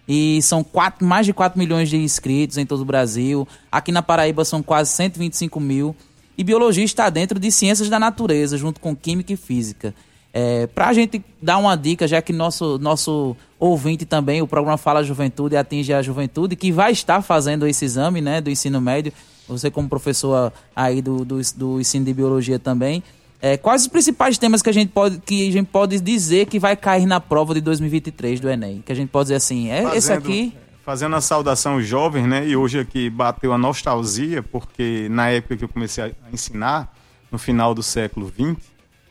E 0.07 0.41
são 0.41 0.63
quatro, 0.63 1.05
mais 1.05 1.25
de 1.25 1.33
4 1.33 1.57
milhões 1.57 1.87
de 1.87 1.95
inscritos 1.95 2.57
em 2.57 2.65
todo 2.65 2.81
o 2.81 2.85
Brasil. 2.85 3.47
Aqui 3.71 3.91
na 3.91 4.01
Paraíba 4.01 4.43
são 4.43 4.63
quase 4.63 4.89
125 4.91 5.59
mil. 5.59 5.95
E 6.35 6.43
biologia 6.43 6.83
está 6.83 7.09
dentro 7.09 7.39
de 7.39 7.51
ciências 7.51 7.89
da 7.89 7.99
natureza, 7.99 8.57
junto 8.57 8.79
com 8.79 8.95
química 8.95 9.33
e 9.33 9.37
física. 9.37 9.93
É, 10.33 10.67
Para 10.67 10.89
a 10.89 10.93
gente 10.93 11.23
dar 11.41 11.57
uma 11.57 11.75
dica, 11.75 12.07
já 12.07 12.21
que 12.21 12.31
nosso, 12.31 12.77
nosso 12.77 13.35
ouvinte 13.59 14.05
também, 14.05 14.41
o 14.41 14.47
programa 14.47 14.77
Fala 14.77 15.03
Juventude 15.03 15.57
atinge 15.57 15.93
a 15.93 16.01
juventude, 16.01 16.55
que 16.55 16.71
vai 16.71 16.91
estar 16.91 17.21
fazendo 17.21 17.65
esse 17.67 17.85
exame 17.85 18.21
né, 18.21 18.39
do 18.39 18.49
ensino 18.49 18.79
médio, 18.79 19.11
você 19.47 19.71
como 19.71 19.89
professor 19.89 20.53
aí 20.75 21.01
do, 21.01 21.25
do, 21.25 21.41
do 21.55 21.81
ensino 21.81 22.05
de 22.05 22.13
biologia 22.13 22.59
também, 22.59 23.03
é, 23.41 23.57
quais 23.57 23.83
os 23.83 23.87
principais 23.87 24.37
temas 24.37 24.61
que 24.61 24.69
a, 24.69 24.73
gente 24.73 24.89
pode, 24.89 25.17
que 25.19 25.47
a 25.47 25.51
gente 25.51 25.67
pode 25.67 25.99
dizer 25.99 26.45
que 26.45 26.59
vai 26.59 26.75
cair 26.75 27.05
na 27.05 27.19
prova 27.19 27.53
de 27.53 27.61
2023 27.61 28.39
do 28.39 28.49
Enem? 28.49 28.83
Que 28.85 28.91
a 28.91 28.95
gente 28.95 29.09
pode 29.09 29.25
dizer 29.25 29.35
assim, 29.35 29.69
é 29.69 29.81
Fazendo, 29.81 29.97
esse 29.97 30.11
aqui... 30.11 30.53
Fazendo 30.83 31.15
a 31.15 31.21
saudação 31.21 31.81
jovem, 31.81 32.27
né, 32.27 32.47
e 32.47 32.55
hoje 32.55 32.79
aqui 32.79 33.09
bateu 33.09 33.53
a 33.53 33.57
nostalgia, 33.57 34.43
porque 34.43 35.07
na 35.09 35.29
época 35.29 35.55
que 35.55 35.63
eu 35.63 35.69
comecei 35.69 36.03
a 36.03 36.11
ensinar, 36.33 36.93
no 37.31 37.37
final 37.37 37.75
do 37.75 37.83
século 37.83 38.27
XX, 38.27 38.57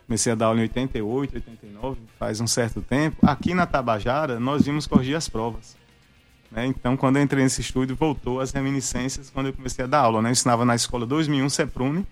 comecei 0.09 0.32
a 0.32 0.34
dar 0.34 0.46
aula 0.46 0.61
em 0.61 0.62
88, 0.62 1.34
89, 1.36 2.00
faz 2.18 2.40
um 2.40 2.46
certo 2.46 2.80
tempo. 2.80 3.18
Aqui 3.22 3.52
na 3.52 3.66
Tabajara, 3.66 4.40
nós 4.40 4.64
vimos 4.64 4.86
corrigir 4.86 5.14
as 5.14 5.28
provas. 5.28 5.76
Né? 6.50 6.66
Então, 6.66 6.96
quando 6.96 7.18
eu 7.18 7.22
entrei 7.22 7.44
nesse 7.44 7.61
estúdio, 7.61 7.94
voltou 7.94 8.40
as 8.40 8.50
reminiscências 8.50 9.28
quando 9.28 9.48
eu 9.48 9.52
comecei 9.52 9.84
a 9.84 9.88
dar 9.88 10.00
aula. 10.00 10.22
Né? 10.22 10.30
Eu 10.30 10.32
ensinava 10.32 10.64
na 10.64 10.74
escola 10.74 11.04
2001 11.04 11.50
Seprune, 11.50 12.06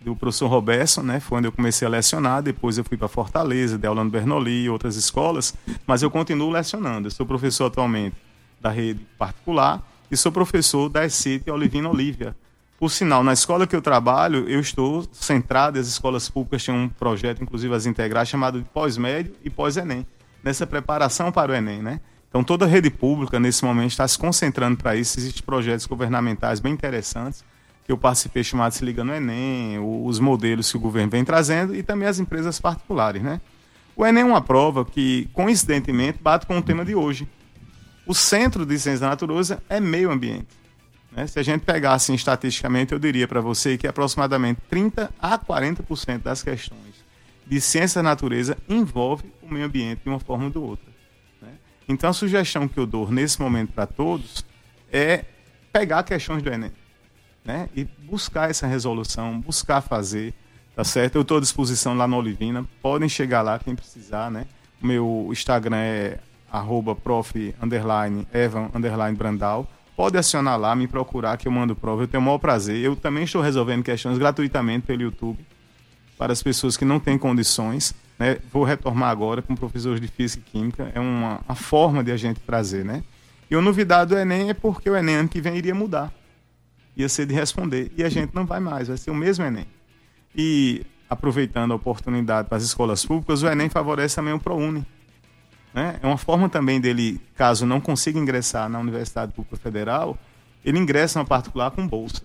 do 0.00 0.16
professor 0.16 0.48
Roberto, 0.48 1.02
né? 1.02 1.20
foi 1.20 1.36
onde 1.36 1.48
eu 1.48 1.52
comecei 1.52 1.86
a 1.86 1.90
lecionar. 1.90 2.42
Depois 2.42 2.78
eu 2.78 2.84
fui 2.84 2.96
para 2.96 3.08
Fortaleza, 3.08 3.76
dei 3.76 3.88
aula 3.88 4.02
no 4.02 4.10
Bernoli 4.10 4.64
e 4.64 4.70
outras 4.70 4.96
escolas, 4.96 5.54
mas 5.86 6.02
eu 6.02 6.10
continuo 6.10 6.50
lecionando. 6.50 7.08
Eu 7.08 7.10
sou 7.10 7.26
professor 7.26 7.66
atualmente 7.66 8.16
da 8.58 8.70
rede 8.70 9.06
particular 9.18 9.86
e 10.10 10.16
sou 10.16 10.32
professor 10.32 10.88
da 10.88 11.04
ECIT 11.04 11.50
Olivina 11.50 11.90
Olívia, 11.90 12.34
por 12.84 12.90
sinal, 12.90 13.24
na 13.24 13.32
escola 13.32 13.66
que 13.66 13.74
eu 13.74 13.80
trabalho, 13.80 14.46
eu 14.46 14.60
estou 14.60 15.08
centrado, 15.10 15.78
as 15.78 15.86
escolas 15.86 16.28
públicas 16.28 16.62
têm 16.62 16.74
um 16.74 16.86
projeto, 16.86 17.42
inclusive 17.42 17.74
as 17.74 17.86
integrais, 17.86 18.28
chamado 18.28 18.60
de 18.60 18.68
pós-médio 18.68 19.34
e 19.42 19.48
pós-ENEM, 19.48 20.06
nessa 20.42 20.66
preparação 20.66 21.32
para 21.32 21.52
o 21.52 21.54
ENEM, 21.54 21.80
né? 21.80 22.00
Então, 22.28 22.44
toda 22.44 22.66
a 22.66 22.68
rede 22.68 22.90
pública, 22.90 23.40
nesse 23.40 23.64
momento, 23.64 23.92
está 23.92 24.06
se 24.06 24.18
concentrando 24.18 24.76
para 24.76 24.94
isso. 24.96 25.18
Existem 25.18 25.42
projetos 25.42 25.86
governamentais 25.86 26.60
bem 26.60 26.74
interessantes, 26.74 27.42
que 27.86 27.90
eu 27.90 27.96
participei, 27.96 28.44
chamado 28.44 28.72
Se 28.72 28.84
Liga 28.84 29.02
no 29.02 29.14
Enem, 29.14 29.78
os 29.78 30.20
modelos 30.20 30.70
que 30.70 30.76
o 30.76 30.80
governo 30.80 31.10
vem 31.10 31.24
trazendo 31.24 31.74
e 31.74 31.82
também 31.82 32.06
as 32.06 32.18
empresas 32.18 32.60
particulares, 32.60 33.22
né? 33.22 33.40
O 33.96 34.04
Enem 34.04 34.24
é 34.24 34.26
uma 34.26 34.42
prova 34.42 34.84
que, 34.84 35.26
coincidentemente, 35.32 36.18
bate 36.20 36.44
com 36.44 36.58
o 36.58 36.62
tema 36.62 36.84
de 36.84 36.94
hoje. 36.94 37.26
O 38.06 38.12
centro 38.12 38.66
de 38.66 38.78
ciência 38.78 39.00
da 39.00 39.08
natureza 39.08 39.62
é 39.70 39.80
meio 39.80 40.10
ambiente. 40.10 40.63
Né? 41.14 41.26
Se 41.26 41.38
a 41.38 41.42
gente 41.42 41.62
pegar 41.62 41.94
assim 41.94 42.14
estatisticamente, 42.14 42.92
eu 42.92 42.98
diria 42.98 43.28
para 43.28 43.40
você 43.40 43.78
que 43.78 43.86
aproximadamente 43.86 44.60
30 44.68 45.10
a 45.20 45.38
40% 45.38 46.22
das 46.22 46.42
questões 46.42 47.04
de 47.46 47.60
ciência 47.60 48.02
da 48.02 48.08
natureza 48.08 48.56
envolve 48.68 49.32
o 49.42 49.52
meio 49.52 49.66
ambiente 49.66 50.00
de 50.02 50.08
uma 50.08 50.18
forma 50.18 50.46
ou 50.46 50.50
de 50.50 50.58
outra. 50.58 50.86
Né? 51.40 51.52
Então 51.88 52.10
a 52.10 52.12
sugestão 52.12 52.66
que 52.66 52.78
eu 52.78 52.86
dou 52.86 53.10
nesse 53.10 53.40
momento 53.40 53.72
para 53.72 53.86
todos 53.86 54.44
é 54.92 55.24
pegar 55.72 56.02
questões 56.02 56.42
do 56.42 56.50
Enem 56.50 56.72
né? 57.44 57.68
e 57.74 57.84
buscar 57.84 58.50
essa 58.50 58.66
resolução, 58.66 59.38
buscar 59.40 59.82
fazer, 59.82 60.32
tá 60.74 60.82
certo? 60.82 61.16
Eu 61.16 61.22
estou 61.22 61.36
à 61.36 61.40
disposição 61.40 61.94
lá 61.94 62.08
no 62.08 62.16
Olivina, 62.16 62.66
podem 62.80 63.08
chegar 63.08 63.42
lá 63.42 63.58
quem 63.58 63.76
precisar, 63.76 64.30
né? 64.30 64.46
O 64.82 64.86
meu 64.86 65.28
Instagram 65.30 65.76
é 65.76 66.18
arroba 66.50 66.94
prof, 66.94 67.54
underline, 67.60 68.26
evan, 68.32 68.70
underline, 68.74 69.16
brandal 69.16 69.68
pode 69.96 70.18
acionar 70.18 70.58
lá, 70.58 70.74
me 70.74 70.86
procurar 70.86 71.36
que 71.36 71.48
eu 71.48 71.52
mando 71.52 71.74
prova. 71.74 72.02
Eu 72.02 72.08
tenho 72.08 72.22
o 72.22 72.26
maior 72.26 72.38
prazer. 72.38 72.76
Eu 72.76 72.96
também 72.96 73.24
estou 73.24 73.40
resolvendo 73.40 73.82
questões 73.82 74.18
gratuitamente 74.18 74.86
pelo 74.86 75.02
YouTube 75.02 75.44
para 76.18 76.32
as 76.32 76.42
pessoas 76.42 76.76
que 76.76 76.84
não 76.84 77.00
têm 77.00 77.18
condições. 77.18 77.94
Né? 78.18 78.38
Vou 78.52 78.64
retomar 78.64 79.10
agora 79.10 79.42
com 79.42 79.54
professores 79.54 80.00
de 80.00 80.08
Física 80.08 80.44
e 80.46 80.50
Química. 80.50 80.90
É 80.94 81.00
uma, 81.00 81.40
uma 81.46 81.54
forma 81.54 82.02
de 82.02 82.12
a 82.12 82.16
gente 82.16 82.40
trazer, 82.40 82.84
né? 82.84 83.02
E 83.50 83.54
a 83.54 83.60
novidade 83.60 84.10
do 84.14 84.18
Enem 84.18 84.50
é 84.50 84.54
porque 84.54 84.88
o 84.88 84.96
Enem 84.96 85.16
ano 85.16 85.28
que 85.28 85.40
vem 85.40 85.56
iria 85.56 85.74
mudar. 85.74 86.12
Ia 86.96 87.08
ser 87.08 87.26
de 87.26 87.34
responder. 87.34 87.92
E 87.96 88.02
a 88.02 88.08
gente 88.08 88.34
não 88.34 88.46
vai 88.46 88.60
mais, 88.60 88.88
vai 88.88 88.96
ser 88.96 89.10
o 89.10 89.14
mesmo 89.14 89.44
Enem. 89.44 89.66
E, 90.34 90.84
aproveitando 91.08 91.72
a 91.72 91.74
oportunidade 91.74 92.48
para 92.48 92.56
as 92.56 92.64
escolas 92.64 93.04
públicas, 93.04 93.42
o 93.42 93.48
Enem 93.48 93.68
favorece 93.68 94.16
também 94.16 94.32
o 94.32 94.40
ProUni. 94.40 94.84
Né? 95.74 95.98
É 96.00 96.06
uma 96.06 96.16
forma 96.16 96.48
também 96.48 96.80
dele, 96.80 97.20
caso 97.34 97.66
não 97.66 97.80
consiga 97.80 98.18
ingressar 98.18 98.68
na 98.68 98.78
Universidade 98.78 99.32
Pública 99.32 99.56
Federal, 99.56 100.16
ele 100.64 100.78
ingressa 100.78 101.18
na 101.18 101.24
particular 101.24 101.72
com 101.72 101.86
bolsa. 101.86 102.22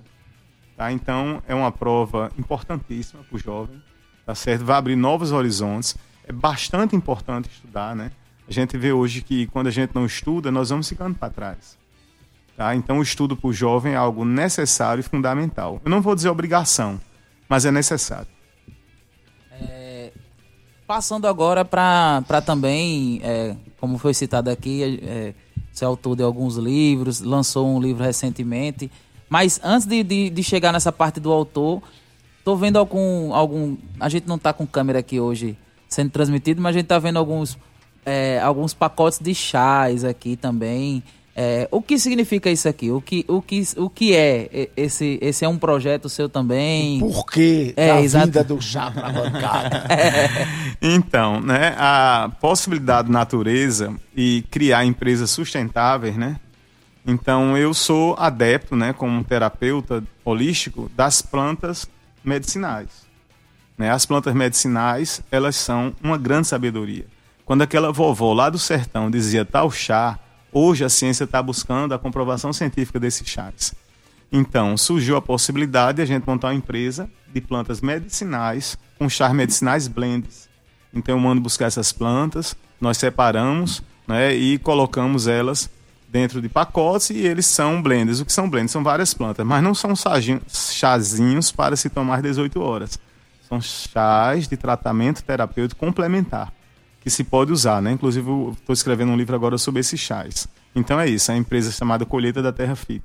Tá? 0.77 0.91
Então, 0.91 1.41
é 1.47 1.55
uma 1.55 1.71
prova 1.71 2.31
importantíssima 2.37 3.23
para 3.23 3.35
o 3.35 3.39
jovem, 3.39 3.81
tá 4.25 4.35
certo? 4.35 4.63
Vai 4.63 4.77
abrir 4.77 4.95
novos 4.95 5.31
horizontes. 5.31 5.97
É 6.25 6.31
bastante 6.31 6.95
importante 6.95 7.49
estudar, 7.49 7.95
né? 7.95 8.11
A 8.47 8.53
gente 8.53 8.77
vê 8.77 8.93
hoje 8.93 9.21
que 9.21 9.47
quando 9.47 9.67
a 9.67 9.71
gente 9.71 9.93
não 9.93 10.05
estuda, 10.05 10.51
nós 10.51 10.69
vamos 10.69 10.87
ficando 10.87 11.15
para 11.17 11.29
trás. 11.29 11.77
Tá? 12.55 12.75
Então, 12.75 12.99
o 12.99 13.01
estudo 13.01 13.35
para 13.35 13.47
o 13.47 13.53
jovem 13.53 13.93
é 13.93 13.95
algo 13.95 14.23
necessário 14.23 15.01
e 15.01 15.03
fundamental. 15.03 15.81
Eu 15.83 15.89
não 15.89 16.01
vou 16.01 16.15
dizer 16.15 16.29
obrigação, 16.29 16.99
mas 17.47 17.65
é 17.65 17.71
necessário. 17.71 18.27
Passando 20.89 21.27
agora 21.27 21.63
para 21.63 22.41
também, 22.43 23.21
é, 23.23 23.55
como 23.79 23.99
foi 23.99 24.11
citado 24.11 24.49
aqui, 24.49 24.99
é, 25.03 25.35
você 25.71 25.85
é 25.85 25.87
autor 25.87 26.15
de 26.15 26.23
alguns 26.23 26.55
livros, 26.55 27.21
lançou 27.21 27.67
um 27.67 27.79
livro 27.79 28.03
recentemente. 28.03 28.89
Mas 29.29 29.61
antes 29.63 29.85
de, 29.85 30.01
de, 30.01 30.31
de 30.31 30.43
chegar 30.43 30.73
nessa 30.73 30.91
parte 30.91 31.19
do 31.19 31.31
autor, 31.31 31.83
tô 32.43 32.55
vendo 32.55 32.79
algum. 32.79 33.35
algum 33.35 33.77
a 33.99 34.09
gente 34.09 34.27
não 34.27 34.37
está 34.37 34.51
com 34.51 34.65
câmera 34.65 34.97
aqui 34.97 35.19
hoje 35.19 35.55
sendo 35.87 36.09
transmitido, 36.09 36.59
mas 36.59 36.71
a 36.71 36.79
gente 36.79 36.85
está 36.85 36.97
vendo 36.97 37.19
alguns, 37.19 37.55
é, 38.03 38.39
alguns 38.39 38.73
pacotes 38.73 39.19
de 39.19 39.35
chás 39.35 40.03
aqui 40.03 40.35
também. 40.35 41.03
É, 41.35 41.67
o 41.71 41.81
que 41.81 41.97
significa 41.97 42.49
isso 42.49 42.67
aqui? 42.67 42.91
O 42.91 42.99
que, 42.99 43.23
o 43.27 43.41
que, 43.41 43.63
o 43.77 43.89
que 43.89 44.15
é? 44.15 44.69
Esse, 44.75 45.17
esse 45.21 45.45
é 45.45 45.47
um 45.47 45.57
projeto 45.57 46.09
seu 46.09 46.27
também? 46.27 46.99
Por 46.99 47.25
que 47.25 47.73
é, 47.77 47.91
a 47.91 48.01
exato. 48.01 48.25
vinda 48.25 48.43
do 48.43 48.61
chá 48.61 48.91
para 48.91 49.07
a 49.07 49.11
bancada? 49.11 49.83
Então, 50.81 51.41
né, 51.41 51.75
a 51.77 52.31
possibilidade 52.39 53.09
da 53.09 53.13
natureza 53.13 53.93
e 54.15 54.45
criar 54.49 54.85
empresas 54.85 55.29
sustentáveis, 55.29 56.15
né? 56.15 56.37
Então, 57.05 57.57
eu 57.57 57.73
sou 57.73 58.15
adepto, 58.17 58.77
né, 58.77 58.93
como 58.93 59.21
terapeuta 59.23 60.01
holístico, 60.23 60.89
das 60.95 61.21
plantas 61.21 61.85
medicinais. 62.23 62.87
Né? 63.77 63.89
As 63.89 64.05
plantas 64.05 64.33
medicinais, 64.33 65.21
elas 65.31 65.55
são 65.55 65.93
uma 66.03 66.17
grande 66.17 66.47
sabedoria. 66.47 67.05
Quando 67.45 67.61
aquela 67.61 67.91
vovó 67.91 68.33
lá 68.33 68.49
do 68.49 68.59
sertão 68.59 69.09
dizia 69.09 69.43
tal 69.43 69.71
chá, 69.71 70.19
Hoje 70.51 70.83
a 70.83 70.89
ciência 70.89 71.25
está 71.25 71.41
buscando 71.43 71.93
a 71.93 71.99
comprovação 71.99 72.51
científica 72.51 72.99
desses 72.99 73.27
chás. 73.27 73.73
Então, 74.31 74.75
surgiu 74.77 75.15
a 75.15 75.21
possibilidade 75.21 75.97
de 75.97 76.01
a 76.01 76.05
gente 76.05 76.25
montar 76.25 76.47
uma 76.47 76.55
empresa 76.55 77.09
de 77.31 77.39
plantas 77.39 77.81
medicinais 77.81 78.77
com 78.97 79.07
chás 79.07 79.31
medicinais 79.33 79.87
blends. 79.87 80.49
Então, 80.93 81.15
eu 81.15 81.19
mando 81.19 81.41
buscar 81.41 81.65
essas 81.65 81.91
plantas, 81.91 82.55
nós 82.81 82.97
separamos 82.97 83.83
né, 84.07 84.33
e 84.33 84.57
colocamos 84.57 85.27
elas 85.27 85.69
dentro 86.07 86.41
de 86.41 86.49
pacotes 86.49 87.11
e 87.11 87.19
eles 87.19 87.45
são 87.45 87.81
blends. 87.81 88.19
O 88.19 88.25
que 88.25 88.33
são 88.33 88.49
blends? 88.49 88.71
São 88.71 88.83
várias 88.83 89.13
plantas, 89.13 89.45
mas 89.45 89.63
não 89.63 89.75
são 89.75 89.93
chazinhos 90.49 91.51
para 91.51 91.75
se 91.75 91.89
tomar 91.89 92.21
18 92.23 92.59
horas. 92.59 92.99
São 93.47 93.61
chás 93.61 94.47
de 94.47 94.57
tratamento 94.57 95.23
terapêutico 95.23 95.79
complementar 95.79 96.51
que 97.09 97.15
se 97.15 97.23
pode 97.23 97.51
usar, 97.51 97.81
né? 97.81 97.91
Inclusive, 97.91 98.29
estou 98.51 98.71
escrevendo 98.71 99.11
um 99.11 99.17
livro 99.17 99.35
agora 99.35 99.57
sobre 99.57 99.79
esses 99.79 99.99
chás. 99.99 100.47
Então 100.75 100.99
é 100.99 101.09
isso, 101.09 101.31
é 101.31 101.33
a 101.33 101.37
empresa 101.37 101.71
chamada 101.71 102.05
Colheita 102.05 102.39
da 102.39 102.53
Terra 102.53 102.75
Fit, 102.75 103.03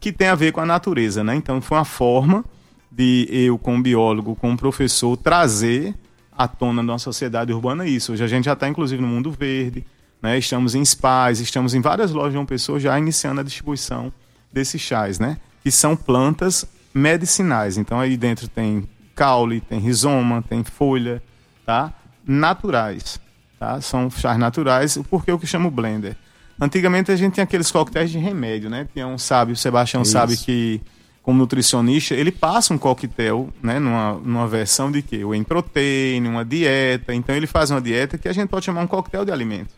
que 0.00 0.12
tem 0.12 0.26
a 0.26 0.34
ver 0.34 0.50
com 0.50 0.60
a 0.60 0.66
natureza, 0.66 1.22
né? 1.22 1.36
Então 1.36 1.60
foi 1.60 1.78
uma 1.78 1.84
forma 1.84 2.44
de 2.90 3.28
eu, 3.30 3.56
como 3.56 3.80
biólogo, 3.80 4.34
como 4.34 4.56
professor, 4.56 5.16
trazer 5.16 5.94
à 6.36 6.48
tona 6.48 6.82
da 6.82 6.98
sociedade 6.98 7.52
urbana 7.52 7.86
isso. 7.86 8.12
Hoje 8.12 8.24
a 8.24 8.26
gente 8.26 8.46
já 8.46 8.54
está, 8.54 8.68
inclusive, 8.68 9.00
no 9.00 9.06
mundo 9.06 9.30
verde, 9.30 9.86
né? 10.20 10.36
Estamos 10.36 10.74
em 10.74 10.84
spas, 10.84 11.38
estamos 11.38 11.74
em 11.74 11.80
várias 11.80 12.10
lojas 12.10 12.32
de 12.32 12.38
uma 12.38 12.46
pessoa 12.46 12.80
já 12.80 12.98
iniciando 12.98 13.40
a 13.40 13.44
distribuição 13.44 14.12
desses 14.52 14.80
chás, 14.80 15.20
né? 15.20 15.36
Que 15.62 15.70
são 15.70 15.94
plantas 15.94 16.66
medicinais. 16.92 17.78
Então 17.78 18.00
aí 18.00 18.16
dentro 18.16 18.48
tem 18.48 18.88
caule, 19.14 19.60
tem 19.60 19.78
rizoma, 19.78 20.42
tem 20.42 20.64
folha, 20.64 21.22
tá? 21.64 21.92
Naturais. 22.26 23.22
Tá? 23.64 23.80
São 23.80 24.10
chás 24.10 24.38
naturais. 24.38 24.98
Por 25.08 25.24
que 25.24 25.30
eu 25.30 25.38
que 25.38 25.46
chamo 25.46 25.70
blender? 25.70 26.14
Antigamente 26.60 27.10
a 27.10 27.16
gente 27.16 27.32
tinha 27.32 27.44
aqueles 27.44 27.70
coquetéis 27.70 28.10
de 28.10 28.18
remédio, 28.18 28.68
né? 28.68 28.86
Tinha 28.92 29.06
um 29.06 29.16
sábio, 29.16 29.54
o 29.54 29.56
Sebastião 29.56 30.02
Isso. 30.02 30.12
sabe 30.12 30.36
que, 30.36 30.82
como 31.22 31.38
nutricionista, 31.38 32.14
ele 32.14 32.30
passa 32.30 32.74
um 32.74 32.78
coquetel, 32.78 33.48
né? 33.62 33.78
Numa, 33.78 34.12
numa 34.22 34.46
versão 34.46 34.92
de 34.92 35.00
quê? 35.00 35.24
O 35.24 35.44
proteína, 35.46 36.28
uma 36.28 36.44
dieta. 36.44 37.14
Então 37.14 37.34
ele 37.34 37.46
faz 37.46 37.70
uma 37.70 37.80
dieta 37.80 38.18
que 38.18 38.28
a 38.28 38.34
gente 38.34 38.50
pode 38.50 38.66
chamar 38.66 38.82
um 38.82 38.86
coquetel 38.86 39.24
de 39.24 39.32
alimento. 39.32 39.74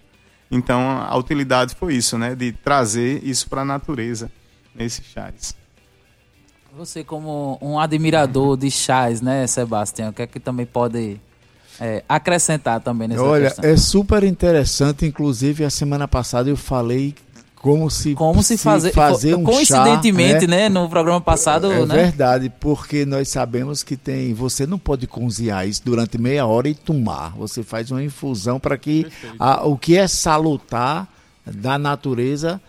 Então 0.50 0.98
a 1.00 1.16
utilidade 1.16 1.76
foi 1.76 1.94
isso, 1.94 2.18
né? 2.18 2.34
De 2.34 2.50
trazer 2.50 3.22
isso 3.22 3.48
para 3.48 3.62
a 3.62 3.64
natureza 3.64 4.28
nesses 4.74 5.06
chás. 5.06 5.54
Você 6.76 7.04
como 7.04 7.56
um 7.62 7.78
admirador 7.78 8.56
de 8.56 8.68
chás, 8.68 9.20
né, 9.20 9.46
Sebastião? 9.46 10.10
O 10.10 10.12
que 10.12 10.22
é 10.22 10.26
que 10.26 10.40
também 10.40 10.66
pode 10.66 11.20
é, 11.80 12.02
acrescentar 12.08 12.80
também 12.80 13.08
nessa 13.08 13.22
Olha, 13.22 13.48
questão. 13.48 13.64
é 13.70 13.76
super 13.76 14.24
interessante. 14.24 15.06
Inclusive, 15.06 15.64
a 15.64 15.70
semana 15.70 16.08
passada 16.08 16.48
eu 16.48 16.56
falei 16.56 17.14
como 17.56 17.90
se, 17.90 18.14
como 18.14 18.42
se, 18.42 18.56
fazer, 18.56 18.92
fazer 18.92 19.34
um 19.34 19.42
coincidentemente, 19.42 20.42
chá, 20.42 20.46
né? 20.46 20.56
né? 20.62 20.68
No 20.68 20.88
programa 20.88 21.20
passado, 21.20 21.72
é 21.72 21.84
né? 21.84 21.94
verdade, 21.94 22.52
porque 22.60 23.04
nós 23.04 23.28
sabemos 23.28 23.82
que 23.82 23.96
tem. 23.96 24.32
Você 24.34 24.66
não 24.66 24.78
pode 24.78 25.06
cozinhar 25.06 25.66
isso 25.66 25.82
durante 25.84 26.16
meia 26.16 26.46
hora 26.46 26.68
e 26.68 26.74
tomar. 26.74 27.30
Você 27.36 27.62
faz 27.62 27.90
uma 27.90 28.04
infusão 28.04 28.60
para 28.60 28.78
que 28.78 29.06
a, 29.38 29.66
o 29.66 29.76
que 29.76 29.96
é 29.96 30.06
salutar 30.06 31.08
da 31.44 31.78
natureza 31.78 32.60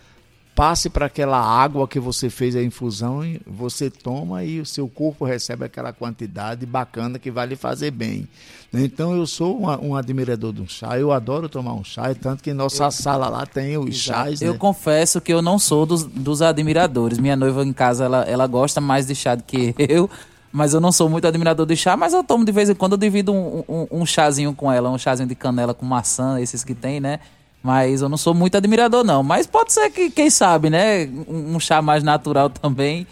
passe 0.58 0.90
para 0.90 1.06
aquela 1.06 1.40
água 1.40 1.88
que 1.88 2.00
você 2.00 2.32
fez 2.32 2.56
a 2.56 2.64
infusão, 2.64 3.22
você 3.46 3.92
toma 3.92 4.44
e 4.44 4.60
o 4.60 4.66
seu 4.66 4.90
corpo 4.90 5.24
recebe 5.24 5.64
aquela 5.64 5.94
quantidade 5.94 6.66
bacana 6.66 7.20
que 7.20 7.30
vai 7.30 7.46
lhe 7.46 7.56
fazer 7.56 7.92
bem. 7.92 8.28
Então 8.74 9.16
eu 9.16 9.28
sou 9.28 9.62
um, 9.62 9.90
um 9.90 9.96
admirador 9.96 10.52
de 10.52 10.64
um 10.64 10.68
chá, 10.68 10.98
eu 10.98 11.12
adoro 11.12 11.48
tomar 11.48 11.76
um 11.76 11.84
chá, 11.84 12.12
tanto 12.16 12.42
que 12.42 12.54
nossa 12.54 12.86
eu, 12.86 12.92
sala 12.92 13.30
lá 13.30 13.46
tem 13.46 13.78
os 13.78 13.86
exato. 13.86 13.98
chás. 13.98 14.42
Eu 14.42 14.54
né? 14.54 14.58
confesso 14.58 15.22
que 15.22 15.32
eu 15.32 15.44
não 15.44 15.60
sou 15.60 15.86
dos, 15.86 16.04
dos 16.04 16.42
admiradores. 16.42 17.20
Minha 17.20 17.36
noiva 17.36 17.64
em 17.64 17.72
casa 17.72 18.06
ela, 18.06 18.24
ela 18.24 18.48
gosta 18.48 18.82
mais 18.82 19.06
de 19.06 19.14
chá 19.14 19.36
do 19.36 19.44
que 19.44 19.76
eu. 19.88 20.10
Mas 20.52 20.74
eu 20.74 20.80
não 20.82 20.92
sou 20.92 21.08
muito 21.08 21.28
admirador 21.28 21.68
de 21.68 21.76
chá, 21.76 21.96
mas 21.96 22.14
eu 22.14 22.24
tomo 22.24 22.44
de 22.44 22.52
vez 22.52 22.68
em 22.68 22.74
quando, 22.74 22.94
eu 22.94 22.98
divido 22.98 23.32
um, 23.32 23.64
um, 23.70 23.88
um 23.92 24.06
chazinho 24.08 24.56
com 24.56 24.72
ela, 24.72 24.90
um 24.90 24.98
chazinho 24.98 25.30
de 25.30 25.36
canela 25.36 25.74
com 25.74 25.86
maçã, 25.86 26.40
esses 26.42 26.64
que 26.64 26.74
tem, 26.74 27.00
né? 27.00 27.20
Mas 27.68 28.02
eu 28.02 28.08
não 28.08 28.16
sou 28.16 28.34
muito 28.34 28.56
admirador, 28.56 29.04
não. 29.04 29.22
Mas 29.22 29.46
pode 29.46 29.74
ser 29.74 29.90
que, 29.90 30.10
quem 30.10 30.30
sabe, 30.30 30.70
né? 30.70 31.06
Um, 31.28 31.60
chá 31.60 31.82
mais 31.82 32.02
natural 32.02 32.50
também. 32.50 33.06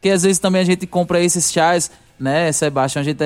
Que 0.00 0.08
às 0.08 0.22
vezes 0.22 0.38
também 0.38 0.62
a 0.62 0.64
gente 0.64 0.86
compra 0.86 1.22
esses 1.22 1.52
chás, 1.52 1.90
né, 2.18 2.50
Sebastião? 2.50 3.02
A 3.02 3.04
gente, 3.04 3.18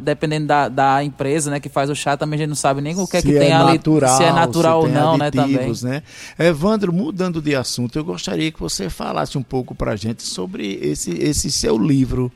dependendo 0.00 0.46
da, 0.46 0.68
da 0.68 1.02
empresa 1.02 1.50
né, 1.50 1.58
que 1.58 1.70
faz 1.70 1.88
o 1.88 1.94
chá, 1.94 2.14
também 2.14 2.36
a 2.36 2.40
gente 2.40 2.50
não 2.50 2.56
sabe 2.56 2.82
nem 2.82 2.94
o 2.94 3.06
que 3.06 3.16
é 3.16 3.22
que 3.22 3.32
tem 3.32 3.54
ali. 3.54 3.80
se 3.82 4.22
é 4.22 4.30
natural 4.30 4.82
ou 4.82 4.88
não, 4.88 5.16
né? 5.16 5.30
Também. 5.30 5.72
Né? 5.82 6.02
Evandro, 6.38 6.92
mudando 6.92 7.40
de 7.40 7.54
assunto, 7.54 7.98
eu 7.98 8.04
gostaria 8.04 8.52
que 8.52 8.60
você 8.60 8.90
falasse 8.90 9.38
um 9.38 9.42
pouco 9.42 9.74
pra 9.74 9.96
gente 9.96 10.22
sobre 10.22 10.78
esse, 10.82 11.10
esse 11.12 11.50
seu 11.50 11.78
livro. 11.78 12.30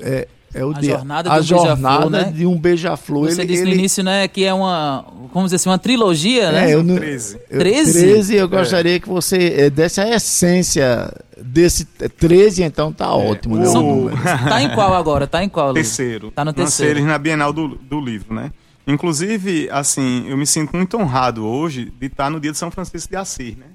É, 0.00 0.28
é 0.52 0.64
o 0.64 0.70
a 0.70 0.80
de, 0.80 0.88
jornada, 0.88 1.32
a 1.32 1.40
de, 1.40 1.54
um 1.54 1.58
jornada 1.58 2.10
né? 2.10 2.32
de 2.32 2.44
um 2.44 2.58
beija-flor. 2.58 3.30
Você 3.30 3.42
ele, 3.42 3.48
disse 3.48 3.62
ele... 3.62 3.70
no 3.70 3.76
início, 3.76 4.02
né, 4.02 4.26
que 4.26 4.44
é 4.44 4.52
uma, 4.52 5.04
como 5.32 5.44
dizer 5.46 5.56
assim, 5.56 5.68
uma 5.68 5.78
trilogia, 5.78 6.50
né? 6.50 6.72
É, 6.72 6.74
eu, 6.74 6.84
13. 6.84 7.38
13? 7.48 8.00
13, 8.00 8.34
eu 8.34 8.48
gostaria 8.48 8.96
é. 8.96 9.00
que 9.00 9.08
você 9.08 9.54
é, 9.56 9.70
desse 9.70 10.00
a 10.00 10.08
essência 10.08 11.12
desse 11.40 11.84
13, 11.84 12.64
então 12.64 12.92
tá 12.92 13.06
é. 13.06 13.08
ótimo. 13.08 13.56
Né, 13.56 13.68
o... 13.68 14.10
Tá 14.48 14.60
em 14.60 14.74
qual 14.74 14.92
agora? 14.94 15.26
Tá 15.26 15.44
em 15.44 15.48
qual? 15.48 15.72
Terceiro. 15.72 16.32
Tá 16.32 16.44
no 16.44 16.52
terceiro. 16.52 17.04
na 17.04 17.18
Bienal 17.18 17.52
do, 17.52 17.68
do 17.68 18.00
livro, 18.00 18.34
né? 18.34 18.50
Inclusive, 18.86 19.68
assim, 19.70 20.28
eu 20.28 20.36
me 20.36 20.46
sinto 20.46 20.76
muito 20.76 20.96
honrado 20.96 21.46
hoje 21.46 21.92
de 22.00 22.06
estar 22.06 22.28
no 22.28 22.40
dia 22.40 22.50
de 22.50 22.58
São 22.58 22.72
Francisco 22.72 23.08
de 23.08 23.16
Assis, 23.16 23.56
né? 23.56 23.66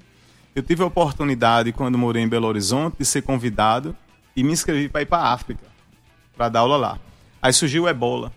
Eu 0.54 0.62
tive 0.62 0.82
a 0.82 0.86
oportunidade, 0.86 1.72
quando 1.72 1.96
morei 1.96 2.22
em 2.22 2.28
Belo 2.28 2.46
Horizonte, 2.46 2.96
de 2.98 3.04
ser 3.04 3.22
convidado 3.22 3.96
e 4.34 4.42
me 4.42 4.52
inscrevi 4.52 4.88
para 4.88 5.02
ir 5.02 5.06
para 5.06 5.22
a 5.22 5.32
África 5.32 5.75
para 6.36 6.48
dar 6.48 6.60
aula 6.60 6.76
lá. 6.76 6.98
Aí 7.40 7.52
surgiu 7.52 7.84
o 7.84 7.88
ebola. 7.88 8.32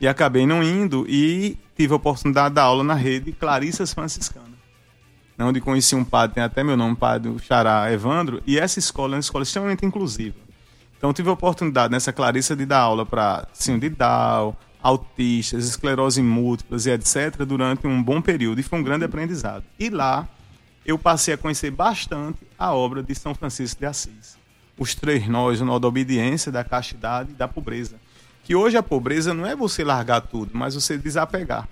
E 0.00 0.06
acabei 0.06 0.46
não 0.46 0.62
indo 0.62 1.06
e 1.08 1.56
tive 1.76 1.92
a 1.92 1.96
oportunidade 1.96 2.50
de 2.50 2.54
dar 2.56 2.64
aula 2.64 2.84
na 2.84 2.94
rede 2.94 3.32
Clarissas 3.32 3.92
Franciscanas. 3.92 4.56
Onde 5.38 5.60
conheci 5.60 5.94
um 5.94 6.04
padre, 6.04 6.36
tem 6.36 6.42
até 6.42 6.64
meu 6.64 6.76
nome, 6.76 6.96
padre 6.96 7.34
Xará 7.40 7.92
Evandro, 7.92 8.42
e 8.46 8.58
essa 8.58 8.78
escola 8.78 9.14
é 9.14 9.16
uma 9.16 9.20
escola 9.20 9.42
extremamente 9.42 9.84
inclusiva. 9.84 10.36
Então 10.96 11.12
tive 11.12 11.28
a 11.28 11.32
oportunidade 11.32 11.92
nessa 11.92 12.12
Clarissa 12.12 12.56
de 12.56 12.64
dar 12.64 12.80
aula 12.80 13.04
para 13.04 13.46
síndrome 13.52 13.90
de 13.90 13.96
Down, 13.96 14.56
autistas, 14.82 15.66
esclerose 15.66 16.22
múltiplas 16.22 16.86
e 16.86 16.90
etc. 16.90 17.44
durante 17.46 17.86
um 17.86 18.02
bom 18.02 18.22
período 18.22 18.60
e 18.60 18.62
foi 18.62 18.78
um 18.78 18.82
grande 18.82 19.04
aprendizado. 19.04 19.64
E 19.78 19.90
lá 19.90 20.26
eu 20.86 20.98
passei 20.98 21.34
a 21.34 21.38
conhecer 21.38 21.70
bastante 21.70 22.38
a 22.58 22.72
obra 22.72 23.02
de 23.02 23.14
São 23.14 23.34
Francisco 23.34 23.80
de 23.80 23.86
Assis 23.86 24.45
os 24.78 24.94
três 24.94 25.26
nós, 25.28 25.60
o 25.60 25.64
nó 25.64 25.78
da 25.78 25.88
obediência, 25.88 26.52
da 26.52 26.62
castidade 26.62 27.30
e 27.32 27.34
da 27.34 27.48
pobreza. 27.48 27.96
Que 28.44 28.54
hoje 28.54 28.76
a 28.76 28.82
pobreza 28.82 29.34
não 29.34 29.46
é 29.46 29.56
você 29.56 29.82
largar 29.82 30.20
tudo, 30.20 30.52
mas 30.54 30.74
você 30.74 30.96
desapegar. 30.96 31.68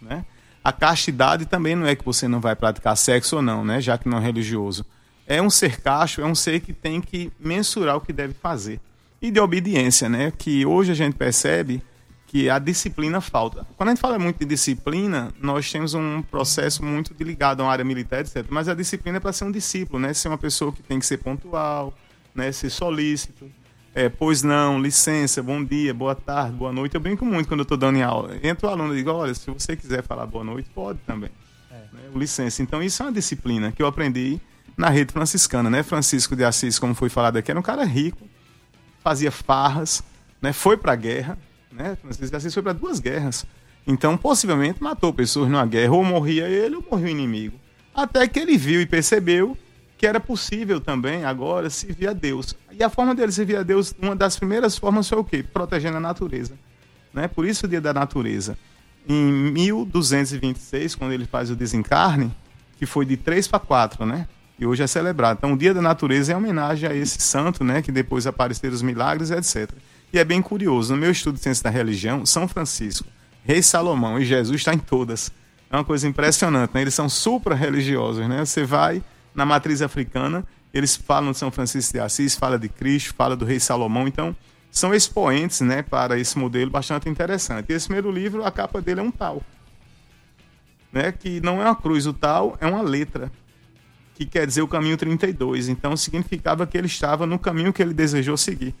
Né? 0.00 0.24
A 0.62 0.72
castidade 0.72 1.46
também 1.46 1.76
não 1.76 1.86
é 1.86 1.94
que 1.94 2.04
você 2.04 2.26
não 2.26 2.40
vai 2.40 2.56
praticar 2.56 2.96
sexo 2.96 3.36
ou 3.36 3.42
não, 3.42 3.64
né? 3.64 3.80
já 3.80 3.98
que 3.98 4.08
não 4.08 4.18
é 4.18 4.20
religioso. 4.20 4.84
é 5.26 5.42
um 5.42 5.50
ser 5.50 5.80
cacho, 5.80 6.20
é 6.20 6.24
um 6.24 6.34
ser 6.34 6.60
que 6.60 6.72
tem 6.72 7.00
que 7.00 7.32
mensurar 7.38 7.96
o 7.96 8.00
que 8.00 8.12
deve 8.12 8.34
fazer. 8.34 8.80
E 9.20 9.30
de 9.30 9.40
obediência, 9.40 10.08
né? 10.08 10.32
Que 10.36 10.64
hoje 10.64 10.92
a 10.92 10.94
gente 10.94 11.14
percebe 11.14 11.82
que 12.26 12.50
a 12.50 12.58
disciplina 12.58 13.20
falta. 13.20 13.66
Quando 13.76 13.88
a 13.88 13.92
gente 13.92 14.00
fala 14.00 14.18
muito 14.18 14.38
de 14.38 14.44
disciplina, 14.44 15.32
nós 15.40 15.70
temos 15.70 15.94
um 15.94 16.22
processo 16.22 16.84
muito 16.84 17.14
ligado 17.18 17.60
a 17.60 17.64
uma 17.64 17.72
área 17.72 17.84
militar, 17.84 18.20
etc. 18.20 18.44
Mas 18.50 18.68
a 18.68 18.74
disciplina 18.74 19.16
é 19.16 19.20
para 19.20 19.32
ser 19.32 19.44
um 19.44 19.50
discípulo, 19.50 19.98
né? 19.98 20.12
Ser 20.12 20.28
uma 20.28 20.38
pessoa 20.38 20.70
que 20.70 20.82
tem 20.82 20.98
que 20.98 21.06
ser 21.06 21.18
pontual, 21.18 21.94
né? 22.36 22.52
Ser 22.52 22.70
solícito. 22.70 23.50
É, 23.94 24.10
pois 24.10 24.42
não, 24.42 24.78
licença, 24.78 25.42
bom 25.42 25.64
dia, 25.64 25.94
boa 25.94 26.14
tarde, 26.14 26.54
boa 26.54 26.70
noite. 26.70 26.94
Eu 26.94 27.00
brinco 27.00 27.24
muito 27.24 27.48
quando 27.48 27.60
eu 27.60 27.64
estou 27.64 27.78
dando 27.78 27.96
em 27.96 28.02
aula. 28.02 28.36
Entra 28.42 28.68
o 28.68 28.70
aluno 28.70 28.92
e 28.92 28.98
digo, 28.98 29.10
olha, 29.10 29.32
se 29.32 29.50
você 29.50 29.74
quiser 29.74 30.02
falar 30.02 30.26
boa 30.26 30.44
noite, 30.44 30.68
pode 30.74 30.98
também. 31.06 31.30
É. 31.70 31.74
Né? 31.74 32.02
Licença. 32.14 32.62
Então 32.62 32.82
isso 32.82 33.02
é 33.02 33.06
uma 33.06 33.12
disciplina 33.12 33.72
que 33.72 33.82
eu 33.82 33.86
aprendi 33.86 34.38
na 34.76 34.90
rede 34.90 35.14
franciscana, 35.14 35.70
né? 35.70 35.82
Francisco 35.82 36.36
de 36.36 36.44
Assis, 36.44 36.78
como 36.78 36.94
foi 36.94 37.08
falado 37.08 37.38
aqui, 37.38 37.50
era 37.50 37.58
um 37.58 37.62
cara 37.62 37.84
rico, 37.84 38.28
fazia 39.02 39.30
farras, 39.30 40.04
né? 40.42 40.52
Foi 40.52 40.76
para 40.76 40.92
a 40.92 40.96
guerra, 40.96 41.38
né? 41.72 41.96
Francisco 41.96 42.30
de 42.30 42.36
Assis 42.36 42.52
foi 42.52 42.62
para 42.62 42.74
duas 42.74 43.00
guerras. 43.00 43.46
Então, 43.86 44.14
possivelmente 44.18 44.82
matou 44.82 45.10
pessoas 45.14 45.48
numa 45.48 45.64
guerra, 45.64 45.92
ou 45.94 46.04
morria 46.04 46.46
ele 46.48 46.76
ou 46.76 46.84
morria 46.90 47.06
o 47.06 47.10
inimigo. 47.10 47.58
Até 47.94 48.28
que 48.28 48.38
ele 48.38 48.58
viu 48.58 48.82
e 48.82 48.84
percebeu 48.84 49.56
que 49.96 50.06
era 50.06 50.20
possível 50.20 50.80
também 50.80 51.24
agora 51.24 51.70
servir 51.70 52.08
a 52.08 52.12
Deus. 52.12 52.54
E 52.70 52.82
a 52.82 52.90
forma 52.90 53.14
dele 53.14 53.32
servir 53.32 53.56
a 53.56 53.62
Deus, 53.62 53.94
uma 54.00 54.14
das 54.14 54.36
primeiras 54.36 54.76
formas 54.76 55.08
foi 55.08 55.18
o 55.18 55.24
quê? 55.24 55.42
Protegendo 55.42 55.96
a 55.96 56.00
natureza. 56.00 56.54
Né? 57.12 57.28
Por 57.28 57.46
isso 57.46 57.66
o 57.66 57.68
Dia 57.68 57.80
da 57.80 57.94
Natureza. 57.94 58.58
Em 59.08 59.52
1226, 59.52 60.94
quando 60.96 61.12
ele 61.12 61.24
faz 61.24 61.50
o 61.50 61.56
desencarne, 61.56 62.34
que 62.78 62.84
foi 62.84 63.06
de 63.06 63.16
3 63.16 63.48
para 63.48 63.58
4, 63.58 64.04
né? 64.04 64.28
E 64.58 64.66
hoje 64.66 64.82
é 64.82 64.86
celebrado. 64.86 65.38
Então 65.38 65.52
o 65.52 65.56
Dia 65.56 65.72
da 65.72 65.80
Natureza 65.80 66.32
é 66.32 66.36
homenagem 66.36 66.88
a 66.88 66.94
esse 66.94 67.20
santo, 67.20 67.62
né? 67.64 67.80
Que 67.80 67.92
depois 67.92 68.26
apareceram 68.26 68.74
os 68.74 68.82
milagres, 68.82 69.30
etc. 69.30 69.70
E 70.12 70.18
é 70.18 70.24
bem 70.24 70.42
curioso, 70.42 70.94
no 70.94 71.00
meu 71.00 71.10
estudo 71.10 71.36
de 71.36 71.42
ciência 71.42 71.64
da 71.64 71.70
religião, 71.70 72.26
São 72.26 72.46
Francisco, 72.46 73.06
Rei 73.44 73.62
Salomão 73.62 74.18
e 74.18 74.24
Jesus 74.24 74.60
está 74.60 74.74
em 74.74 74.78
todas. 74.78 75.30
É 75.70 75.76
uma 75.76 75.84
coisa 75.84 76.06
impressionante, 76.06 76.72
né? 76.74 76.82
Eles 76.82 76.94
são 76.94 77.08
supra 77.08 77.54
religiosos, 77.54 78.26
né? 78.28 78.44
Você 78.44 78.64
vai 78.64 79.02
na 79.36 79.44
matriz 79.44 79.82
africana, 79.82 80.44
eles 80.72 80.96
falam 80.96 81.30
de 81.30 81.38
São 81.38 81.50
Francisco 81.50 81.92
de 81.92 82.00
Assis, 82.00 82.34
fala 82.34 82.58
de 82.58 82.68
Cristo, 82.68 83.14
fala 83.14 83.36
do 83.36 83.44
rei 83.44 83.60
Salomão, 83.60 84.08
então 84.08 84.34
são 84.70 84.94
expoentes 84.94 85.60
né, 85.60 85.82
para 85.82 86.18
esse 86.18 86.38
modelo 86.38 86.70
bastante 86.70 87.08
interessante. 87.08 87.70
E 87.70 87.74
esse 87.74 87.86
primeiro 87.86 88.10
livro, 88.10 88.44
a 88.44 88.50
capa 88.50 88.80
dele 88.80 89.00
é 89.00 89.02
um 89.02 89.10
tal, 89.10 89.42
né, 90.92 91.12
que 91.12 91.40
não 91.40 91.62
é 91.62 91.66
uma 91.66 91.76
cruz, 91.76 92.06
o 92.06 92.12
tal 92.12 92.56
é 92.60 92.66
uma 92.66 92.82
letra, 92.82 93.30
que 94.14 94.24
quer 94.24 94.46
dizer 94.46 94.62
o 94.62 94.68
caminho 94.68 94.96
32. 94.96 95.68
Então 95.68 95.96
significava 95.96 96.66
que 96.66 96.76
ele 96.76 96.86
estava 96.86 97.26
no 97.26 97.38
caminho 97.38 97.72
que 97.72 97.82
ele 97.82 97.92
desejou 97.92 98.36
seguir, 98.36 98.74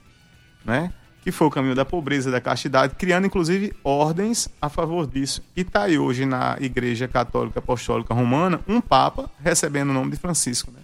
né? 0.64 0.92
Que 1.26 1.32
foi 1.32 1.48
o 1.48 1.50
caminho 1.50 1.74
da 1.74 1.84
pobreza, 1.84 2.30
da 2.30 2.40
castidade, 2.40 2.94
criando 2.94 3.26
inclusive 3.26 3.74
ordens 3.82 4.48
a 4.62 4.68
favor 4.68 5.08
disso. 5.08 5.42
E 5.56 5.62
está 5.62 5.82
aí 5.82 5.98
hoje 5.98 6.24
na 6.24 6.56
Igreja 6.60 7.08
Católica 7.08 7.58
Apostólica 7.58 8.14
Romana 8.14 8.60
um 8.68 8.80
Papa 8.80 9.28
recebendo 9.42 9.90
o 9.90 9.92
nome 9.92 10.12
de 10.12 10.18
Francisco. 10.18 10.70
Né? 10.70 10.78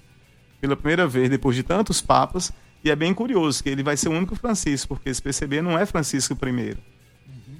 Pela 0.60 0.74
primeira 0.74 1.06
vez, 1.06 1.30
depois 1.30 1.54
de 1.54 1.62
tantos 1.62 2.00
papas, 2.00 2.52
e 2.82 2.90
é 2.90 2.96
bem 2.96 3.14
curioso 3.14 3.62
que 3.62 3.68
ele 3.68 3.84
vai 3.84 3.96
ser 3.96 4.08
o 4.08 4.10
único 4.10 4.34
Francisco, 4.34 4.96
porque 4.96 5.14
se 5.14 5.22
perceber, 5.22 5.62
não 5.62 5.78
é 5.78 5.86
Francisco 5.86 6.36
I, 6.44 6.76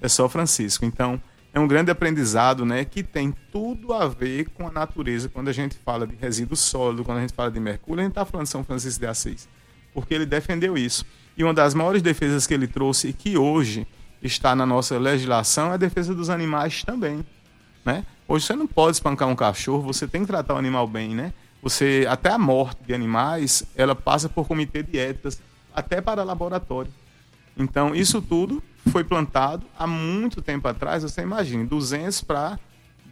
é 0.00 0.08
só 0.08 0.28
Francisco. 0.28 0.84
Então, 0.84 1.22
é 1.54 1.60
um 1.60 1.68
grande 1.68 1.92
aprendizado 1.92 2.66
né, 2.66 2.84
que 2.84 3.04
tem 3.04 3.32
tudo 3.52 3.92
a 3.92 4.08
ver 4.08 4.48
com 4.54 4.66
a 4.66 4.72
natureza. 4.72 5.28
Quando 5.28 5.46
a 5.46 5.52
gente 5.52 5.76
fala 5.84 6.04
de 6.04 6.16
resíduo 6.16 6.56
sólido, 6.56 7.04
quando 7.04 7.18
a 7.18 7.20
gente 7.20 7.32
fala 7.32 7.48
de 7.48 7.60
mercúrio, 7.60 8.00
a 8.00 8.02
gente 8.02 8.10
está 8.10 8.24
falando 8.24 8.46
de 8.46 8.50
São 8.50 8.64
Francisco 8.64 8.98
de 8.98 9.06
Assis, 9.06 9.48
porque 9.94 10.14
ele 10.14 10.26
defendeu 10.26 10.76
isso. 10.76 11.04
E 11.36 11.44
uma 11.44 11.54
das 11.54 11.74
maiores 11.74 12.02
defesas 12.02 12.46
que 12.46 12.54
ele 12.54 12.66
trouxe 12.66 13.08
e 13.08 13.12
que 13.12 13.36
hoje 13.36 13.86
está 14.22 14.54
na 14.54 14.64
nossa 14.64 14.98
legislação 14.98 15.70
é 15.70 15.74
a 15.74 15.76
defesa 15.76 16.14
dos 16.14 16.30
animais 16.30 16.82
também. 16.84 17.24
Né? 17.84 18.04
Hoje 18.28 18.46
você 18.46 18.54
não 18.54 18.66
pode 18.66 18.96
espancar 18.96 19.28
um 19.28 19.34
cachorro, 19.34 19.82
você 19.82 20.06
tem 20.06 20.22
que 20.22 20.26
tratar 20.26 20.54
o 20.54 20.58
animal 20.58 20.86
bem, 20.86 21.14
né? 21.14 21.32
Você 21.62 22.06
até 22.08 22.30
a 22.30 22.38
morte 22.38 22.78
de 22.84 22.94
animais, 22.94 23.64
ela 23.76 23.94
passa 23.94 24.28
por 24.28 24.46
comitê 24.46 24.82
de 24.82 24.98
éticas, 24.98 25.40
até 25.74 26.00
para 26.00 26.24
laboratório. 26.24 26.92
Então, 27.56 27.94
isso 27.94 28.20
tudo 28.20 28.62
foi 28.90 29.04
plantado 29.04 29.66
há 29.78 29.86
muito 29.86 30.42
tempo 30.42 30.66
atrás, 30.66 31.02
você 31.02 31.22
imagina, 31.22 31.64
200 31.64 32.22
para 32.22 32.58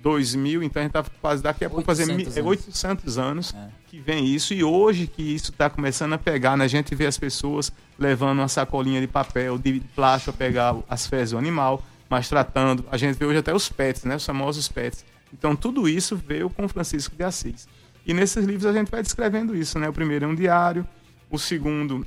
2000, 0.03 0.63
então 0.63 0.81
a 0.81 0.85
gente 0.85 0.97
está 0.97 1.05
quase 1.21 1.43
daqui 1.43 1.65
a 1.65 1.71
pouco 1.71 1.85
fazendo 1.85 2.13
800 2.45 3.19
anos 3.19 3.55
é. 3.55 3.69
Que 3.91 3.99
vem 3.99 4.25
isso, 4.25 4.55
e 4.55 4.63
hoje 4.63 5.09
que 5.09 5.21
isso 5.21 5.51
está 5.51 5.69
começando 5.69 6.13
a 6.13 6.19
pegar, 6.19 6.57
né? 6.57 6.65
a 6.65 6.69
gente 6.69 6.95
vê 6.95 7.07
as 7.07 7.19
pessoas 7.19 7.73
levando 7.99 8.39
uma 8.39 8.47
sacolinha 8.47 9.01
de 9.01 9.09
papel, 9.09 9.59
de 9.59 9.81
plástico 9.97 10.31
a 10.31 10.33
pegar 10.33 10.77
as 10.89 11.09
fezes 11.09 11.33
do 11.33 11.39
animal, 11.39 11.83
mas 12.09 12.29
tratando, 12.29 12.85
a 12.89 12.97
gente 12.97 13.19
vê 13.19 13.25
hoje 13.25 13.39
até 13.39 13.53
os 13.53 13.69
pets, 13.69 14.05
né? 14.05 14.15
os 14.15 14.25
famosos 14.25 14.69
pets. 14.69 15.05
Então 15.33 15.57
tudo 15.57 15.89
isso 15.89 16.17
veio 16.17 16.49
com 16.49 16.69
Francisco 16.69 17.17
de 17.17 17.25
Assis. 17.25 17.69
E 18.07 18.15
nesses 18.15 18.45
livros 18.45 18.65
a 18.65 18.73
gente 18.73 18.93
vai 18.93 19.03
descrevendo 19.03 19.57
isso, 19.57 19.79
né? 19.79 19.89
O 19.89 19.93
primeiro 19.93 20.25
é 20.25 20.29
um 20.29 20.35
diário, 20.37 20.87
o 21.29 21.39
segundo 21.39 22.07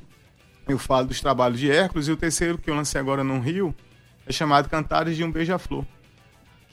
eu 0.68 0.80
falo 0.80 1.08
dos 1.08 1.20
trabalhos 1.20 1.60
de 1.60 1.70
Hércules, 1.70 2.08
e 2.08 2.12
o 2.14 2.18
terceiro 2.18 2.58
que 2.58 2.70
eu 2.70 2.76
lancei 2.76 3.00
agora 3.00 3.26
no 3.26 3.40
Rio 3.40 3.76
é 4.26 4.32
chamado 4.32 4.70
Cantares 4.70 5.18
de 5.18 5.24
um 5.24 5.32
Beija-Flor 5.32 5.86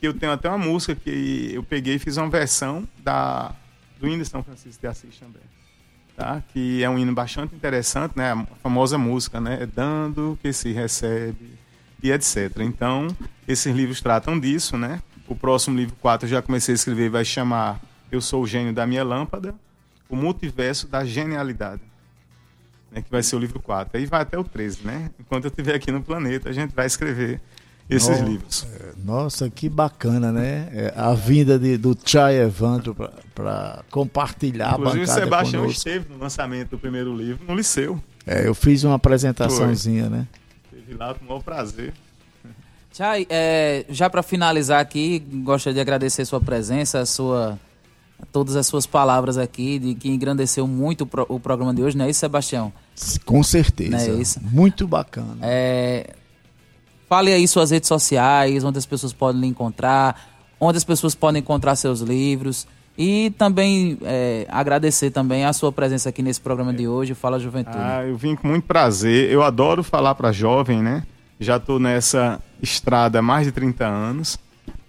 que 0.01 0.09
eu 0.09 0.15
tenho 0.15 0.33
até 0.33 0.49
uma 0.49 0.57
música 0.57 0.95
que 0.95 1.51
eu 1.53 1.63
peguei 1.63 1.97
e 1.97 1.99
fiz 1.99 2.17
uma 2.17 2.31
versão 2.31 2.89
da, 3.01 3.55
do 4.01 4.09
hino 4.09 4.23
de 4.23 4.29
São 4.29 4.43
Francisco 4.43 4.81
de 4.81 4.87
Assis 4.87 5.17
também. 5.19 5.43
Tá? 6.17 6.43
Que 6.53 6.83
é 6.83 6.91
um 6.91 6.99
hino 6.99 7.15
bastante 7.15 7.55
interessante, 7.55 8.17
né? 8.17 8.33
A 8.33 8.47
famosa 8.63 8.99
música, 8.99 9.41
né? 9.41 9.63
É 9.63 9.67
dando 9.67 10.39
que 10.43 10.53
se 10.53 10.73
recebe 10.73 11.59
e 12.03 12.11
etc. 12.11 12.61
Então, 12.61 13.07
esses 13.47 13.75
livros 13.75 14.01
tratam 14.01 14.39
disso, 14.39 14.77
né? 14.77 15.03
O 15.29 15.37
próximo 15.37 15.77
livro 15.77 15.95
4 16.01 16.27
eu 16.27 16.31
já 16.31 16.43
comecei 16.43 16.73
a 16.73 16.77
escrever, 16.77 17.11
vai 17.11 17.25
chamar 17.25 17.81
Eu 18.11 18.21
Sou 18.21 18.43
o 18.43 18.47
Gênio 18.47 18.73
da 18.73 18.87
Minha 18.87 19.05
Lâmpada, 19.05 19.55
o 20.09 20.17
Multiverso 20.17 20.89
da 20.89 21.05
Genialidade. 21.05 21.83
Né, 22.91 23.03
que 23.03 23.11
vai 23.11 23.23
ser 23.23 23.37
o 23.37 23.39
livro 23.39 23.61
4. 23.61 23.97
Aí 23.97 24.05
vai 24.07 24.23
até 24.23 24.37
o 24.37 24.43
13, 24.43 24.85
né? 24.85 25.11
Enquanto 25.21 25.45
eu 25.45 25.49
estiver 25.49 25.77
aqui 25.77 25.93
no 25.93 26.03
planeta, 26.03 26.49
a 26.49 26.53
gente 26.53 26.75
vai 26.75 26.87
escrever 26.87 27.41
esses 27.91 28.21
livros. 28.21 28.67
É, 28.75 28.93
nossa, 29.05 29.51
que 29.51 29.69
bacana, 29.69 30.31
né? 30.31 30.69
É, 30.73 30.95
a 30.97 31.13
vinda 31.15 31.59
de, 31.59 31.77
do 31.77 31.97
Chay 32.05 32.37
Evandro 32.37 32.95
para 33.35 33.83
compartilhar 33.91 34.75
Inclusive, 34.79 35.03
a 35.03 35.07
bancada 35.07 35.21
o 35.21 35.25
Sebastião 35.25 35.63
conosco. 35.63 35.79
esteve 35.79 36.13
no 36.13 36.19
lançamento 36.19 36.71
do 36.71 36.79
primeiro 36.79 37.17
livro 37.17 37.45
no 37.47 37.55
Liceu. 37.55 38.01
É, 38.27 38.47
eu 38.47 38.55
fiz 38.55 38.85
uma 38.85 38.95
apresentaçãozinha, 38.95 40.09
Foi. 40.09 40.19
né? 40.19 40.27
Esteve 40.73 40.95
lá 40.99 41.15
com 41.15 41.25
o 41.25 41.29
maior 41.29 41.43
prazer. 41.43 41.93
Chay, 42.93 43.27
é, 43.31 43.85
já 43.89 44.11
para 44.11 44.23
finalizar 44.23 44.81
aqui, 44.81 45.19
gostaria 45.45 45.75
de 45.75 45.81
agradecer 45.81 46.25
sua 46.25 46.41
presença, 46.41 47.01
a 47.01 47.07
sua, 47.07 47.59
todas 48.33 48.57
as 48.57 48.67
suas 48.67 48.85
palavras 48.85 49.39
aqui, 49.39 49.79
de 49.79 49.95
que 49.95 50.09
engrandeceu 50.11 50.67
muito 50.67 51.03
o, 51.03 51.07
pro, 51.07 51.25
o 51.29 51.39
programa 51.39 51.73
de 51.73 51.83
hoje, 51.83 51.97
não 51.97 52.05
é 52.05 52.11
isso, 52.11 52.21
Sebastião? 52.21 52.73
Com 53.25 53.43
certeza. 53.43 53.91
Não 53.91 53.99
é 53.99 54.21
isso? 54.21 54.41
Muito 54.43 54.87
bacana. 54.89 55.39
É, 55.41 56.11
Fale 57.11 57.33
aí 57.33 57.49
suas 57.49 57.73
redes 57.73 57.89
sociais, 57.89 58.63
onde 58.63 58.79
as 58.79 58.87
pessoas 58.87 59.13
podem 59.13 59.41
lhe 59.41 59.47
encontrar, 59.49 60.31
onde 60.61 60.79
as 60.79 60.85
pessoas 60.85 61.13
podem 61.13 61.41
encontrar 61.41 61.75
seus 61.75 61.99
livros. 62.03 62.69
E 62.97 63.31
também 63.37 63.99
é, 64.03 64.47
agradecer 64.49 65.11
também 65.11 65.45
a 65.45 65.53
sua 65.53 65.73
presença 65.73 66.09
aqui 66.09 66.23
nesse 66.23 66.41
programa 66.41 66.73
de 66.73 66.87
hoje, 66.87 67.13
Fala 67.15 67.41
Juventude. 67.41 67.77
Ah, 67.81 68.07
eu 68.07 68.17
vim 68.17 68.37
com 68.37 68.47
muito 68.47 68.63
prazer. 68.63 69.29
Eu 69.29 69.43
adoro 69.43 69.83
falar 69.83 70.15
para 70.15 70.31
jovem, 70.31 70.81
né? 70.81 71.03
Já 71.41 71.57
estou 71.57 71.81
nessa 71.81 72.41
estrada 72.63 73.19
há 73.19 73.23
mais 73.23 73.45
de 73.45 73.51
30 73.51 73.85
anos. 73.85 74.39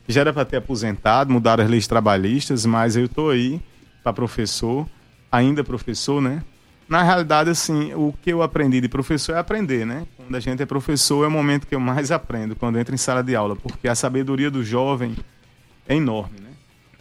Já 0.07 0.21
era 0.21 0.31
para 0.31 0.45
ter 0.45 0.57
aposentado, 0.57 1.33
mudaram 1.33 1.63
as 1.63 1.69
leis 1.71 1.87
trabalhistas, 1.87 2.67
mas 2.67 2.95
eu 2.95 3.05
estou 3.05 3.31
aí 3.31 3.59
para 4.03 4.13
professor, 4.13 4.85
ainda 5.31 5.63
professor, 5.63 6.21
né? 6.21 6.43
Na 6.87 7.01
realidade, 7.01 7.49
assim, 7.49 7.95
o 7.95 8.13
que 8.21 8.31
eu 8.31 8.43
aprendi 8.43 8.79
de 8.79 8.89
professor 8.89 9.33
é 9.33 9.39
aprender, 9.39 9.87
né? 9.87 10.05
Quando 10.31 10.37
a 10.37 10.39
gente 10.39 10.63
é 10.63 10.65
professor, 10.65 11.25
é 11.25 11.27
o 11.27 11.31
momento 11.31 11.67
que 11.67 11.75
eu 11.75 11.79
mais 11.81 12.09
aprendo, 12.09 12.55
quando 12.55 12.79
entro 12.79 12.95
em 12.95 12.97
sala 12.97 13.21
de 13.21 13.35
aula, 13.35 13.53
porque 13.53 13.89
a 13.89 13.93
sabedoria 13.93 14.49
do 14.49 14.63
jovem 14.63 15.13
é 15.85 15.93
enorme, 15.93 16.39
né? 16.39 16.51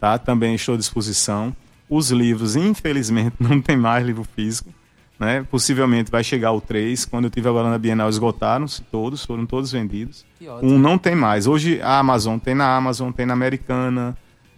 Tá? 0.00 0.18
Também 0.18 0.54
estou 0.54 0.74
à 0.74 0.78
disposição. 0.78 1.54
Os 1.88 2.10
livros, 2.10 2.56
infelizmente, 2.56 3.36
não 3.40 3.60
tem 3.60 3.76
mais 3.76 4.04
livro 4.04 4.24
físico. 4.24 4.70
né? 5.18 5.44
Possivelmente 5.50 6.10
vai 6.10 6.24
chegar 6.24 6.52
o 6.52 6.60
3. 6.60 7.04
Quando 7.04 7.24
eu 7.24 7.30
tive 7.30 7.48
agora 7.48 7.68
na 7.68 7.78
Bienal, 7.78 8.08
esgotaram-se 8.08 8.82
todos, 8.82 9.24
foram 9.24 9.44
todos 9.44 9.70
vendidos. 9.70 10.24
Um 10.62 10.78
não 10.78 10.96
tem 10.96 11.14
mais. 11.14 11.46
Hoje 11.46 11.80
a 11.82 11.98
Amazon 11.98 12.38
tem 12.38 12.54
na 12.54 12.74
Amazon, 12.74 13.12
tem 13.12 13.26
na 13.26 13.34
Americana, 13.34 14.16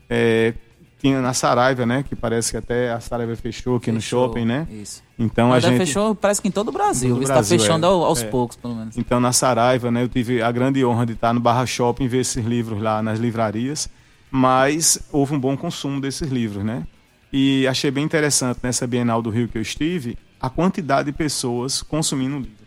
é, 0.09 0.55
tinha 1.03 1.20
na 1.20 1.34
Saraiva, 1.34 1.84
né? 1.84 2.05
Que 2.09 2.14
parece 2.14 2.53
que 2.53 2.57
até 2.57 2.93
a 2.93 3.01
Saraiva 3.01 3.34
fechou 3.34 3.76
aqui 3.76 3.93
fechou, 3.93 4.20
no 4.20 4.28
shopping, 4.28 4.45
né? 4.45 4.68
Isso. 4.70 5.03
Então 5.18 5.49
Mas 5.49 5.64
a 5.64 5.68
gente 5.68 5.78
fechou, 5.78 6.14
parece 6.14 6.40
que 6.40 6.47
em 6.47 6.51
todo 6.53 6.68
o 6.68 6.72
Brasil. 6.72 7.20
Está 7.20 7.43
fechando 7.43 7.84
é, 7.84 7.88
aos 7.88 8.22
é. 8.22 8.26
poucos, 8.28 8.57
pelo 8.57 8.76
menos. 8.76 8.97
Então 8.97 9.18
na 9.18 9.32
Saraiva, 9.32 9.90
né? 9.90 10.05
Eu 10.05 10.09
tive 10.09 10.40
a 10.40 10.53
grande 10.53 10.84
honra 10.84 11.05
de 11.05 11.14
estar 11.14 11.32
no 11.32 11.40
Barra 11.40 11.66
Shopping 11.66 12.07
ver 12.07 12.20
esses 12.20 12.45
livros 12.45 12.80
lá 12.80 13.03
nas 13.03 13.18
livrarias, 13.18 13.90
mas 14.35 14.99
houve 15.12 15.35
um 15.35 15.39
bom 15.39 15.55
consumo 15.55 16.01
desses 16.01 16.30
livros, 16.30 16.64
né? 16.64 16.87
E 17.30 17.66
achei 17.66 17.91
bem 17.91 18.03
interessante 18.03 18.61
nessa 18.62 18.87
Bienal 18.87 19.20
do 19.20 19.28
Rio 19.28 19.47
que 19.47 19.59
eu 19.59 19.62
estive 19.62 20.16
a 20.41 20.49
quantidade 20.49 21.12
de 21.12 21.16
pessoas 21.16 21.83
consumindo 21.83 22.39
livro, 22.39 22.66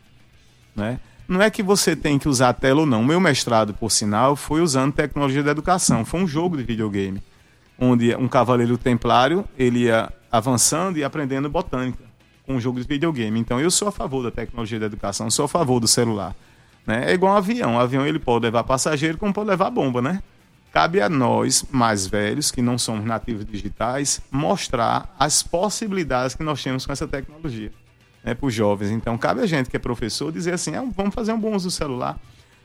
né? 0.75 0.99
Não 1.27 1.41
é 1.41 1.49
que 1.49 1.63
você 1.63 1.95
tem 1.95 2.19
que 2.19 2.29
usar 2.29 2.53
tela 2.53 2.81
ou 2.81 2.85
não. 2.85 3.03
Meu 3.03 3.19
mestrado, 3.19 3.73
por 3.73 3.91
sinal, 3.91 4.35
foi 4.35 4.61
usando 4.61 4.93
tecnologia 4.93 5.41
da 5.41 5.49
educação. 5.49 6.05
Foi 6.05 6.19
um 6.19 6.27
jogo 6.27 6.55
de 6.55 6.63
videogame 6.63 7.19
onde 7.79 8.15
um 8.15 8.27
cavaleiro 8.27 8.77
templário 8.77 9.43
ele 9.57 9.85
ia 9.85 10.13
avançando 10.31 10.97
e 10.97 11.03
aprendendo 11.03 11.49
botânica 11.49 12.03
com 12.45 12.53
um 12.53 12.61
jogo 12.61 12.79
de 12.79 12.87
videogame. 12.87 13.39
Então 13.39 13.59
eu 13.59 13.71
sou 13.71 13.87
a 13.87 13.91
favor 13.91 14.21
da 14.21 14.29
tecnologia 14.29 14.79
da 14.79 14.85
educação, 14.85 15.31
sou 15.31 15.45
a 15.45 15.47
favor 15.47 15.79
do 15.79 15.87
celular. 15.87 16.35
Né? 16.85 17.09
É 17.09 17.13
igual 17.15 17.33
um 17.33 17.37
avião. 17.37 17.73
Um 17.73 17.79
avião 17.79 18.05
ele 18.05 18.19
pode 18.19 18.43
levar 18.43 18.63
passageiro 18.63 19.17
como 19.17 19.33
pode 19.33 19.49
levar 19.49 19.71
bomba, 19.71 20.03
né? 20.03 20.21
Cabe 20.75 20.99
a 20.99 21.07
nós, 21.07 21.65
mais 21.71 22.05
velhos, 22.05 22.51
que 22.51 22.61
não 22.61 22.77
somos 22.77 23.05
nativos 23.05 23.45
digitais, 23.45 24.19
mostrar 24.29 25.15
as 25.17 25.41
possibilidades 25.41 26.35
que 26.35 26.43
nós 26.43 26.61
temos 26.61 26.85
com 26.85 26.91
essa 26.91 27.07
tecnologia 27.07 27.71
né, 28.21 28.33
para 28.33 28.45
os 28.45 28.53
jovens. 28.53 28.91
Então, 28.91 29.17
cabe 29.17 29.39
a 29.39 29.45
gente 29.45 29.69
que 29.69 29.77
é 29.77 29.79
professor 29.79 30.33
dizer 30.33 30.53
assim: 30.53 30.75
ah, 30.75 30.83
vamos 30.93 31.15
fazer 31.15 31.31
um 31.31 31.39
bom 31.39 31.55
uso 31.55 31.69
do 31.69 31.71
celular. 31.71 32.19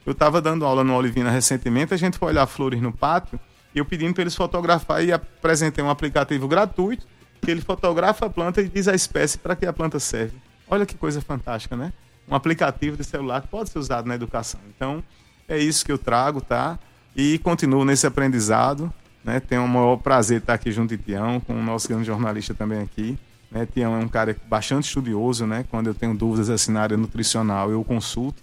Eu 0.05 0.11
estava 0.11 0.41
dando 0.41 0.65
aula 0.65 0.83
no 0.83 0.93
Olivina 0.97 1.31
recentemente, 1.31 1.95
a 1.95 1.97
gente 1.97 2.19
foi 2.19 2.31
olhar 2.31 2.49
flores 2.49 2.83
no 2.83 2.91
pátio 2.93 3.39
e 3.73 3.79
eu 3.79 3.85
pedindo 3.85 4.13
para 4.13 4.23
eles 4.23 4.35
fotografar 4.35 5.05
e 5.05 5.13
apresentei 5.13 5.85
um 5.85 5.89
aplicativo 5.89 6.49
gratuito 6.49 7.07
que 7.41 7.49
ele 7.49 7.61
fotografa 7.61 8.27
a 8.27 8.29
planta 8.29 8.61
e 8.61 8.69
diz 8.69 8.89
a 8.89 8.95
espécie 8.97 9.39
para 9.39 9.55
que 9.55 9.67
a 9.67 9.73
planta 9.73 10.01
serve. 10.01 10.37
Olha 10.69 10.85
que 10.85 10.97
coisa 10.97 11.21
fantástica, 11.21 11.77
né? 11.77 11.93
Um 12.29 12.35
aplicativo 12.35 12.97
de 12.97 13.05
celular 13.05 13.41
que 13.41 13.47
pode 13.47 13.71
ser 13.71 13.79
usado 13.79 14.09
na 14.09 14.17
educação. 14.17 14.59
Então, 14.75 15.01
é 15.49 15.57
isso 15.57 15.85
que 15.87 15.93
eu 15.93 15.99
trago, 15.99 16.41
tá? 16.41 16.77
E 17.15 17.39
continuo 17.39 17.85
nesse 17.85 18.07
aprendizado. 18.07 18.93
Né? 19.25 19.41
Tenho 19.41 19.65
o 19.65 19.69
maior 19.69 19.97
prazer 19.97 20.39
de 20.39 20.45
estar 20.45 20.55
aqui 20.55 20.73
junto 20.73 20.97
de 20.97 21.03
Tião, 21.03 21.41
com 21.41 21.53
o 21.53 21.63
nosso 21.63 21.89
grande 21.89 22.05
jornalista 22.05 22.55
também 22.55 22.81
aqui. 22.81 23.19
Né? 23.51 23.67
Tião 23.67 23.95
é 23.95 23.99
um 23.99 24.09
cara 24.09 24.37
bastante 24.49 24.85
estudioso, 24.85 25.47
né? 25.47 25.65
Quando 25.71 25.89
eu 25.89 25.95
tenho 25.95 26.15
dúvidas 26.15 26.49
assim 26.49 26.73
na 26.73 26.83
área 26.83 26.97
nutricional, 26.97 27.71
eu 27.71 27.83
consulto 27.83 28.43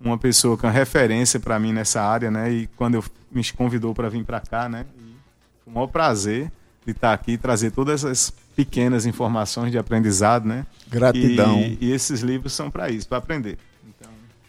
uma 0.00 0.18
pessoa 0.18 0.56
que 0.56 0.66
é 0.66 0.68
uma 0.68 0.74
referência 0.74 1.38
para 1.38 1.58
mim 1.58 1.72
nessa 1.72 2.02
área, 2.02 2.30
né? 2.30 2.50
E 2.50 2.66
quando 2.76 2.94
eu 2.94 3.04
me 3.30 3.44
convidou 3.52 3.94
para 3.94 4.08
vir 4.08 4.24
para 4.24 4.40
cá, 4.40 4.68
né? 4.68 4.84
E 4.96 5.14
foi 5.62 5.70
um 5.70 5.74
maior 5.74 5.86
prazer 5.86 6.50
de 6.84 6.92
estar 6.92 7.12
aqui 7.12 7.32
e 7.32 7.38
trazer 7.38 7.70
todas 7.70 8.04
essas 8.04 8.32
pequenas 8.56 9.06
informações 9.06 9.70
de 9.70 9.78
aprendizado, 9.78 10.46
né? 10.46 10.66
Gratidão. 10.88 11.60
E, 11.60 11.78
e 11.80 11.92
esses 11.92 12.20
livros 12.20 12.52
são 12.52 12.70
para 12.70 12.90
isso, 12.90 13.08
para 13.08 13.18
aprender. 13.18 13.58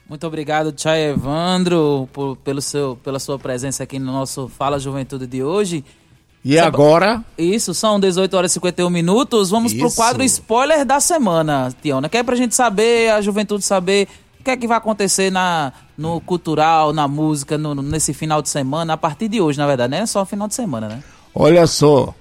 Muito 0.08 0.28
obrigado, 0.28 0.74
Chay 0.76 1.12
Evandro, 1.12 2.08
por, 2.12 2.36
pelo 2.38 2.62
seu, 2.62 2.98
pela 3.04 3.20
sua 3.20 3.40
presença 3.40 3.84
aqui 3.84 3.98
no 3.98 4.12
nosso 4.12 4.48
Fala 4.48 4.80
Juventude 4.80 5.26
de 5.26 5.42
hoje. 5.44 5.84
E 6.46 6.60
agora? 6.60 7.24
Isso, 7.38 7.74
são 7.74 7.98
18 8.00 8.36
horas 8.36 8.52
e 8.52 8.54
51 8.56 8.90
minutos. 8.90 9.50
Vamos 9.50 9.72
Isso. 9.72 9.80
pro 9.80 9.92
quadro 9.92 10.24
spoiler 10.24 10.86
da 10.86 11.00
semana, 11.00 11.74
Tiona. 11.82 12.10
Que 12.10 12.18
é 12.18 12.24
pra 12.24 12.36
gente 12.36 12.54
saber, 12.54 13.12
a 13.12 13.22
juventude 13.22 13.64
saber 13.64 14.10
o 14.42 14.44
que 14.44 14.52
é 14.52 14.58
que 14.58 14.68
vai 14.68 14.78
acontecer 14.78 15.32
na, 15.32 15.72
no 15.98 16.20
cultural, 16.20 16.92
na 16.92 17.08
música, 17.08 17.58
no, 17.58 17.74
nesse 17.76 18.14
final 18.14 18.42
de 18.42 18.50
semana, 18.50 18.92
a 18.92 18.98
partir 18.98 19.30
de 19.30 19.40
hoje, 19.40 19.58
na 19.58 19.66
verdade, 19.66 19.92
não 19.92 20.00
é 20.00 20.06
só 20.06 20.26
final 20.26 20.50
de 20.50 20.54
semana, 20.54 20.90
né? 20.90 21.04
Olha 21.34 21.66
só, 21.66 22.14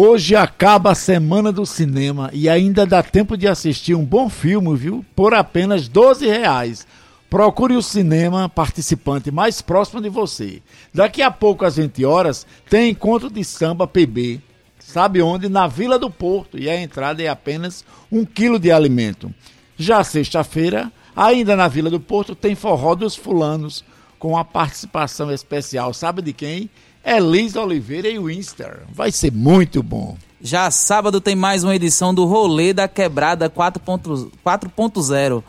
hoje 0.00 0.36
acaba 0.36 0.92
a 0.92 0.94
semana 0.94 1.52
do 1.52 1.66
cinema 1.66 2.30
e 2.32 2.48
ainda 2.48 2.86
dá 2.86 3.02
tempo 3.02 3.36
de 3.36 3.46
assistir 3.46 3.94
um 3.94 4.04
bom 4.04 4.28
filme, 4.28 4.76
viu? 4.76 5.04
Por 5.14 5.34
apenas 5.34 5.88
12 5.88 6.26
reais. 6.26 6.86
Procure 7.28 7.74
o 7.76 7.82
cinema 7.82 8.48
participante 8.48 9.30
mais 9.30 9.62
próximo 9.62 10.00
de 10.00 10.08
você. 10.08 10.62
Daqui 10.92 11.22
a 11.22 11.30
pouco, 11.30 11.64
às 11.64 11.76
20 11.76 12.04
horas, 12.04 12.46
tem 12.68 12.90
encontro 12.90 13.30
de 13.30 13.44
samba 13.44 13.86
PB. 13.86 14.40
Sabe 14.78 15.22
onde? 15.22 15.48
Na 15.48 15.66
Vila 15.66 15.98
do 15.98 16.10
Porto. 16.10 16.58
E 16.58 16.68
a 16.68 16.80
entrada 16.80 17.22
é 17.22 17.28
apenas 17.28 17.84
um 18.10 18.24
quilo 18.24 18.58
de 18.58 18.72
alimento. 18.72 19.32
Já 19.76 20.02
sexta-feira, 20.02 20.90
Ainda 21.14 21.56
na 21.56 21.68
Vila 21.68 21.90
do 21.90 22.00
Porto 22.00 22.34
tem 22.34 22.54
Forró 22.54 22.94
dos 22.94 23.16
Fulanos, 23.16 23.84
com 24.18 24.36
a 24.36 24.44
participação 24.44 25.32
especial, 25.32 25.92
sabe 25.92 26.22
de 26.22 26.32
quem? 26.32 26.70
Elis 27.04 27.56
Oliveira 27.56 28.08
e 28.08 28.18
Winster. 28.18 28.80
Vai 28.92 29.10
ser 29.10 29.32
muito 29.32 29.82
bom. 29.82 30.16
Já 30.40 30.70
sábado 30.70 31.20
tem 31.20 31.34
mais 31.34 31.64
uma 31.64 31.74
edição 31.74 32.14
do 32.14 32.24
Rolê 32.24 32.72
da 32.72 32.86
Quebrada 32.88 33.50
4.0, 33.50 35.42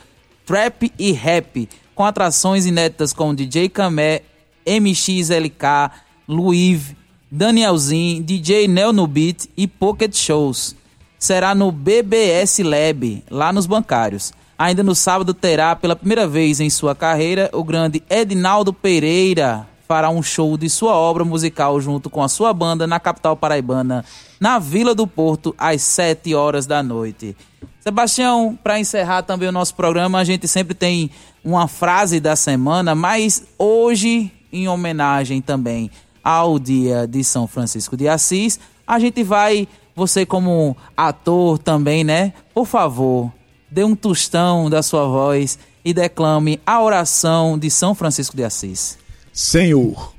Trap 0.45 0.91
e 0.97 1.11
Rap, 1.11 1.69
com 1.95 2.03
atrações 2.05 2.65
inéditas 2.65 3.13
com 3.13 3.35
DJ 3.35 3.69
Camé, 3.69 4.21
MXLK, 4.65 5.91
Luiv, 6.27 6.95
Danielzinho, 7.29 8.23
DJ 8.23 8.67
Nel 8.67 8.91
no 8.91 9.07
Beat 9.07 9.47
e 9.55 9.67
Pocket 9.67 10.15
Shows. 10.15 10.75
Será 11.17 11.53
no 11.53 11.71
BBS 11.71 12.63
Lab, 12.63 13.23
lá 13.29 13.53
nos 13.53 13.65
bancários. 13.65 14.33
Ainda 14.57 14.83
no 14.83 14.93
sábado 14.93 15.33
terá, 15.33 15.75
pela 15.75 15.95
primeira 15.95 16.27
vez 16.27 16.59
em 16.59 16.69
sua 16.69 16.95
carreira, 16.95 17.49
o 17.53 17.63
grande 17.63 18.03
Edinaldo 18.09 18.73
Pereira 18.73 19.70
fará 19.91 20.09
um 20.09 20.23
show 20.23 20.55
de 20.55 20.69
sua 20.69 20.95
obra 20.95 21.25
musical 21.25 21.81
junto 21.81 22.09
com 22.09 22.23
a 22.23 22.29
sua 22.29 22.53
banda 22.53 22.87
na 22.87 22.97
capital 22.97 23.35
paraibana, 23.35 24.05
na 24.39 24.57
Vila 24.57 24.95
do 24.95 25.05
Porto, 25.05 25.53
às 25.57 25.81
7 25.81 26.33
horas 26.33 26.65
da 26.65 26.81
noite. 26.81 27.35
Sebastião, 27.81 28.57
para 28.63 28.79
encerrar 28.79 29.23
também 29.23 29.49
o 29.49 29.51
nosso 29.51 29.75
programa, 29.75 30.17
a 30.17 30.23
gente 30.23 30.47
sempre 30.47 30.73
tem 30.73 31.11
uma 31.43 31.67
frase 31.67 32.21
da 32.21 32.37
semana, 32.37 32.95
mas 32.95 33.43
hoje, 33.59 34.31
em 34.49 34.65
homenagem 34.65 35.41
também 35.41 35.91
ao 36.23 36.57
dia 36.57 37.05
de 37.05 37.21
São 37.21 37.45
Francisco 37.45 37.97
de 37.97 38.07
Assis, 38.07 38.61
a 38.87 38.97
gente 38.97 39.21
vai, 39.23 39.67
você 39.93 40.25
como 40.25 40.77
ator 40.95 41.57
também, 41.57 42.05
né? 42.05 42.31
Por 42.53 42.65
favor, 42.65 43.29
dê 43.69 43.83
um 43.83 43.93
tostão 43.93 44.69
da 44.69 44.81
sua 44.81 45.05
voz 45.05 45.59
e 45.83 45.93
declame 45.93 46.61
a 46.65 46.81
oração 46.81 47.59
de 47.59 47.69
São 47.69 47.93
Francisco 47.93 48.37
de 48.37 48.45
Assis. 48.45 49.01
Senhor, 49.33 50.13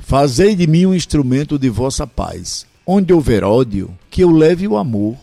fazei 0.00 0.54
de 0.54 0.68
mim 0.68 0.86
um 0.86 0.94
instrumento 0.94 1.58
de 1.58 1.68
vossa 1.68 2.06
paz. 2.06 2.64
Onde 2.86 3.12
houver 3.12 3.42
ódio, 3.42 3.90
que 4.08 4.22
eu 4.22 4.30
leve 4.30 4.68
o 4.68 4.76
amor. 4.76 5.16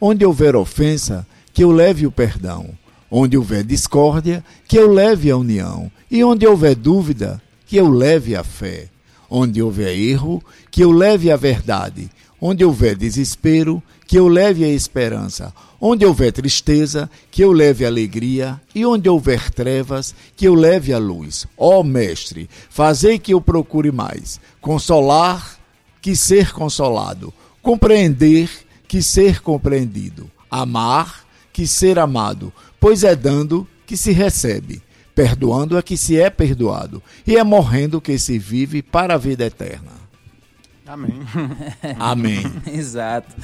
Onde 0.00 0.24
houver 0.24 0.56
ofensa, 0.56 1.26
que 1.52 1.62
eu 1.62 1.70
leve 1.70 2.06
o 2.06 2.10
perdão. 2.10 2.70
Onde 3.10 3.36
houver 3.36 3.62
discórdia, 3.62 4.42
que 4.66 4.78
eu 4.78 4.90
leve 4.90 5.30
a 5.30 5.36
união. 5.36 5.92
E 6.10 6.24
onde 6.24 6.46
houver 6.46 6.74
dúvida, 6.74 7.40
que 7.66 7.76
eu 7.76 7.90
leve 7.90 8.34
a 8.34 8.42
fé. 8.42 8.88
Onde 9.28 9.62
houver 9.62 9.94
erro, 9.94 10.42
que 10.70 10.82
eu 10.82 10.90
leve 10.90 11.30
a 11.30 11.36
verdade. 11.36 12.10
Onde 12.40 12.64
houver 12.64 12.96
desespero, 12.96 13.82
que 14.06 14.18
eu 14.18 14.26
leve 14.26 14.64
a 14.64 14.68
esperança. 14.68 15.52
Onde 15.84 16.06
houver 16.06 16.30
tristeza, 16.30 17.10
que 17.28 17.42
eu 17.42 17.50
leve 17.50 17.84
alegria. 17.84 18.60
E 18.72 18.86
onde 18.86 19.08
houver 19.08 19.50
trevas, 19.50 20.14
que 20.36 20.46
eu 20.46 20.54
leve 20.54 20.92
a 20.92 20.98
luz. 20.98 21.44
Ó 21.58 21.80
oh, 21.80 21.82
Mestre, 21.82 22.48
fazei 22.70 23.18
que 23.18 23.34
eu 23.34 23.40
procure 23.40 23.90
mais. 23.90 24.40
Consolar, 24.60 25.58
que 26.00 26.14
ser 26.14 26.52
consolado. 26.52 27.34
Compreender, 27.60 28.48
que 28.86 29.02
ser 29.02 29.40
compreendido. 29.40 30.30
Amar, 30.48 31.24
que 31.52 31.66
ser 31.66 31.98
amado. 31.98 32.52
Pois 32.78 33.02
é 33.02 33.16
dando 33.16 33.66
que 33.84 33.96
se 33.96 34.12
recebe. 34.12 34.80
Perdoando 35.16 35.76
é 35.76 35.82
que 35.82 35.96
se 35.96 36.16
é 36.16 36.30
perdoado. 36.30 37.02
E 37.26 37.36
é 37.36 37.42
morrendo 37.42 38.00
que 38.00 38.16
se 38.20 38.38
vive 38.38 38.82
para 38.82 39.14
a 39.14 39.18
vida 39.18 39.44
eterna. 39.44 39.90
Amém. 40.86 41.20
Amém. 41.98 42.42
Exato. 42.72 43.34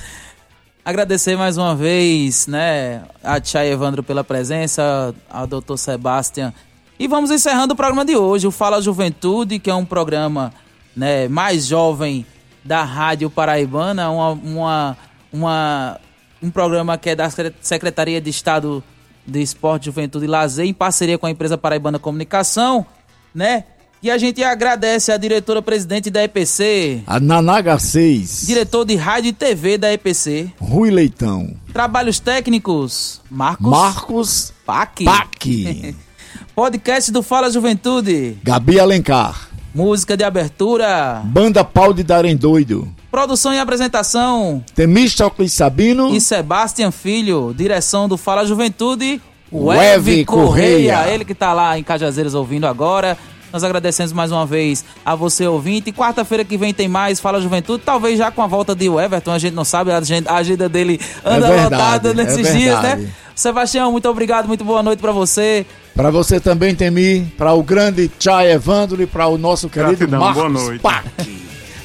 Agradecer 0.84 1.36
mais 1.36 1.58
uma 1.58 1.74
vez, 1.74 2.46
né, 2.46 3.02
a 3.22 3.40
Tia 3.40 3.66
Evandro 3.66 4.02
pela 4.02 4.24
presença, 4.24 5.14
ao 5.28 5.46
Dr. 5.46 5.76
Sebastião. 5.76 6.52
E 6.98 7.06
vamos 7.06 7.30
encerrando 7.30 7.74
o 7.74 7.76
programa 7.76 8.04
de 8.04 8.16
hoje, 8.16 8.46
o 8.46 8.50
Fala 8.50 8.80
Juventude, 8.80 9.58
que 9.58 9.68
é 9.68 9.74
um 9.74 9.84
programa, 9.84 10.52
né, 10.96 11.28
mais 11.28 11.66
jovem 11.66 12.24
da 12.64 12.82
Rádio 12.82 13.28
Paraibana, 13.28 14.10
uma, 14.10 14.30
uma, 14.30 14.96
uma, 15.32 16.00
um 16.42 16.50
programa 16.50 16.96
que 16.96 17.10
é 17.10 17.14
da 17.14 17.28
Secretaria 17.60 18.20
de 18.20 18.30
Estado 18.30 18.82
de 19.26 19.42
Esporte, 19.42 19.86
Juventude 19.86 20.24
e 20.24 20.28
Lazer, 20.28 20.66
em 20.66 20.74
parceria 20.74 21.18
com 21.18 21.26
a 21.26 21.30
empresa 21.30 21.58
Paraibana 21.58 21.98
Comunicação, 21.98 22.86
né? 23.34 23.64
E 24.00 24.10
a 24.10 24.16
gente 24.18 24.42
agradece 24.44 25.10
a 25.10 25.16
diretora-presidente 25.16 26.08
da 26.08 26.22
EPC, 26.22 27.02
A 27.06 27.18
Nanaga 27.18 27.78
6. 27.80 28.46
diretor 28.46 28.84
de 28.84 28.94
rádio 28.94 29.30
e 29.30 29.32
TV 29.32 29.76
da 29.76 29.92
EPC, 29.92 30.52
Rui 30.60 30.88
Leitão. 30.90 31.52
trabalhos 31.72 32.20
técnicos, 32.20 33.20
Marcos 33.28 33.68
Marcos 33.68 34.52
Pac, 34.64 35.02
Pac. 35.04 35.96
podcast 36.54 37.10
do 37.10 37.24
Fala 37.24 37.50
Juventude, 37.50 38.38
Gabi 38.44 38.78
Alencar. 38.78 39.48
música 39.74 40.16
de 40.16 40.22
abertura, 40.22 41.20
Banda 41.24 41.64
Pau 41.64 41.92
de 41.92 42.04
Darem 42.04 42.36
Doido. 42.36 42.86
produção 43.10 43.52
e 43.52 43.58
apresentação, 43.58 44.62
Temístocles 44.76 45.52
Sabino. 45.52 46.14
e 46.14 46.20
Sebastian 46.20 46.92
Filho, 46.92 47.52
direção 47.52 48.08
do 48.08 48.16
Fala 48.16 48.46
Juventude, 48.46 49.20
Weve 49.52 49.80
Eve 50.12 50.24
Correia, 50.24 50.94
Correia. 50.98 51.12
ele 51.14 51.24
que 51.24 51.34
tá 51.34 51.52
lá 51.52 51.76
em 51.76 51.82
Cajazeiras 51.82 52.34
ouvindo 52.34 52.64
agora. 52.64 53.18
Nós 53.52 53.64
agradecemos 53.64 54.12
mais 54.12 54.30
uma 54.30 54.44
vez 54.44 54.84
a 55.04 55.14
você 55.14 55.46
ouvinte. 55.46 55.92
Quarta-feira 55.92 56.44
que 56.44 56.56
vem 56.56 56.74
tem 56.74 56.88
mais 56.88 57.18
Fala 57.20 57.40
Juventude, 57.40 57.82
talvez 57.84 58.18
já 58.18 58.30
com 58.30 58.42
a 58.42 58.46
volta 58.46 58.74
de 58.74 58.86
Everton, 58.86 59.32
a 59.32 59.38
gente 59.38 59.54
não 59.54 59.64
sabe, 59.64 59.90
a 59.90 59.98
agenda, 59.98 60.30
a 60.30 60.36
agenda 60.36 60.68
dele 60.68 61.00
anda 61.24 61.46
É 61.46 61.50
verdade, 61.50 61.74
lotada 61.74 62.10
é 62.10 62.14
nesses 62.14 62.52
dias, 62.52 62.82
né? 62.82 63.08
Sebastião, 63.34 63.92
muito 63.92 64.08
obrigado, 64.08 64.48
muito 64.48 64.64
boa 64.64 64.82
noite 64.82 65.00
pra 65.00 65.12
você. 65.12 65.64
Para 65.94 66.10
você 66.10 66.40
também, 66.40 66.74
Temi. 66.74 67.32
Para 67.36 67.52
o 67.52 67.62
grande 67.62 68.10
Chay 68.18 68.52
Evandro 68.52 69.00
e 69.02 69.06
para 69.06 69.28
o 69.28 69.38
nosso 69.38 69.68
querido 69.68 69.96
Gratidão, 69.96 70.20
Marcos 70.20 70.42
boa 70.42 70.48
noite. 70.48 70.80
Pac. 70.80 71.04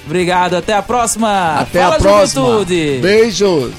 Obrigado, 0.05 0.55
até 0.55 0.73
a 0.73 0.81
próxima. 0.81 1.55
Até 1.59 1.81
Fala 1.81 1.95
a 1.95 1.99
próxima. 1.99 2.43
Juventude. 2.43 2.99
Beijos. 3.01 3.71